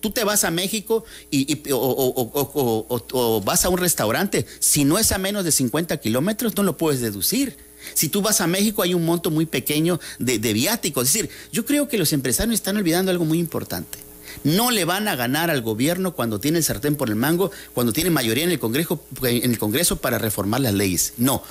Tú, 0.00 0.10
te 0.10 0.24
vas 0.24 0.42
a 0.42 0.50
México 0.50 1.04
y, 1.30 1.70
o, 1.70 3.00
o, 3.12 3.40
vas 3.42 3.64
a 3.64 3.68
un 3.68 3.78
restaurante. 3.78 4.44
Si 4.58 4.84
no 4.84 4.98
es 4.98 5.12
a 5.12 5.18
menos 5.18 5.44
de 5.44 5.52
50 5.52 5.96
kilómetros, 5.98 6.56
no 6.56 6.64
lo 6.64 6.76
puedes 6.76 7.00
deducir. 7.00 7.56
Si 7.94 8.08
tú 8.08 8.22
vas 8.22 8.40
a 8.40 8.46
México 8.46 8.82
hay 8.82 8.94
un 8.94 9.04
monto 9.04 9.30
muy 9.30 9.46
pequeño 9.46 10.00
de, 10.18 10.38
viáticos. 10.52 11.06
Es 11.06 11.12
decir, 11.12 11.30
yo 11.52 11.64
creo 11.64 11.88
que 11.88 11.98
los 11.98 12.12
empresarios 12.12 12.54
están 12.54 12.76
olvidando 12.76 13.10
algo 13.10 13.24
muy 13.24 13.38
importante. 13.38 13.98
No 14.44 14.70
le 14.70 14.84
van 14.84 15.08
a 15.08 15.16
ganar 15.16 15.50
al 15.50 15.62
gobierno 15.62 16.14
cuando 16.14 16.38
tiene 16.38 16.58
el 16.58 16.64
sartén 16.64 16.96
por 16.96 17.08
el 17.08 17.16
mango, 17.16 17.50
cuando 17.74 17.92
tiene 17.92 18.10
mayoría 18.10 18.44
en 18.44 18.50
el 18.50 18.58
Congreso, 18.58 19.02
en 19.22 19.50
el 19.50 19.58
Congreso 19.58 19.96
para 19.96 20.18
reformar 20.18 20.60
las 20.60 20.74
leyes. 20.74 21.14
No, 21.16 21.42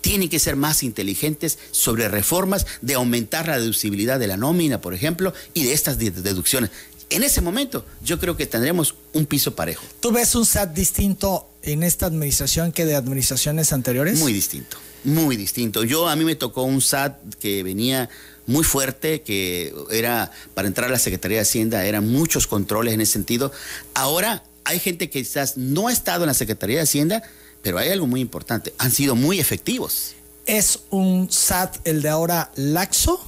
tienen 0.00 0.28
que 0.28 0.38
ser 0.38 0.56
más 0.56 0.82
inteligentes 0.82 1.58
sobre 1.70 2.08
reformas 2.08 2.66
de 2.80 2.94
aumentar 2.94 3.48
la 3.48 3.58
deducibilidad 3.58 4.18
de 4.18 4.28
la 4.28 4.36
nómina, 4.36 4.80
por 4.80 4.94
ejemplo, 4.94 5.34
y 5.54 5.64
de 5.64 5.72
estas 5.72 5.98
deducciones. 5.98 6.70
En 7.10 7.22
ese 7.22 7.40
momento 7.40 7.86
yo 8.04 8.18
creo 8.18 8.36
que 8.36 8.46
tendremos 8.46 8.94
un 9.14 9.26
piso 9.26 9.54
parejo. 9.54 9.84
¿Tú 10.00 10.12
ves 10.12 10.34
un 10.34 10.44
SAT 10.44 10.74
distinto 10.74 11.48
en 11.62 11.82
esta 11.82 12.06
administración 12.06 12.70
que 12.70 12.84
de 12.84 12.94
administraciones 12.94 13.72
anteriores? 13.72 14.18
Muy 14.18 14.32
distinto 14.32 14.76
muy 15.04 15.36
distinto. 15.36 15.84
Yo 15.84 16.08
a 16.08 16.16
mí 16.16 16.24
me 16.24 16.34
tocó 16.34 16.62
un 16.62 16.80
SAT 16.80 17.34
que 17.40 17.62
venía 17.62 18.08
muy 18.46 18.64
fuerte, 18.64 19.22
que 19.22 19.74
era 19.90 20.30
para 20.54 20.68
entrar 20.68 20.88
a 20.88 20.92
la 20.92 20.98
Secretaría 20.98 21.38
de 21.38 21.42
Hacienda, 21.42 21.84
eran 21.84 22.08
muchos 22.08 22.46
controles 22.46 22.94
en 22.94 23.00
ese 23.00 23.12
sentido. 23.12 23.52
Ahora 23.94 24.42
hay 24.64 24.80
gente 24.80 25.10
que 25.10 25.20
quizás 25.20 25.56
no 25.56 25.88
ha 25.88 25.92
estado 25.92 26.24
en 26.24 26.28
la 26.28 26.34
Secretaría 26.34 26.76
de 26.76 26.82
Hacienda, 26.82 27.22
pero 27.62 27.78
hay 27.78 27.90
algo 27.90 28.06
muy 28.06 28.20
importante, 28.20 28.72
han 28.78 28.90
sido 28.90 29.14
muy 29.14 29.38
efectivos. 29.38 30.14
¿Es 30.46 30.80
un 30.90 31.30
SAT 31.30 31.86
el 31.86 32.00
de 32.00 32.08
ahora 32.08 32.50
laxo? 32.56 33.22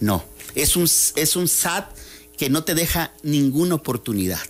No, 0.00 0.24
es 0.56 0.74
un, 0.74 0.84
es 0.84 1.36
un 1.36 1.46
SAT 1.46 1.88
que 2.36 2.50
no 2.50 2.64
te 2.64 2.74
deja 2.74 3.12
ninguna 3.22 3.76
oportunidad 3.76 4.40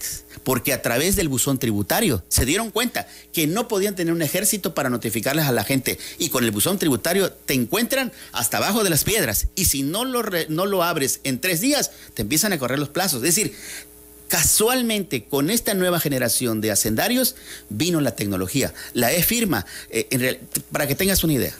porque 0.44 0.72
a 0.72 0.82
través 0.82 1.16
del 1.16 1.28
buzón 1.28 1.58
tributario 1.58 2.22
se 2.28 2.44
dieron 2.44 2.70
cuenta 2.70 3.08
que 3.32 3.46
no 3.46 3.66
podían 3.66 3.96
tener 3.96 4.12
un 4.14 4.22
ejército 4.22 4.74
para 4.74 4.90
notificarles 4.90 5.46
a 5.46 5.52
la 5.52 5.64
gente 5.64 5.98
y 6.18 6.28
con 6.28 6.44
el 6.44 6.50
buzón 6.50 6.78
tributario 6.78 7.32
te 7.32 7.54
encuentran 7.54 8.12
hasta 8.32 8.58
abajo 8.58 8.84
de 8.84 8.90
las 8.90 9.04
piedras 9.04 9.48
y 9.54 9.64
si 9.64 9.82
no 9.82 10.04
lo, 10.04 10.22
no 10.48 10.66
lo 10.66 10.82
abres 10.82 11.20
en 11.24 11.40
tres 11.40 11.60
días 11.60 11.90
te 12.14 12.22
empiezan 12.22 12.52
a 12.52 12.58
correr 12.58 12.78
los 12.78 12.90
plazos. 12.90 13.16
Es 13.16 13.34
decir, 13.34 13.54
casualmente 14.28 15.24
con 15.24 15.50
esta 15.50 15.74
nueva 15.74 16.00
generación 16.00 16.60
de 16.60 16.70
hacendarios 16.70 17.36
vino 17.68 18.00
la 18.00 18.16
tecnología, 18.16 18.72
la 18.92 19.12
e-firma, 19.12 19.66
eh, 19.90 20.40
para 20.72 20.86
que 20.86 20.94
tengas 20.94 21.24
una 21.24 21.34
idea. 21.34 21.54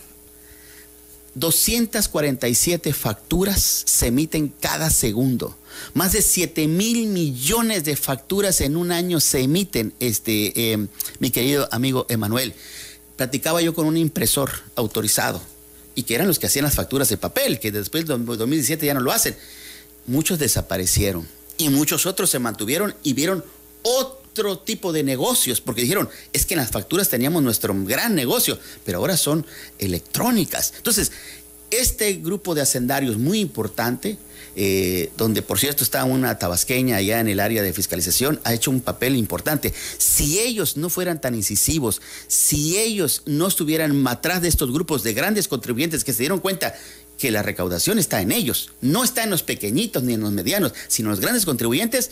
247 1.35 2.93
facturas 2.93 3.83
se 3.87 4.07
emiten 4.07 4.49
cada 4.49 4.91
segundo. 4.91 5.57
Más 5.95 6.13
de 6.13 6.23
7 6.23 6.69
mil 6.69 7.07
millones 7.09 7.85
de 7.85 7.97
facturas 7.97 8.61
en 8.61 8.77
un 8.77 8.93
año 8.93 9.21
se 9.21 9.41
emiten, 9.41 9.95
este, 10.01 10.73
em, 10.73 10.89
mi 11.19 11.31
querido 11.31 11.69
amigo 11.73 12.07
Emanuel. 12.09 12.55
Platicaba 13.17 13.63
yo 13.63 13.75
con 13.75 13.87
un 13.87 13.97
impresor 13.97 14.51
autorizado 14.77 15.41
y 15.95 16.03
que 16.03 16.15
eran 16.15 16.27
los 16.27 16.39
que 16.39 16.47
hacían 16.47 16.65
las 16.65 16.75
facturas 16.75 17.09
de 17.09 17.17
papel, 17.17 17.61
que 17.61 17.71
después 17.71 18.07
de 18.07 18.17
2017 18.17 18.87
ya 18.87 18.95
no 18.95 19.01
lo 19.01 19.13
hacen. 19.13 19.37
Muchos 20.07 20.39
desaparecieron 20.39 21.27
y 21.59 21.69
muchos 21.69 22.07
otros 22.07 22.31
se 22.31 22.39
mantuvieron 22.39 22.95
y 23.03 23.13
vieron 23.13 23.45
otro 23.83 24.59
tipo 24.59 24.93
de 24.93 25.05
negocios, 25.05 25.61
porque 25.61 25.83
dijeron, 25.83 26.09
es 26.33 26.47
que 26.47 26.55
en 26.55 26.61
las 26.61 26.71
facturas 26.71 27.09
teníamos 27.09 27.43
nuestro 27.43 27.75
gran 27.85 28.15
negocio, 28.15 28.59
pero 28.85 28.99
ahora 28.99 29.17
son 29.17 29.47
electrónicas. 29.79 30.75
Entonces, 30.77 31.13
este 31.71 32.15
grupo 32.15 32.55
de 32.55 32.63
hacendarios 32.63 33.17
muy 33.17 33.41
importante, 33.41 34.19
eh, 34.57 35.11
donde 35.17 35.43
por 35.43 35.59
cierto 35.59 35.85
está 35.85 36.05
una 36.05 36.39
tabasqueña 36.39 36.97
allá 36.97 37.21
en 37.21 37.29
el 37.29 37.41
área 37.41 37.63
de 37.63 37.73
fiscalización, 37.73 38.41
ha 38.45 38.55
hecho 38.55 38.71
un 38.71 38.81
papel 38.81 39.17
importante. 39.17 39.73
Si 39.99 40.39
ellos 40.39 40.77
no 40.77 40.91
fueran 40.91 41.21
tan 41.21 41.35
incisivos, 41.35 42.01
si 42.29 42.79
ellos 42.79 43.23
no 43.27 43.49
estuvieran 43.49 44.07
atrás 44.07 44.43
de 44.43 44.49
estos 44.49 44.73
grupos 44.73 45.03
de 45.03 45.15
grandes 45.15 45.49
contribuyentes 45.49 46.05
que 46.05 46.13
se 46.13 46.21
dieron 46.21 46.41
cuenta 46.41 46.75
que 47.19 47.31
la 47.31 47.43
recaudación 47.43 47.99
está 47.99 48.21
en 48.21 48.33
ellos, 48.33 48.73
no 48.81 49.05
está 49.05 49.25
en 49.25 49.31
los 49.31 49.43
pequeñitos 49.43 50.03
ni 50.03 50.15
en 50.15 50.21
los 50.21 50.33
medianos, 50.33 50.73
sino 50.89 51.09
en 51.09 51.11
los 51.13 51.21
grandes 51.21 51.45
contribuyentes, 51.45 52.11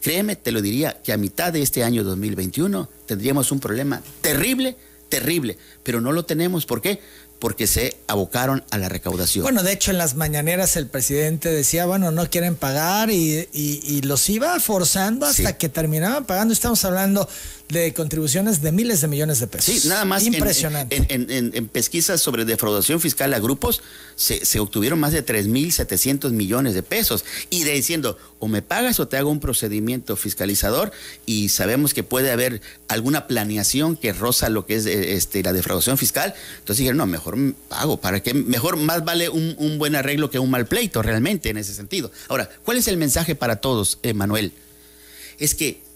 créeme, 0.00 0.36
te 0.36 0.52
lo 0.52 0.62
diría, 0.62 1.00
que 1.02 1.12
a 1.12 1.16
mitad 1.16 1.52
de 1.52 1.62
este 1.62 1.84
año 1.84 2.04
2021 2.04 2.88
tendríamos 3.06 3.52
un 3.52 3.60
problema 3.60 4.02
terrible, 4.20 4.76
terrible, 5.08 5.58
pero 5.82 6.00
no 6.00 6.12
lo 6.12 6.24
tenemos. 6.24 6.66
¿Por 6.66 6.80
qué? 6.80 7.00
Porque 7.38 7.66
se 7.66 7.96
abocaron 8.06 8.64
a 8.70 8.78
la 8.78 8.88
recaudación. 8.88 9.42
Bueno, 9.42 9.62
de 9.62 9.72
hecho 9.72 9.90
en 9.90 9.98
las 9.98 10.14
mañaneras 10.14 10.76
el 10.76 10.86
presidente 10.88 11.50
decía, 11.50 11.86
bueno, 11.86 12.10
no 12.10 12.28
quieren 12.28 12.56
pagar 12.56 13.10
y, 13.10 14.00
los 14.02 14.28
iba 14.28 14.58
forzando 14.60 15.26
hasta 15.26 15.56
que 15.56 15.68
terminaban 15.68 16.24
pagando. 16.24 16.52
Estamos 16.52 16.84
hablando 16.84 17.28
de 17.68 17.92
contribuciones 17.92 18.62
de 18.62 18.72
miles 18.72 19.02
de 19.02 19.08
millones 19.08 19.40
de 19.40 19.46
pesos. 19.46 19.82
Sí, 19.82 19.88
nada 19.88 20.04
más. 20.04 20.24
Impresionante. 20.24 21.04
En, 21.08 21.68
pesquisas 21.68 22.20
sobre 22.20 22.44
defraudación 22.44 23.00
fiscal 23.00 23.34
a 23.34 23.38
grupos 23.38 23.82
se, 24.16 24.58
obtuvieron 24.58 24.98
más 24.98 25.12
de 25.12 25.24
3.700 25.24 26.30
millones 26.30 26.74
de 26.74 26.82
pesos. 26.82 27.24
Y 27.50 27.64
de 27.64 27.72
diciendo, 27.72 28.16
o 28.38 28.48
me 28.48 28.62
pagas 28.62 29.00
o 29.00 29.08
te 29.08 29.18
hago 29.18 29.30
un 29.30 29.40
procedimiento 29.40 30.16
fiscalizador 30.16 30.92
y 31.26 31.50
sabemos 31.50 31.92
que 31.92 32.02
puede 32.02 32.30
haber 32.30 32.62
alguna 32.88 33.26
planeación 33.26 33.96
que 33.96 34.12
roza 34.12 34.48
lo 34.48 34.64
que 34.64 34.76
es 34.76 34.86
eh, 34.86 35.12
este, 35.14 35.42
la 35.42 35.52
defraudación 35.52 35.98
fiscal. 35.98 36.34
Entonces 36.60 36.78
dijeron, 36.78 36.96
no, 36.98 37.06
mejor 37.06 37.36
pago, 37.68 37.98
para 37.98 38.22
que 38.22 38.32
mejor 38.32 38.76
más 38.76 39.04
vale 39.04 39.28
un, 39.28 39.54
un 39.58 39.78
buen 39.78 39.94
arreglo 39.94 40.30
que 40.30 40.38
un 40.38 40.50
mal 40.50 40.66
pleito 40.66 41.02
realmente 41.02 41.50
en 41.50 41.58
ese 41.58 41.74
sentido. 41.74 42.10
Ahora, 42.28 42.48
¿cuál 42.64 42.78
es 42.78 42.88
el 42.88 42.96
mensaje 42.96 43.34
para 43.34 43.56
todos, 43.56 43.98
Manuel? 44.14 44.52
Es 45.38 45.54
que 45.54 45.87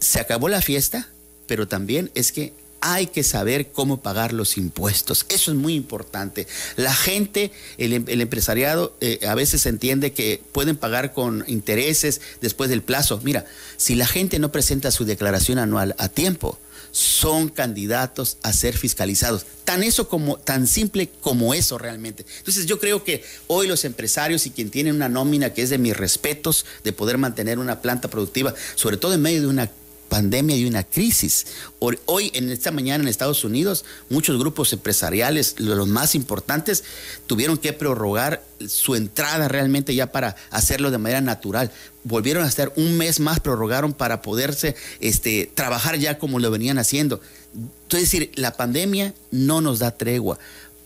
se 0.00 0.20
acabó 0.20 0.48
la 0.48 0.62
fiesta, 0.62 1.08
pero 1.46 1.68
también 1.68 2.10
es 2.14 2.32
que 2.32 2.52
hay 2.80 3.08
que 3.08 3.24
saber 3.24 3.72
cómo 3.72 4.00
pagar 4.00 4.32
los 4.32 4.56
impuestos. 4.56 5.26
Eso 5.28 5.50
es 5.50 5.56
muy 5.56 5.74
importante. 5.74 6.46
La 6.76 6.94
gente, 6.94 7.50
el, 7.76 7.92
em, 7.92 8.04
empresariado, 8.08 8.96
eh, 9.00 9.20
a 9.26 9.34
veces 9.34 9.66
entiende 9.66 10.12
que 10.12 10.40
pueden 10.52 10.76
pagar 10.76 11.12
con 11.12 11.44
intereses 11.48 12.20
después 12.40 12.70
del 12.70 12.82
plazo. 12.82 13.20
Mira, 13.24 13.46
si 13.76 13.94
la 13.94 14.06
gente 14.06 14.38
no 14.38 14.52
presenta 14.52 14.90
su 14.90 15.04
declaración 15.04 15.58
anual 15.58 15.94
a 15.98 16.08
tiempo, 16.08 16.58
son 16.90 17.48
candidatos 17.48 18.38
a 18.42 18.52
ser 18.52 18.76
fiscalizados. 18.76 19.44
Tan 19.64 19.82
eso 19.82 20.08
como, 20.08 20.38
tan 20.38 20.66
simple 20.66 21.10
como 21.20 21.52
eso 21.54 21.78
realmente. 21.78 22.24
Entonces 22.38 22.66
yo 22.66 22.78
creo 22.78 23.04
que 23.04 23.22
hoy 23.46 23.66
los 23.66 23.84
empresarios 23.84 24.46
y 24.46 24.50
quien 24.50 24.70
tiene 24.70 24.92
una 24.92 25.08
nómina 25.08 25.52
que 25.52 25.62
es 25.62 25.70
de 25.70 25.78
mis 25.78 25.96
respetos, 25.96 26.64
de 26.84 26.92
poder 26.92 27.18
mantener 27.18 27.58
una 27.58 27.82
planta 27.82 28.08
productiva, 28.08 28.54
sobre 28.74 28.96
todo 28.96 29.14
en 29.14 29.22
medio 29.22 29.42
de 29.42 29.48
una 29.48 29.70
pandemia 30.08 30.56
y 30.56 30.64
una 30.64 30.84
crisis. 30.84 31.46
Hoy, 31.78 32.30
en 32.34 32.50
esta 32.50 32.70
mañana 32.70 33.02
en 33.02 33.08
Estados 33.08 33.44
Unidos, 33.44 33.84
muchos 34.08 34.38
grupos 34.38 34.72
empresariales, 34.72 35.54
los 35.58 35.88
más 35.88 36.14
importantes, 36.14 36.84
tuvieron 37.26 37.58
que 37.58 37.72
prorrogar 37.72 38.42
su 38.66 38.94
entrada 38.94 39.48
realmente 39.48 39.94
ya 39.94 40.10
para 40.10 40.36
hacerlo 40.50 40.90
de 40.90 40.98
manera 40.98 41.20
natural. 41.20 41.70
Volvieron 42.04 42.42
a 42.44 42.46
hacer 42.46 42.72
un 42.76 42.96
mes 42.96 43.20
más, 43.20 43.40
prorrogaron 43.40 43.92
para 43.92 44.22
poderse 44.22 44.74
este, 45.00 45.50
trabajar 45.54 45.98
ya 45.98 46.18
como 46.18 46.38
lo 46.38 46.50
venían 46.50 46.78
haciendo. 46.78 47.20
Es 47.90 48.00
decir, 48.00 48.32
la 48.34 48.56
pandemia 48.56 49.14
no 49.30 49.60
nos 49.60 49.78
da 49.78 49.92
tregua 49.92 50.38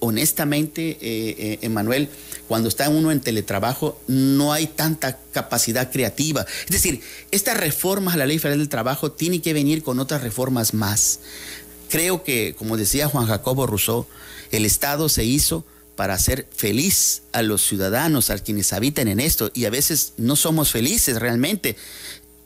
honestamente, 0.05 0.99
eh, 1.01 1.59
Emanuel, 1.63 2.09
cuando 2.49 2.69
está 2.69 2.89
uno 2.89 3.13
en 3.13 3.21
teletrabajo, 3.21 4.01
no 4.09 4.53
hay 4.53 4.67
tanta 4.67 5.17
capacidad 5.31 5.93
creativa. 5.93 6.45
Es 6.65 6.73
decir, 6.73 7.01
estas 7.31 7.57
reformas 7.57 8.15
a 8.15 8.17
la 8.19 8.27
ley 8.27 8.41
federal 8.41 8.59
del 8.59 8.69
trabajo 8.69 9.13
tienen 9.13 9.41
que 9.41 9.53
venir 9.53 9.85
con 9.85 10.01
otras 10.01 10.23
reformas 10.23 10.75
más. 10.75 11.21
Creo 11.89 12.25
que, 12.25 12.57
como 12.59 12.77
decía 12.77 13.07
Juan 13.07 13.27
Jacobo 13.27 13.67
Rousseau, 13.67 14.07
el 14.51 14.67
Estado 14.67 15.09
se 15.09 15.25
hizo 15.25 15.65
para 15.95 16.15
hacer 16.15 16.49
feliz 16.51 17.23
a 17.33 17.43
los 17.43 17.63
ciudadanos, 17.63 18.31
a 18.31 18.39
quienes 18.39 18.73
habitan 18.73 19.07
en 19.07 19.21
esto, 19.21 19.53
y 19.55 19.67
a 19.67 19.71
veces 19.71 20.15
no 20.17 20.35
somos 20.35 20.73
felices 20.73 21.21
realmente. 21.21 21.77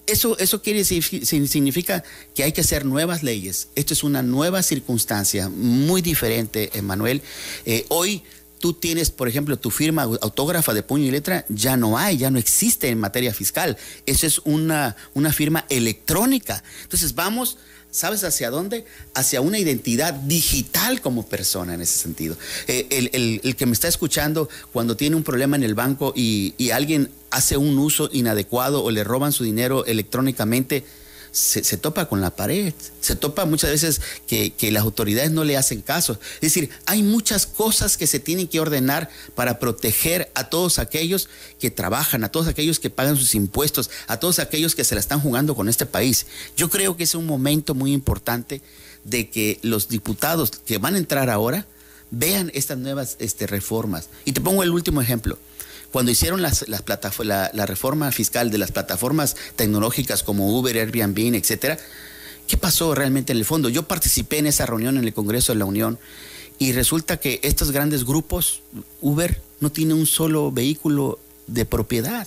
Eso, 0.07 0.39
eso 0.39 0.63
quiere 0.63 0.85
significa 0.85 2.05
que 2.35 2.45
hay 2.45 2.53
que 2.53 2.61
hacer 2.61 2.85
nuevas 2.85 3.23
leyes. 3.23 3.69
Esto 3.75 3.93
es 3.93 4.05
una 4.05 4.23
nueva 4.23 4.63
circunstancia, 4.63 5.49
muy 5.49 6.01
diferente, 6.01 6.71
Emanuel. 6.75 7.23
Eh, 7.65 7.85
hoy 7.89 8.23
tú 8.61 8.73
tienes, 8.73 9.11
por 9.11 9.29
ejemplo, 9.29 9.59
tu 9.59 9.71
firma 9.71 10.03
autógrafa 10.03 10.75
de 10.75 10.83
puño 10.83 11.07
y 11.07 11.11
letra, 11.11 11.45
ya 11.49 11.77
no 11.77 11.99
hay, 11.99 12.19
ya 12.19 12.31
no 12.31 12.39
existe 12.39 12.89
en 12.89 13.01
materia 13.01 13.35
fiscal. 13.35 13.77
Eso 14.07 14.27
es 14.27 14.39
una, 14.45 14.97
una 15.15 15.33
firma 15.33 15.67
electrónica. 15.69 16.63
Entonces 16.83 17.15
vamos 17.15 17.59
¿Sabes 17.97 18.25
hacia 18.25 18.51
dónde? 18.51 18.85
Hacia 19.15 19.41
una 19.41 19.59
identidad 19.59 20.13
digital 20.13 21.01
como 21.01 21.27
persona 21.27 21.73
en 21.73 21.81
ese 21.81 21.99
sentido. 21.99 22.37
Eh, 22.69 23.41
el, 23.43 23.57
que 23.57 23.65
me 23.65 23.73
está 23.73 23.89
escuchando 23.89 24.51
cuando 24.71 24.99
tiene 24.99 25.17
un 25.17 25.23
problema 25.23 25.57
en 25.57 25.63
el 25.63 25.75
banco 25.75 26.13
y, 26.15 26.53
y 26.59 26.73
alguien 26.73 27.09
hace 27.31 27.57
un 27.57 27.79
uso 27.79 28.11
inadecuado 28.13 28.85
o 28.85 28.91
le 28.91 29.03
roban 29.03 29.33
su 29.33 29.45
dinero 29.45 29.87
electrónicamente, 29.87 30.85
se, 31.37 31.77
topa 31.77 32.07
con 32.07 32.23
la 32.23 32.31
pared, 32.31 32.73
se 33.03 33.15
topa 33.15 33.45
muchas 33.45 33.69
veces 33.69 34.01
que, 34.27 34.55
las 34.73 34.85
autoridades 34.85 35.31
no 35.31 35.45
le 35.45 35.59
hacen 35.59 35.83
caso. 35.83 36.19
Es 36.37 36.41
decir, 36.41 36.71
hay 36.87 37.03
muchas 37.03 37.45
cosas 37.45 37.99
que 37.99 38.07
se 38.07 38.21
tienen 38.21 38.49
que 38.49 38.59
ordenar 38.59 39.11
para 39.35 39.59
proteger 39.59 40.31
a 40.35 40.49
todos 40.49 40.79
aquellos 40.79 41.29
que 41.61 41.71
trabajan, 41.71 42.25
a 42.25 42.31
todos 42.31 42.47
aquellos 42.47 42.81
que 42.81 42.89
pagan 42.89 43.19
sus 43.19 43.35
impuestos, 43.35 43.91
a 44.07 44.19
todos 44.19 44.39
aquellos 44.39 44.75
que 44.75 44.85
se 44.85 44.95
la 44.95 45.01
están 45.01 45.21
jugando 45.21 45.55
con 45.55 45.69
este 45.69 45.85
país. 45.85 46.27
Yo 46.57 46.71
creo 46.71 46.97
que 46.97 47.05
es 47.05 47.15
un 47.15 47.27
momento 47.27 47.75
muy 47.75 47.93
importante 47.93 48.63
de 49.05 49.29
que 49.29 49.59
los 49.61 49.89
diputados 49.89 50.51
que 50.65 50.79
van 50.79 50.95
a 50.95 50.99
entrar 50.99 51.29
ahora 51.29 51.67
vean 52.11 52.51
estas 52.55 52.79
nuevas 52.79 53.17
este, 53.19 53.47
reformas. 53.47 54.09
Y 54.25 54.33
te 54.33 54.41
pongo 54.41 54.63
el 54.63 54.71
último 54.71 55.03
ejemplo. 55.03 55.39
Cuando 55.93 56.11
hicieron 56.11 56.43
las, 56.43 56.69
las 56.69 56.83
la, 57.25 57.51
la, 57.53 57.67
reforma 57.67 58.11
fiscal 58.13 58.51
de 58.51 58.59
las 58.59 58.73
plataformas 58.73 59.37
tecnológicas 59.57 60.23
como 60.23 60.59
Uber, 60.59 60.77
Airbnb, 60.77 61.35
etcétera, 61.35 61.79
¿qué 62.47 62.57
pasó 62.57 62.95
realmente 62.95 63.33
en 63.33 63.39
el 63.39 63.45
fondo? 63.45 63.69
Yo 63.69 63.85
participé 63.85 64.39
en 64.39 64.47
esa 64.47 64.67
reunión 64.67 64.97
en 64.97 65.05
el 65.05 65.15
Congreso 65.15 65.53
de 65.53 65.59
la 65.59 65.65
Unión 65.65 65.99
y 66.59 66.73
resulta 66.73 67.19
que 67.19 67.41
estos 67.43 67.71
grandes 67.71 68.05
grupos, 68.05 68.63
Uber 69.01 69.41
no 69.61 69.71
tiene 69.71 69.95
un 69.95 70.07
solo 70.07 70.51
vehículo 70.53 71.19
de 71.47 71.65
propiedad 71.65 72.27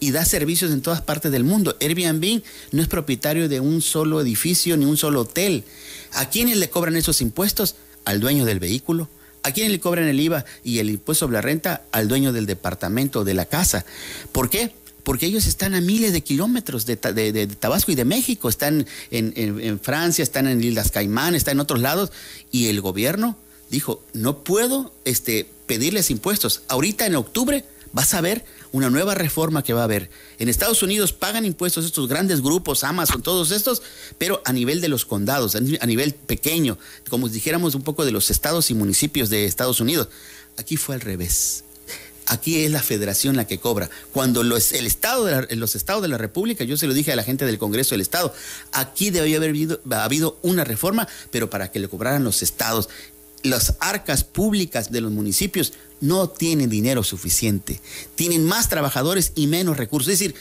y 0.00 0.10
da 0.10 0.24
servicios 0.24 0.70
en 0.70 0.82
todas 0.82 1.00
partes 1.00 1.32
del 1.32 1.44
mundo. 1.44 1.76
Airbnb 1.80 2.42
no 2.72 2.82
es 2.82 2.88
propietario 2.88 3.48
de 3.48 3.60
un 3.60 3.82
solo 3.82 4.20
edificio 4.20 4.76
ni 4.76 4.84
un 4.84 4.96
solo 4.96 5.22
hotel. 5.22 5.64
¿A 6.12 6.28
quiénes 6.28 6.56
le 6.56 6.70
cobran 6.70 6.96
esos 6.96 7.20
impuestos? 7.20 7.76
Al 8.04 8.20
dueño 8.20 8.44
del 8.44 8.58
vehículo, 8.58 9.08
¿A 9.42 9.52
quién 9.52 9.70
le 9.70 9.80
cobran 9.80 10.06
el 10.08 10.20
IVA 10.20 10.44
y 10.64 10.78
el 10.78 10.90
impuesto 10.90 11.26
sobre 11.26 11.34
la 11.34 11.42
renta? 11.42 11.82
Al 11.92 12.08
dueño 12.08 12.32
del 12.32 12.46
departamento, 12.46 13.24
de 13.24 13.34
la 13.34 13.46
casa. 13.46 13.84
¿Por 14.32 14.50
qué? 14.50 14.72
Porque 15.02 15.26
ellos 15.26 15.46
están 15.46 15.74
a 15.74 15.80
miles 15.80 16.12
de 16.12 16.20
kilómetros 16.20 16.84
de, 16.84 16.96
Tabasco 16.96 17.92
y 17.92 17.94
de 17.94 18.04
México, 18.04 18.48
están 18.48 18.86
en, 19.10 19.80
Francia, 19.80 20.22
están 20.22 20.46
en 20.46 20.62
Islas 20.62 20.90
Caimán, 20.90 21.34
están 21.34 21.56
en 21.56 21.60
otros 21.60 21.80
lados, 21.80 22.12
y 22.50 22.66
el 22.66 22.80
gobierno 22.80 23.36
dijo, 23.70 24.04
no 24.12 24.44
puedo 24.44 24.92
este, 25.04 25.48
pedirles 25.66 26.10
impuestos. 26.10 26.62
Ahorita 26.68 27.06
en 27.06 27.16
octubre 27.16 27.64
vas 27.92 28.12
a 28.12 28.20
ver 28.20 28.44
una 28.72 28.90
nueva 28.90 29.14
reforma 29.14 29.62
que 29.62 29.72
va 29.72 29.82
a 29.82 29.84
haber. 29.84 30.10
En 30.38 30.48
Estados 30.48 30.82
Unidos 30.82 31.12
pagan 31.12 31.44
impuestos 31.44 31.84
estos 31.84 32.08
grandes 32.08 32.42
grupos, 32.42 32.84
Amazon, 32.84 33.22
todos 33.22 33.50
estos, 33.50 33.82
pero 34.18 34.42
a 34.44 34.52
nivel 34.52 34.80
de 34.80 34.88
los 34.88 35.04
condados, 35.04 35.54
a 35.54 35.86
nivel 35.86 36.14
pequeño, 36.14 36.78
como 37.08 37.28
dijéramos 37.28 37.74
un 37.74 37.82
poco 37.82 38.04
de 38.04 38.12
los 38.12 38.30
estados 38.30 38.70
y 38.70 38.74
municipios 38.74 39.30
de 39.30 39.44
Estados 39.44 39.80
Unidos. 39.80 40.08
Aquí 40.56 40.76
fue 40.76 40.94
al 40.94 41.00
revés. 41.00 41.64
Aquí 42.28 42.62
es 42.62 42.70
la 42.70 42.82
federación 42.82 43.36
la 43.36 43.46
que 43.46 43.58
cobra. 43.58 43.88
Cuando 44.12 44.42
los, 44.42 44.72
el 44.72 44.86
estado 44.86 45.24
de 45.24 45.56
los 45.56 45.74
estados 45.74 46.02
de 46.02 46.08
la 46.08 46.18
República, 46.18 46.62
yo 46.62 46.76
se 46.76 46.86
lo 46.86 46.92
dije 46.92 47.10
a 47.10 47.16
la 47.16 47.22
gente 47.22 47.46
del 47.46 47.58
Congreso 47.58 47.92
del 47.92 48.02
Estado, 48.02 48.34
aquí 48.72 49.10
debería 49.10 49.38
haber 49.38 49.50
habido, 49.50 49.80
habido 49.90 50.38
una 50.42 50.64
reforma, 50.64 51.08
pero 51.30 51.48
para 51.48 51.70
que 51.70 51.78
le 51.78 51.88
cobraran 51.88 52.24
los 52.24 52.42
estados 52.42 52.90
las 53.42 53.74
arcas 53.80 54.24
públicas 54.24 54.90
de 54.90 55.00
los 55.00 55.12
municipios 55.12 55.72
no 56.00 56.28
tienen 56.28 56.70
dinero 56.70 57.02
suficiente, 57.02 57.80
tienen 58.14 58.44
más 58.44 58.68
trabajadores 58.68 59.32
y 59.34 59.46
menos 59.46 59.76
recursos. 59.76 60.12
Es 60.12 60.18
decir, 60.18 60.34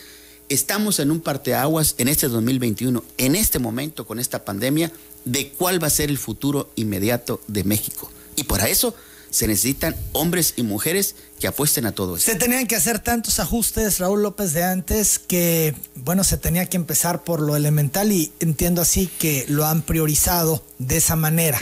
estamos 0.50 1.00
en 1.00 1.12
un 1.12 1.22
parteaguas 1.22 1.95
en 1.98 2.08
este 2.08 2.28
2021, 2.28 3.04
en 3.18 3.36
este 3.36 3.60
momento 3.60 4.06
con 4.06 4.20
esta 4.20 4.45
pandemia, 4.45 4.91
de 5.26 5.50
cuál 5.50 5.82
va 5.82 5.88
a 5.88 5.91
ser 5.91 6.10
el 6.10 6.18
futuro 6.18 6.70
inmediato 6.76 7.41
de 7.48 7.64
México. 7.64 8.12
Y 8.36 8.43
para 8.43 8.70
eso 8.70 8.95
se 9.30 9.48
necesitan 9.48 9.95
hombres 10.14 10.54
y 10.56 10.64
mujeres 10.64 11.16
que 11.39 11.48
apuesten 11.48 11.86
a 11.86 11.91
todo 11.91 12.16
eso. 12.16 12.32
Se 12.32 12.38
tenían 12.38 12.66
que 12.66 12.76
hacer 12.76 13.00
tantos 13.00 13.39
ajustes, 13.39 14.00
Raúl 14.00 14.22
López 14.24 14.54
de 14.54 14.64
antes, 14.64 15.20
que 15.20 15.76
bueno, 15.95 16.24
se 16.24 16.38
tenía 16.38 16.66
que 16.68 16.78
empezar 16.78 17.24
por 17.24 17.41
lo 17.41 17.56
elemental 17.56 18.12
y 18.12 18.32
entiendo 18.39 18.82
así 18.82 19.08
que 19.20 19.45
lo 19.50 19.66
han 19.66 19.82
priorizado 19.82 20.64
de 20.80 20.98
esa 20.98 21.16
manera 21.16 21.62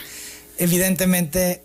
evidentemente 0.58 1.62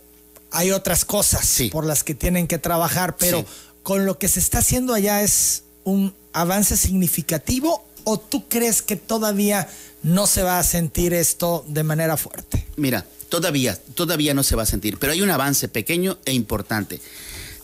hay 0.51 0.73
otras 0.73 1.05
cosas 1.05 1.59
por 1.71 1.85
las 1.85 2.05
que 2.05 2.15
tienen 2.15 2.47
que 2.47 2.59
trabajar, 2.59 3.17
pero 3.17 3.45
con 3.83 4.07
lo 4.07 4.19
que 4.19 4.29
se 4.29 4.41
está 4.41 4.59
haciendo 4.59 4.95
allá 4.95 5.23
es 5.23 5.65
un 5.85 6.15
avance 6.33 6.77
significativo 6.77 7.85
o 8.05 8.19
tú 8.19 8.49
crees 8.49 8.83
que 8.83 8.97
todavía 8.97 9.69
no 10.03 10.27
se 10.27 10.43
va 10.43 10.59
a 10.59 10.63
sentir 10.63 11.13
esto 11.13 11.65
de 11.69 11.83
manera 11.83 12.17
fuerte? 12.17 12.67
Mira, 12.77 13.07
todavía, 13.29 13.79
todavía 13.95 14.35
no 14.35 14.43
se 14.43 14.57
va 14.57 14.63
a 14.63 14.67
sentir, 14.67 14.99
pero 14.99 15.13
hay 15.13 15.23
un 15.23 15.31
avance 15.31 15.69
pequeño 15.69 16.19
e 16.25 16.33
importante. 16.33 17.01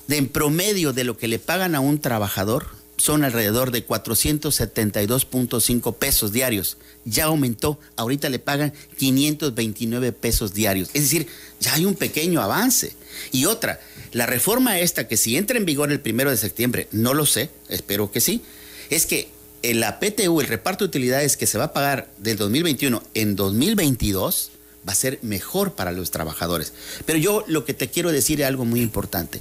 De 0.07 0.19
en 0.19 0.29
promedio 0.29 0.93
de 0.93 1.05
lo 1.05 1.17
que 1.17 1.29
le 1.29 1.39
pagan 1.39 1.75
a 1.75 1.81
un 1.81 2.01
trabajador, 2.01 2.67
son 2.97 3.25
alrededor 3.25 3.71
de 3.71 3.87
472.5 3.87 5.97
pesos 5.97 6.33
diarios. 6.33 6.77
Ya 7.05 7.25
aumentó, 7.25 7.79
ahorita 7.97 8.29
le 8.29 8.39
pagan 8.39 8.73
529 8.99 10.13
pesos 10.13 10.55
diarios. 10.55 10.91
Es 10.95 11.03
decir, 11.03 11.27
ya 11.61 11.75
hay 11.75 11.85
un 11.85 11.95
pequeño 11.95 12.41
avance. 12.41 12.95
Y 13.33 13.47
otra, 13.47 13.81
la 14.13 14.27
reforma 14.27 14.81
esta 14.81 15.09
que 15.09 15.17
si 15.17 15.37
entra 15.37 15.59
en 15.59 15.65
vigor 15.65 15.93
el 15.93 16.01
primero 16.01 16.31
de 16.31 16.37
septiembre, 16.37 16.89
no 16.93 17.15
lo 17.15 17.27
sé, 17.27 17.51
espero 17.69 18.11
que 18.11 18.21
sí, 18.21 18.43
es 18.91 19.07
que 19.07 19.29
la 19.63 19.99
PTU, 19.99 20.41
el 20.41 20.47
reparto 20.47 20.85
de 20.85 20.89
utilidades 20.89 21.37
que 21.37 21.47
se 21.47 21.59
va 21.59 21.65
a 21.65 21.73
pagar 21.73 22.09
del 22.19 22.37
2021 22.37 23.03
en 23.15 23.37
2022, 23.37 24.53
va 24.89 24.93
a 24.93 24.97
ser 24.97 25.19
mejor 25.23 25.75
para 25.75 25.93
los 25.93 26.11
trabajadores. 26.11 26.73
Pero 27.05 27.19
yo 27.19 27.45
lo 27.49 27.65
que 27.65 27.75
te 27.75 27.89
quiero 27.89 28.13
decir 28.13 28.41
es 28.41 28.47
algo 28.47 28.65
muy 28.65 28.81
importante. 28.81 29.41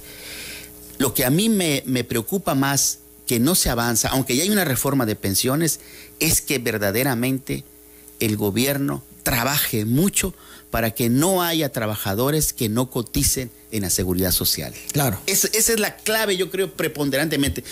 Lo 0.98 1.14
que 1.14 1.24
a 1.24 1.30
mí 1.30 1.48
me, 1.48 1.82
me 1.86 2.04
preocupa 2.04 2.54
más 2.54 3.00
que 3.26 3.40
no 3.40 3.54
se 3.54 3.70
avanza, 3.70 4.08
aunque 4.08 4.36
ya 4.36 4.44
hay 4.44 4.50
una 4.50 4.64
reforma 4.64 5.06
de 5.06 5.16
pensiones, 5.16 5.80
es 6.20 6.40
que 6.40 6.58
verdaderamente 6.58 7.64
el 8.20 8.36
gobierno 8.36 9.02
trabaje 9.22 9.84
mucho 9.84 10.34
para 10.70 10.92
que 10.92 11.08
no 11.08 11.42
haya 11.42 11.70
trabajadores 11.72 12.52
que 12.52 12.68
no 12.68 12.90
coticen 12.90 13.50
en 13.72 13.82
la 13.82 13.90
seguridad 13.90 14.30
social. 14.30 14.72
Claro. 14.92 15.20
esa 15.26 15.48
es 15.52 15.80
la 15.80 15.96
clave, 15.96 16.36
yo 16.36 16.50
creo, 16.50 16.72
preponderantemente. 16.72 17.64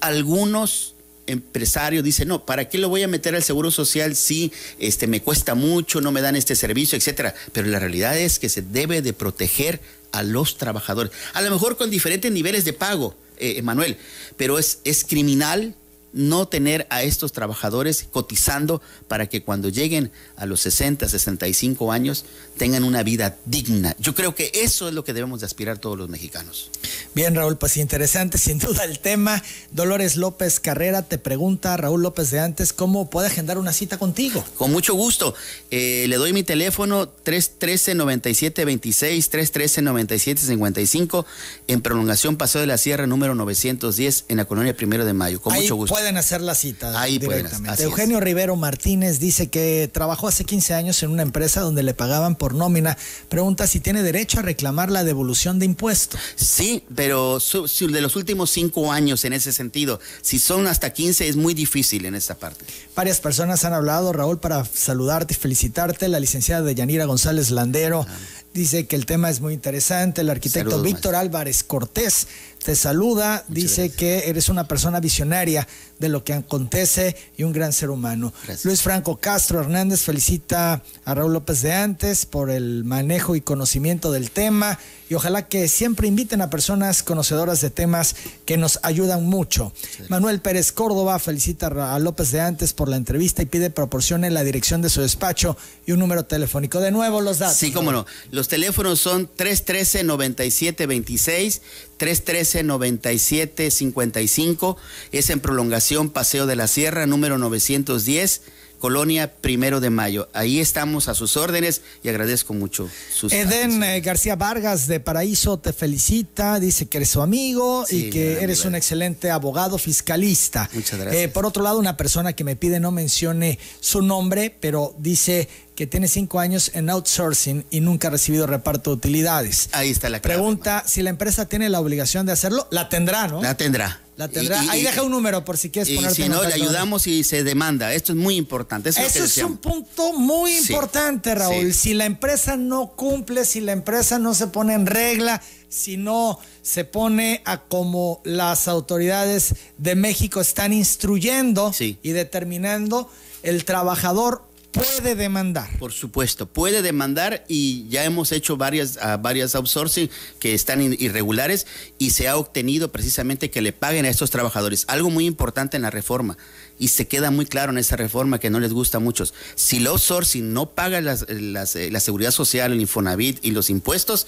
Algunos 0.00 0.94
empresarios 1.26 2.04
dicen, 2.04 2.28
no, 2.28 2.44
¿para 2.44 2.68
qué 2.68 2.78
lo 2.78 2.88
voy 2.88 3.02
a 3.02 3.08
meter 3.08 3.34
al 3.34 3.42
seguro 3.42 3.70
social 3.70 4.16
si 4.16 4.52
este, 4.78 5.06
me 5.06 5.20
cuesta 5.22 5.54
mucho, 5.54 6.00
no 6.00 6.12
me 6.12 6.20
dan 6.20 6.36
este 6.36 6.56
servicio, 6.56 6.96
etcétera? 6.96 7.34
Pero 7.52 7.68
la 7.68 7.78
realidad 7.78 8.18
es 8.18 8.38
que 8.38 8.48
se 8.48 8.62
debe 8.62 9.02
de 9.02 9.12
proteger 9.12 9.80
a 10.12 10.22
los 10.22 10.58
trabajadores, 10.58 11.12
a 11.34 11.42
lo 11.42 11.50
mejor 11.50 11.76
con 11.76 11.88
diferentes 11.88 12.32
niveles 12.32 12.64
de 12.64 12.72
pago 12.72 13.16
eh, 13.40 13.62
Manuel, 13.62 13.96
pero 14.36 14.58
es, 14.58 14.80
es 14.84 15.04
criminal 15.04 15.74
no 16.12 16.48
tener 16.48 16.86
a 16.90 17.02
estos 17.02 17.32
trabajadores 17.32 18.06
cotizando 18.10 18.82
para 19.08 19.28
que 19.28 19.42
cuando 19.42 19.68
lleguen 19.68 20.10
a 20.36 20.46
los 20.46 20.60
60, 20.60 21.08
65 21.08 21.92
años 21.92 22.24
tengan 22.56 22.84
una 22.84 23.02
vida 23.02 23.38
digna. 23.46 23.96
Yo 23.98 24.14
creo 24.14 24.34
que 24.34 24.50
eso 24.54 24.88
es 24.88 24.94
lo 24.94 25.04
que 25.04 25.12
debemos 25.12 25.40
de 25.40 25.46
aspirar 25.46 25.78
todos 25.78 25.96
los 25.96 26.08
mexicanos. 26.08 26.70
Bien, 27.14 27.34
Raúl, 27.34 27.58
pues 27.58 27.76
interesante 27.76 28.38
sin 28.38 28.58
duda 28.58 28.84
el 28.84 28.98
tema. 28.98 29.42
Dolores 29.70 30.16
López 30.16 30.60
Carrera 30.60 31.02
te 31.02 31.18
pregunta, 31.18 31.76
Raúl 31.76 32.02
López 32.02 32.30
de 32.30 32.40
antes, 32.40 32.72
¿cómo 32.72 33.10
puede 33.10 33.28
agendar 33.28 33.58
una 33.58 33.72
cita 33.72 33.98
contigo? 33.98 34.44
Con 34.56 34.72
mucho 34.72 34.94
gusto. 34.94 35.34
Eh, 35.70 36.06
le 36.08 36.16
doy 36.16 36.32
mi 36.32 36.42
teléfono 36.42 37.12
313-9726, 37.24 39.30
313-9755, 39.30 41.24
en 41.68 41.80
prolongación 41.80 42.36
Paseo 42.36 42.60
de 42.60 42.66
la 42.66 42.78
Sierra 42.78 43.06
número 43.06 43.34
910, 43.34 44.26
en 44.28 44.36
la 44.36 44.44
colonia 44.44 44.76
Primero 44.76 45.04
de 45.04 45.12
Mayo. 45.12 45.40
Con 45.40 45.54
mucho 45.54 45.76
gusto 45.76 45.99
pueden 46.00 46.16
hacer 46.16 46.40
la 46.40 46.54
cita 46.54 47.00
Ahí 47.00 47.18
directamente. 47.18 47.82
Eugenio 47.82 48.20
Rivero 48.20 48.56
Martínez 48.56 49.18
dice 49.18 49.48
que 49.50 49.88
trabajó 49.92 50.28
hace 50.28 50.44
15 50.44 50.74
años 50.74 51.02
en 51.02 51.10
una 51.10 51.22
empresa 51.22 51.60
donde 51.60 51.82
le 51.82 51.92
pagaban 51.92 52.36
por 52.36 52.54
nómina. 52.54 52.96
Pregunta 53.28 53.66
si 53.66 53.80
tiene 53.80 54.02
derecho 54.02 54.38
a 54.38 54.42
reclamar 54.42 54.90
la 54.90 55.04
devolución 55.04 55.58
de 55.58 55.66
impuestos. 55.66 56.18
Sí, 56.36 56.84
pero 56.94 57.38
de 57.38 58.00
los 58.00 58.16
últimos 58.16 58.50
cinco 58.50 58.90
años 58.92 59.24
en 59.24 59.34
ese 59.34 59.52
sentido, 59.52 60.00
si 60.22 60.38
son 60.38 60.66
hasta 60.66 60.90
15 60.90 61.28
es 61.28 61.36
muy 61.36 61.52
difícil 61.52 62.06
en 62.06 62.14
esta 62.14 62.34
parte. 62.34 62.64
Varias 62.96 63.20
personas 63.20 63.64
han 63.64 63.74
hablado, 63.74 64.12
Raúl, 64.12 64.38
para 64.38 64.64
saludarte 64.64 65.34
y 65.34 65.36
felicitarte. 65.36 66.08
La 66.08 66.20
licenciada 66.20 66.62
de 66.62 66.74
Yanira 66.74 67.04
González 67.04 67.50
Landero 67.50 68.06
ah. 68.08 68.18
dice 68.54 68.86
que 68.86 68.96
el 68.96 69.04
tema 69.04 69.28
es 69.28 69.40
muy 69.40 69.52
interesante. 69.52 70.22
El 70.22 70.30
arquitecto 70.30 70.80
Víctor 70.80 71.14
Álvarez 71.14 71.62
Cortés 71.62 72.26
te 72.64 72.76
saluda, 72.76 73.44
dice 73.48 73.90
que 73.90 74.28
eres 74.28 74.48
una 74.48 74.68
persona 74.68 75.00
visionaria 75.00 75.66
de 75.98 76.08
lo 76.08 76.24
que 76.24 76.34
acontece 76.34 77.16
y 77.36 77.42
un 77.42 77.52
gran 77.52 77.72
ser 77.72 77.90
humano. 77.90 78.32
Luis 78.64 78.82
Franco 78.82 79.16
Castro 79.16 79.60
Hernández 79.60 80.02
felicita 80.02 80.82
a 81.04 81.14
Raúl 81.14 81.32
López 81.32 81.62
de 81.62 81.72
Antes 81.72 82.26
por 82.26 82.50
el 82.50 82.84
manejo 82.84 83.34
y 83.34 83.40
conocimiento 83.40 84.12
del 84.12 84.30
tema 84.30 84.78
y 85.08 85.14
ojalá 85.14 85.48
que 85.48 85.68
siempre 85.68 86.06
inviten 86.06 86.40
a 86.40 86.50
personas 86.50 87.02
conocedoras 87.02 87.60
de 87.60 87.70
temas 87.70 88.14
que 88.44 88.56
nos 88.56 88.78
ayudan 88.82 89.26
mucho. 89.26 89.72
Manuel 90.08 90.40
Pérez 90.40 90.70
Córdoba 90.70 91.18
felicita 91.18 91.66
a 91.66 91.98
López 91.98 92.30
de 92.30 92.40
Antes 92.40 92.72
por 92.72 92.88
la 92.88 92.96
entrevista 92.96 93.42
y 93.42 93.46
pide 93.46 93.70
proporcione 93.70 94.30
la 94.30 94.44
dirección 94.44 94.82
de 94.82 94.88
su 94.88 95.00
despacho 95.00 95.56
y 95.86 95.92
un 95.92 95.98
número 95.98 96.24
telefónico. 96.24 96.80
De 96.80 96.90
nuevo 96.90 97.20
los 97.20 97.38
datos. 97.38 97.56
Sí, 97.56 97.72
cómo 97.72 97.90
no. 97.90 98.06
Los 98.30 98.48
teléfonos 98.48 99.00
son 99.00 99.28
313 99.34 100.04
9726 100.04 101.62
313-9755. 102.00 104.76
Es 105.12 105.30
en 105.30 105.38
prolongación 105.40 106.10
Paseo 106.10 106.46
de 106.46 106.56
la 106.56 106.66
Sierra, 106.66 107.06
número 107.06 107.38
910. 107.38 108.42
Colonia 108.80 109.30
Primero 109.30 109.78
de 109.78 109.90
Mayo. 109.90 110.28
Ahí 110.32 110.58
estamos 110.58 111.08
a 111.08 111.14
sus 111.14 111.36
órdenes 111.36 111.82
y 112.02 112.08
agradezco 112.08 112.54
mucho 112.54 112.88
sus 113.14 113.32
Eden 113.32 113.82
eh, 113.84 114.00
García 114.00 114.34
Vargas 114.34 114.86
de 114.88 114.98
Paraíso 114.98 115.58
te 115.58 115.72
felicita, 115.72 116.58
dice 116.58 116.86
que 116.86 116.98
eres 116.98 117.10
su 117.10 117.20
amigo 117.22 117.84
y 117.88 118.10
que 118.10 118.42
eres 118.42 118.64
un 118.64 118.74
excelente 118.74 119.30
abogado 119.30 119.78
fiscalista. 119.78 120.68
Muchas 120.72 120.98
gracias. 120.98 121.22
Eh, 121.22 121.28
por 121.28 121.46
otro 121.46 121.62
lado, 121.62 121.78
una 121.78 121.96
persona 121.96 122.32
que 122.32 122.42
me 122.42 122.56
pide 122.56 122.80
no 122.80 122.90
mencione 122.90 123.58
su 123.80 124.02
nombre, 124.02 124.56
pero 124.60 124.94
dice 124.98 125.48
que 125.74 125.86
tiene 125.86 126.08
cinco 126.08 126.40
años 126.40 126.70
en 126.74 126.90
outsourcing 126.90 127.64
y 127.70 127.80
nunca 127.80 128.08
ha 128.08 128.10
recibido 128.10 128.46
reparto 128.46 128.90
de 128.90 128.96
utilidades. 128.96 129.68
Ahí 129.72 129.90
está 129.90 130.08
la 130.08 130.20
clave. 130.20 130.38
Pregunta 130.38 130.84
si 130.86 131.02
la 131.02 131.10
empresa 131.10 131.46
tiene 131.46 131.68
la 131.68 131.80
obligación 131.80 132.26
de 132.26 132.32
hacerlo. 132.32 132.66
La 132.70 132.88
tendrá, 132.88 133.28
¿no? 133.28 133.42
La 133.42 133.56
tendrá. 133.56 134.00
La 134.20 134.28
tendrá. 134.28 134.60
Ahí 134.70 134.82
deja 134.82 135.02
un 135.02 135.12
número 135.12 135.46
por 135.46 135.56
si 135.56 135.70
quieres 135.70 135.88
y 135.88 135.96
Si 136.14 136.28
no, 136.28 136.44
le 136.44 136.52
ayudamos 136.52 137.06
y 137.06 137.24
se 137.24 137.42
demanda. 137.42 137.94
Esto 137.94 138.12
es 138.12 138.18
muy 138.18 138.36
importante. 138.36 138.90
Eso, 138.90 139.00
es, 139.00 139.38
un 139.38 139.56
punto 139.56 140.12
muy 140.12 140.58
importante, 140.58 141.34
Raúl. 141.34 141.72
Si 141.72 141.94
la 141.94 142.04
empresa 142.04 142.58
no 142.58 142.88
cumple, 142.88 143.46
si 143.46 143.60
la 143.60 143.72
empresa 143.72 144.18
no 144.18 144.34
se 144.34 144.48
pone 144.48 144.74
en 144.74 144.84
regla, 144.84 145.40
si 145.70 145.96
no 145.96 146.38
se 146.60 146.84
pone 146.84 147.40
a 147.46 147.62
como 147.62 148.20
las 148.22 148.68
autoridades 148.68 149.54
de 149.78 149.94
México 149.94 150.42
están 150.42 150.74
instruyendo 150.74 151.72
y 151.80 152.10
determinando, 152.10 153.10
el 153.42 153.64
trabajador 153.64 154.44
puede 154.72 155.14
demandar. 155.14 155.68
Por 155.78 155.92
supuesto, 155.92 156.46
puede 156.46 156.82
demandar 156.82 157.44
y 157.48 157.88
ya 157.88 158.04
hemos 158.04 158.32
hecho 158.32 158.56
varias, 158.56 158.96
uh, 158.96 159.20
varias 159.20 159.54
outsourcing 159.54 160.10
que 160.38 160.54
están 160.54 160.80
irregulares 160.80 161.66
y 161.98 162.10
se 162.10 162.28
ha 162.28 162.36
obtenido 162.36 162.92
precisamente 162.92 163.50
que 163.50 163.62
le 163.62 163.72
paguen 163.72 164.04
a 164.04 164.08
estos 164.08 164.30
trabajadores. 164.30 164.84
Algo 164.88 165.10
muy 165.10 165.26
importante 165.26 165.76
en 165.76 165.82
la 165.82 165.90
reforma 165.90 166.36
y 166.80 166.88
se 166.88 167.06
queda 167.06 167.30
muy 167.30 167.46
claro 167.46 167.70
en 167.70 167.78
esa 167.78 167.94
reforma 167.94 168.40
que 168.40 168.50
no 168.50 168.58
les 168.58 168.72
gusta 168.72 168.96
a 168.96 169.00
muchos. 169.00 169.34
Si 169.54 169.76
el 169.76 169.86
outsourcing 169.86 170.52
no 170.52 170.70
paga 170.70 171.00
las, 171.00 171.26
eh, 171.28 171.90
la 171.90 172.00
seguridad 172.00 172.32
social, 172.32 172.72
el 172.72 172.80
Infonavit 172.80 173.38
y 173.44 173.52
los 173.52 173.70
impuestos, 173.70 174.26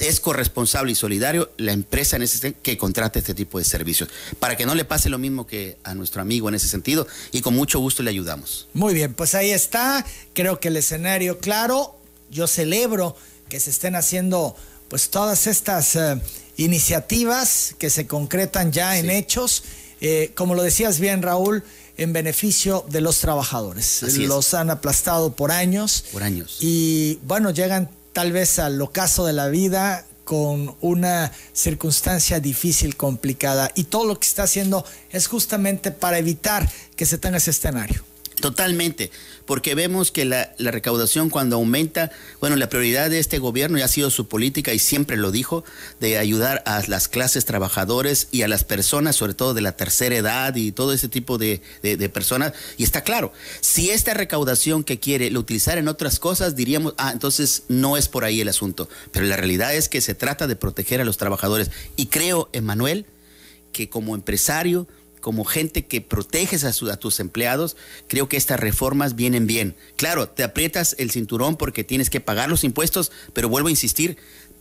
es 0.00 0.20
corresponsable 0.20 0.92
y 0.92 0.94
solidario 0.94 1.50
la 1.56 1.72
empresa 1.72 2.16
en 2.16 2.22
ese, 2.22 2.52
que 2.52 2.76
contrate 2.76 3.20
este 3.20 3.34
tipo 3.34 3.58
de 3.58 3.64
servicios, 3.64 4.10
para 4.38 4.56
que 4.56 4.66
no 4.66 4.74
le 4.74 4.84
pase 4.84 5.08
lo 5.08 5.18
mismo 5.18 5.46
que 5.46 5.78
a 5.82 5.94
nuestro 5.94 6.20
amigo 6.20 6.48
en 6.50 6.54
ese 6.54 6.68
sentido 6.68 7.06
y 7.32 7.40
con 7.40 7.54
mucho 7.54 7.80
gusto 7.80 8.02
le 8.02 8.10
ayudamos. 8.10 8.68
Muy 8.74 8.92
bien, 8.92 9.14
pues 9.14 9.34
ahí 9.34 9.50
está, 9.50 10.04
creo 10.34 10.60
que 10.60 10.68
el 10.68 10.76
escenario 10.76 11.38
claro, 11.38 11.96
yo 12.30 12.46
celebro 12.46 13.16
que 13.48 13.60
se 13.60 13.70
estén 13.70 13.96
haciendo 13.96 14.54
pues 14.88 15.08
todas 15.08 15.46
estas 15.46 15.96
eh, 15.96 16.20
iniciativas 16.58 17.74
que 17.78 17.88
se 17.88 18.06
concretan 18.06 18.72
ya 18.72 18.98
en 18.98 19.10
hechos, 19.10 19.64
eh, 20.00 20.32
como 20.34 20.54
lo 20.54 20.62
decías 20.62 21.00
bien 21.00 21.22
Raúl, 21.22 21.64
en 21.98 22.12
beneficio 22.12 22.86
de 22.88 23.00
los 23.00 23.18
trabajadores. 23.18 24.02
los 24.26 24.54
han 24.54 24.70
aplastado 24.70 25.34
por 25.34 25.50
años. 25.50 26.04
Por 26.12 26.22
años. 26.22 26.56
Y 26.60 27.18
bueno, 27.24 27.50
llegan 27.50 27.90
tal 28.12 28.32
vez 28.32 28.58
al 28.58 28.80
ocaso 28.80 29.26
de 29.26 29.32
la 29.32 29.48
vida 29.48 30.04
con 30.24 30.76
una 30.80 31.32
circunstancia 31.52 32.38
difícil, 32.40 32.96
complicada. 32.96 33.70
Y 33.74 33.84
todo 33.84 34.04
lo 34.06 34.18
que 34.20 34.26
está 34.26 34.44
haciendo 34.44 34.84
es 35.10 35.26
justamente 35.26 35.90
para 35.90 36.18
evitar 36.18 36.70
que 36.96 37.06
se 37.06 37.18
tenga 37.18 37.38
ese 37.38 37.50
escenario. 37.50 38.04
Totalmente, 38.40 39.10
porque 39.46 39.74
vemos 39.74 40.12
que 40.12 40.24
la, 40.24 40.54
recaudación 40.58 41.28
cuando 41.28 41.56
aumenta, 41.56 42.12
bueno, 42.40 42.54
la 42.56 42.68
prioridad 42.68 43.10
de 43.10 43.18
este 43.18 43.38
gobierno 43.38 43.78
ya 43.78 43.86
ha 43.86 43.88
sido 43.88 44.10
su 44.10 44.28
política 44.28 44.72
y 44.72 44.78
siempre 44.78 45.16
lo 45.16 45.30
dijo, 45.32 45.64
de 45.98 46.18
ayudar 46.18 46.62
a 46.66 46.82
las 46.86 47.08
clases 47.08 47.44
trabajadores 47.46 48.28
y 48.30 48.42
a 48.42 48.48
las 48.48 48.62
personas, 48.62 49.16
sobre 49.16 49.34
todo 49.34 49.54
de 49.54 49.62
la 49.62 49.72
tercera 49.72 50.16
edad 50.16 50.54
y 50.54 50.70
todo 50.70 50.92
ese 50.92 51.08
tipo 51.08 51.36
de, 51.38 51.62
de 51.82 52.08
personas. 52.08 52.52
Y 52.76 52.84
está 52.84 53.02
claro, 53.02 53.32
si 53.60 53.90
esta 53.90 54.14
recaudación 54.14 54.84
que 54.84 55.00
quiere 55.00 55.30
lo 55.30 55.40
utilizar 55.40 55.78
en 55.78 55.88
otras 55.88 56.18
cosas, 56.18 56.54
diríamos, 56.54 56.94
ah, 56.98 57.10
entonces 57.12 57.62
no 57.68 57.96
es 57.96 58.08
por 58.08 58.24
ahí 58.24 58.40
el 58.40 58.48
asunto. 58.48 58.88
Pero 59.12 59.26
la 59.26 59.36
realidad 59.36 59.74
es 59.74 59.88
que 59.88 60.00
se 60.00 60.14
trata 60.14 60.46
de 60.46 60.56
proteger 60.56 61.00
a 61.00 61.04
los 61.04 61.16
trabajadores. 61.16 61.70
Y 61.96 62.06
creo, 62.06 62.50
Emanuel, 62.52 63.06
que 63.72 63.88
como 63.88 64.14
empresario, 64.14 64.86
como 65.28 65.44
gente 65.44 65.84
que 65.84 66.00
proteges 66.00 66.64
a, 66.64 66.70
a, 66.90 66.96
tus 66.96 67.20
empleados, 67.20 67.76
creo 68.06 68.30
que 68.30 68.38
estas 68.38 68.58
reformas 68.58 69.14
vienen 69.14 69.46
bien. 69.46 69.76
Claro, 69.96 70.26
te 70.26 70.42
aprietas 70.42 70.96
el 70.98 71.10
cinturón 71.10 71.58
porque 71.58 71.84
tienes 71.84 72.08
que 72.08 72.18
pagar 72.18 72.48
los 72.48 72.64
impuestos, 72.64 73.12
pero 73.34 73.50
vuelvo 73.50 73.68
a 73.68 73.70
insistir, 73.70 74.16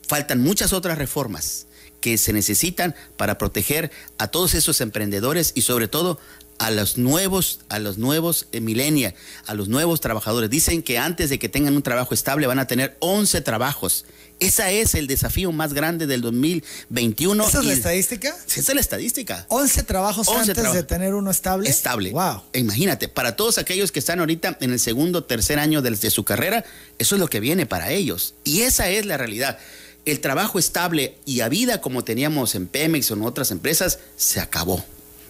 faltan 0.06 0.42
muchas 0.42 0.74
otras 0.74 0.98
reformas 0.98 1.68
que 2.08 2.18
se 2.18 2.32
necesitan 2.32 2.96
para 3.18 3.38
proteger 3.38 3.92
a 4.18 4.30
todos 4.30 4.54
esos 4.54 4.80
emprendedores 4.80 5.52
y 5.56 5.64
sobre 5.64 5.90
todo 5.90 6.18
a 6.58 6.72
los 6.72 6.98
nuevos, 6.98 7.60
a 7.68 7.80
los 7.80 7.98
nuevos 7.98 8.48
eh, 8.54 9.14
a 9.46 9.54
los 9.54 9.68
nuevos 9.68 10.00
trabajadores. 10.00 10.50
Dicen 10.50 10.84
que 10.84 11.00
antes 11.00 11.30
de 11.30 11.38
que 11.38 11.50
tengan 11.50 11.76
un 11.76 11.84
trabajo 11.84 12.14
estable 12.14 12.48
van 12.48 12.60
a 12.60 12.66
tener 12.66 12.96
11 13.02 13.42
trabajos. 13.42 14.06
Ese 14.40 14.80
es 14.80 14.96
el 14.96 15.08
desafío 15.08 15.52
más 15.52 15.74
grande 15.74 16.08
del 16.08 16.22
2021. 16.22 17.46
¿Esa 17.46 17.60
es 17.60 17.66
la 17.66 17.74
estadística? 17.74 18.38
Esa 18.48 18.60
es 18.60 18.74
la 18.74 18.80
estadística. 18.80 19.46
11 19.50 19.84
trabajos 19.84 20.30
antes 20.30 20.74
de 20.74 20.84
tener 20.84 21.14
uno 21.14 21.30
estable. 21.30 21.70
Estable. 21.70 22.12
Wow. 22.12 22.44
Imagínate, 22.54 23.10
para 23.10 23.36
todos 23.36 23.58
aquellos 23.58 23.92
que 23.92 24.00
están 24.00 24.22
ahorita 24.22 24.58
en 24.62 24.72
el 24.72 24.80
segundo, 24.80 25.26
tercer 25.26 25.60
año 25.60 25.82
de, 25.82 25.92
de 25.92 26.10
su 26.10 26.24
carrera, 26.24 26.64
eso 27.00 27.16
es 27.16 27.20
lo 27.20 27.28
que 27.28 27.42
viene 27.42 27.66
para 27.66 27.92
ellos. 27.92 28.36
Y 28.46 28.62
esa 28.62 28.88
es 28.88 29.06
la 29.06 29.18
realidad 29.18 29.60
el 30.08 30.22
trabajo 30.22 30.58
estable 30.58 31.18
y 31.26 31.42
a 31.42 31.50
vida 31.50 31.82
como 31.82 32.04
teníamos 32.04 32.56
en 32.56 32.68
Pemex 32.68 33.12
o 33.12 33.16
en 33.16 33.24
otras 33.24 33.52
empresas 33.52 34.00
se 34.16 34.40
acabó. 34.40 34.84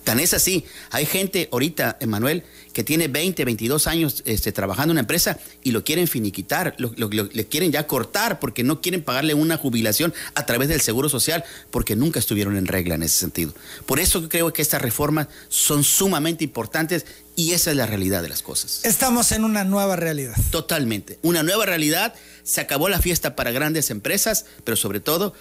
Tan 0.08 0.22
es 0.22 0.34
así, 0.34 0.64
hay 0.92 1.06
gente 1.06 1.50
ahorita, 1.52 1.98
Emanuel, 2.00 2.46
que 2.72 2.86
tiene 2.86 3.10
20, 3.10 3.44
22 3.44 3.88
años 3.88 4.24
este, 4.26 4.54
trabajando 4.54 4.92
en 4.92 4.96
una 4.96 5.00
empresa 5.02 5.38
y 5.66 5.72
lo 5.72 5.84
quieren 5.84 6.08
finiquitar, 6.08 6.76
lo, 6.78 6.94
le 7.10 7.46
quieren 7.48 7.74
ya 7.74 7.88
cortar 7.88 8.40
porque 8.40 8.64
no 8.64 8.80
quieren 8.80 9.04
pagarle 9.04 9.34
una 9.34 9.58
jubilación 9.58 10.14
a 10.34 10.46
través 10.46 10.70
del 10.70 10.80
Seguro 10.80 11.10
Social 11.10 11.44
porque 11.72 11.98
nunca 11.98 12.20
estuvieron 12.20 12.56
en 12.56 12.68
regla 12.68 12.96
en 12.96 13.04
ese 13.04 13.20
sentido. 13.20 13.54
Por 13.86 14.00
eso 14.00 14.30
creo 14.30 14.54
que 14.54 14.62
estas 14.62 14.82
reformas 14.82 15.28
son 15.50 15.84
sumamente 15.84 16.46
importantes 16.46 17.06
y 17.36 17.52
esa 17.52 17.72
es 17.72 17.76
la 17.76 17.86
realidad 17.86 18.22
de 18.22 18.30
las 18.30 18.42
cosas. 18.42 18.86
Estamos 18.86 19.34
en 19.34 19.44
una 19.44 19.66
nueva 19.66 19.98
realidad. 19.98 20.38
Totalmente, 20.52 21.20
una 21.22 21.44
nueva 21.44 21.66
realidad. 21.66 22.14
Se 22.44 22.62
acabó 22.62 22.88
la 22.88 23.02
fiesta 23.02 23.36
para 23.36 23.52
grandes 23.52 23.90
empresas, 23.90 24.46
pero 24.64 24.78
sobre 24.78 25.02
todo 25.02 25.34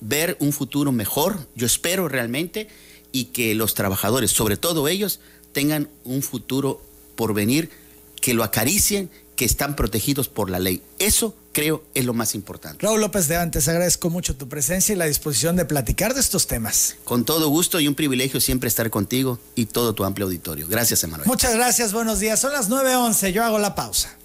ver 0.00 0.38
un 0.40 0.54
futuro 0.54 0.90
mejor, 0.90 1.46
yo 1.54 1.66
espero 1.66 2.08
realmente 2.08 2.68
y 3.16 3.24
que 3.26 3.54
los 3.54 3.72
trabajadores, 3.72 4.30
sobre 4.30 4.58
todo 4.58 4.88
ellos, 4.88 5.20
tengan 5.52 5.88
un 6.04 6.20
futuro 6.22 6.82
por 7.14 7.32
venir, 7.32 7.70
que 8.20 8.34
lo 8.34 8.44
acaricien, 8.44 9.08
que 9.36 9.46
están 9.46 9.74
protegidos 9.74 10.28
por 10.28 10.50
la 10.50 10.58
ley. 10.58 10.82
Eso 10.98 11.34
creo 11.52 11.82
es 11.94 12.04
lo 12.04 12.12
más 12.12 12.34
importante. 12.34 12.84
Raúl 12.84 13.00
López 13.00 13.26
de 13.28 13.36
Antes, 13.36 13.66
agradezco 13.68 14.10
mucho 14.10 14.36
tu 14.36 14.50
presencia 14.50 14.94
y 14.94 14.96
la 14.96 15.06
disposición 15.06 15.56
de 15.56 15.64
platicar 15.64 16.12
de 16.12 16.20
estos 16.20 16.46
temas. 16.46 16.96
Con 17.04 17.24
todo 17.24 17.48
gusto 17.48 17.80
y 17.80 17.88
un 17.88 17.94
privilegio 17.94 18.38
siempre 18.38 18.68
estar 18.68 18.90
contigo 18.90 19.38
y 19.54 19.64
todo 19.64 19.94
tu 19.94 20.04
amplio 20.04 20.26
auditorio. 20.26 20.68
Gracias, 20.68 21.02
Emanuel. 21.02 21.26
Muchas 21.26 21.54
gracias, 21.54 21.94
buenos 21.94 22.20
días. 22.20 22.38
Son 22.38 22.52
las 22.52 22.68
9.11, 22.68 23.32
yo 23.32 23.42
hago 23.42 23.58
la 23.58 23.74
pausa. 23.74 24.14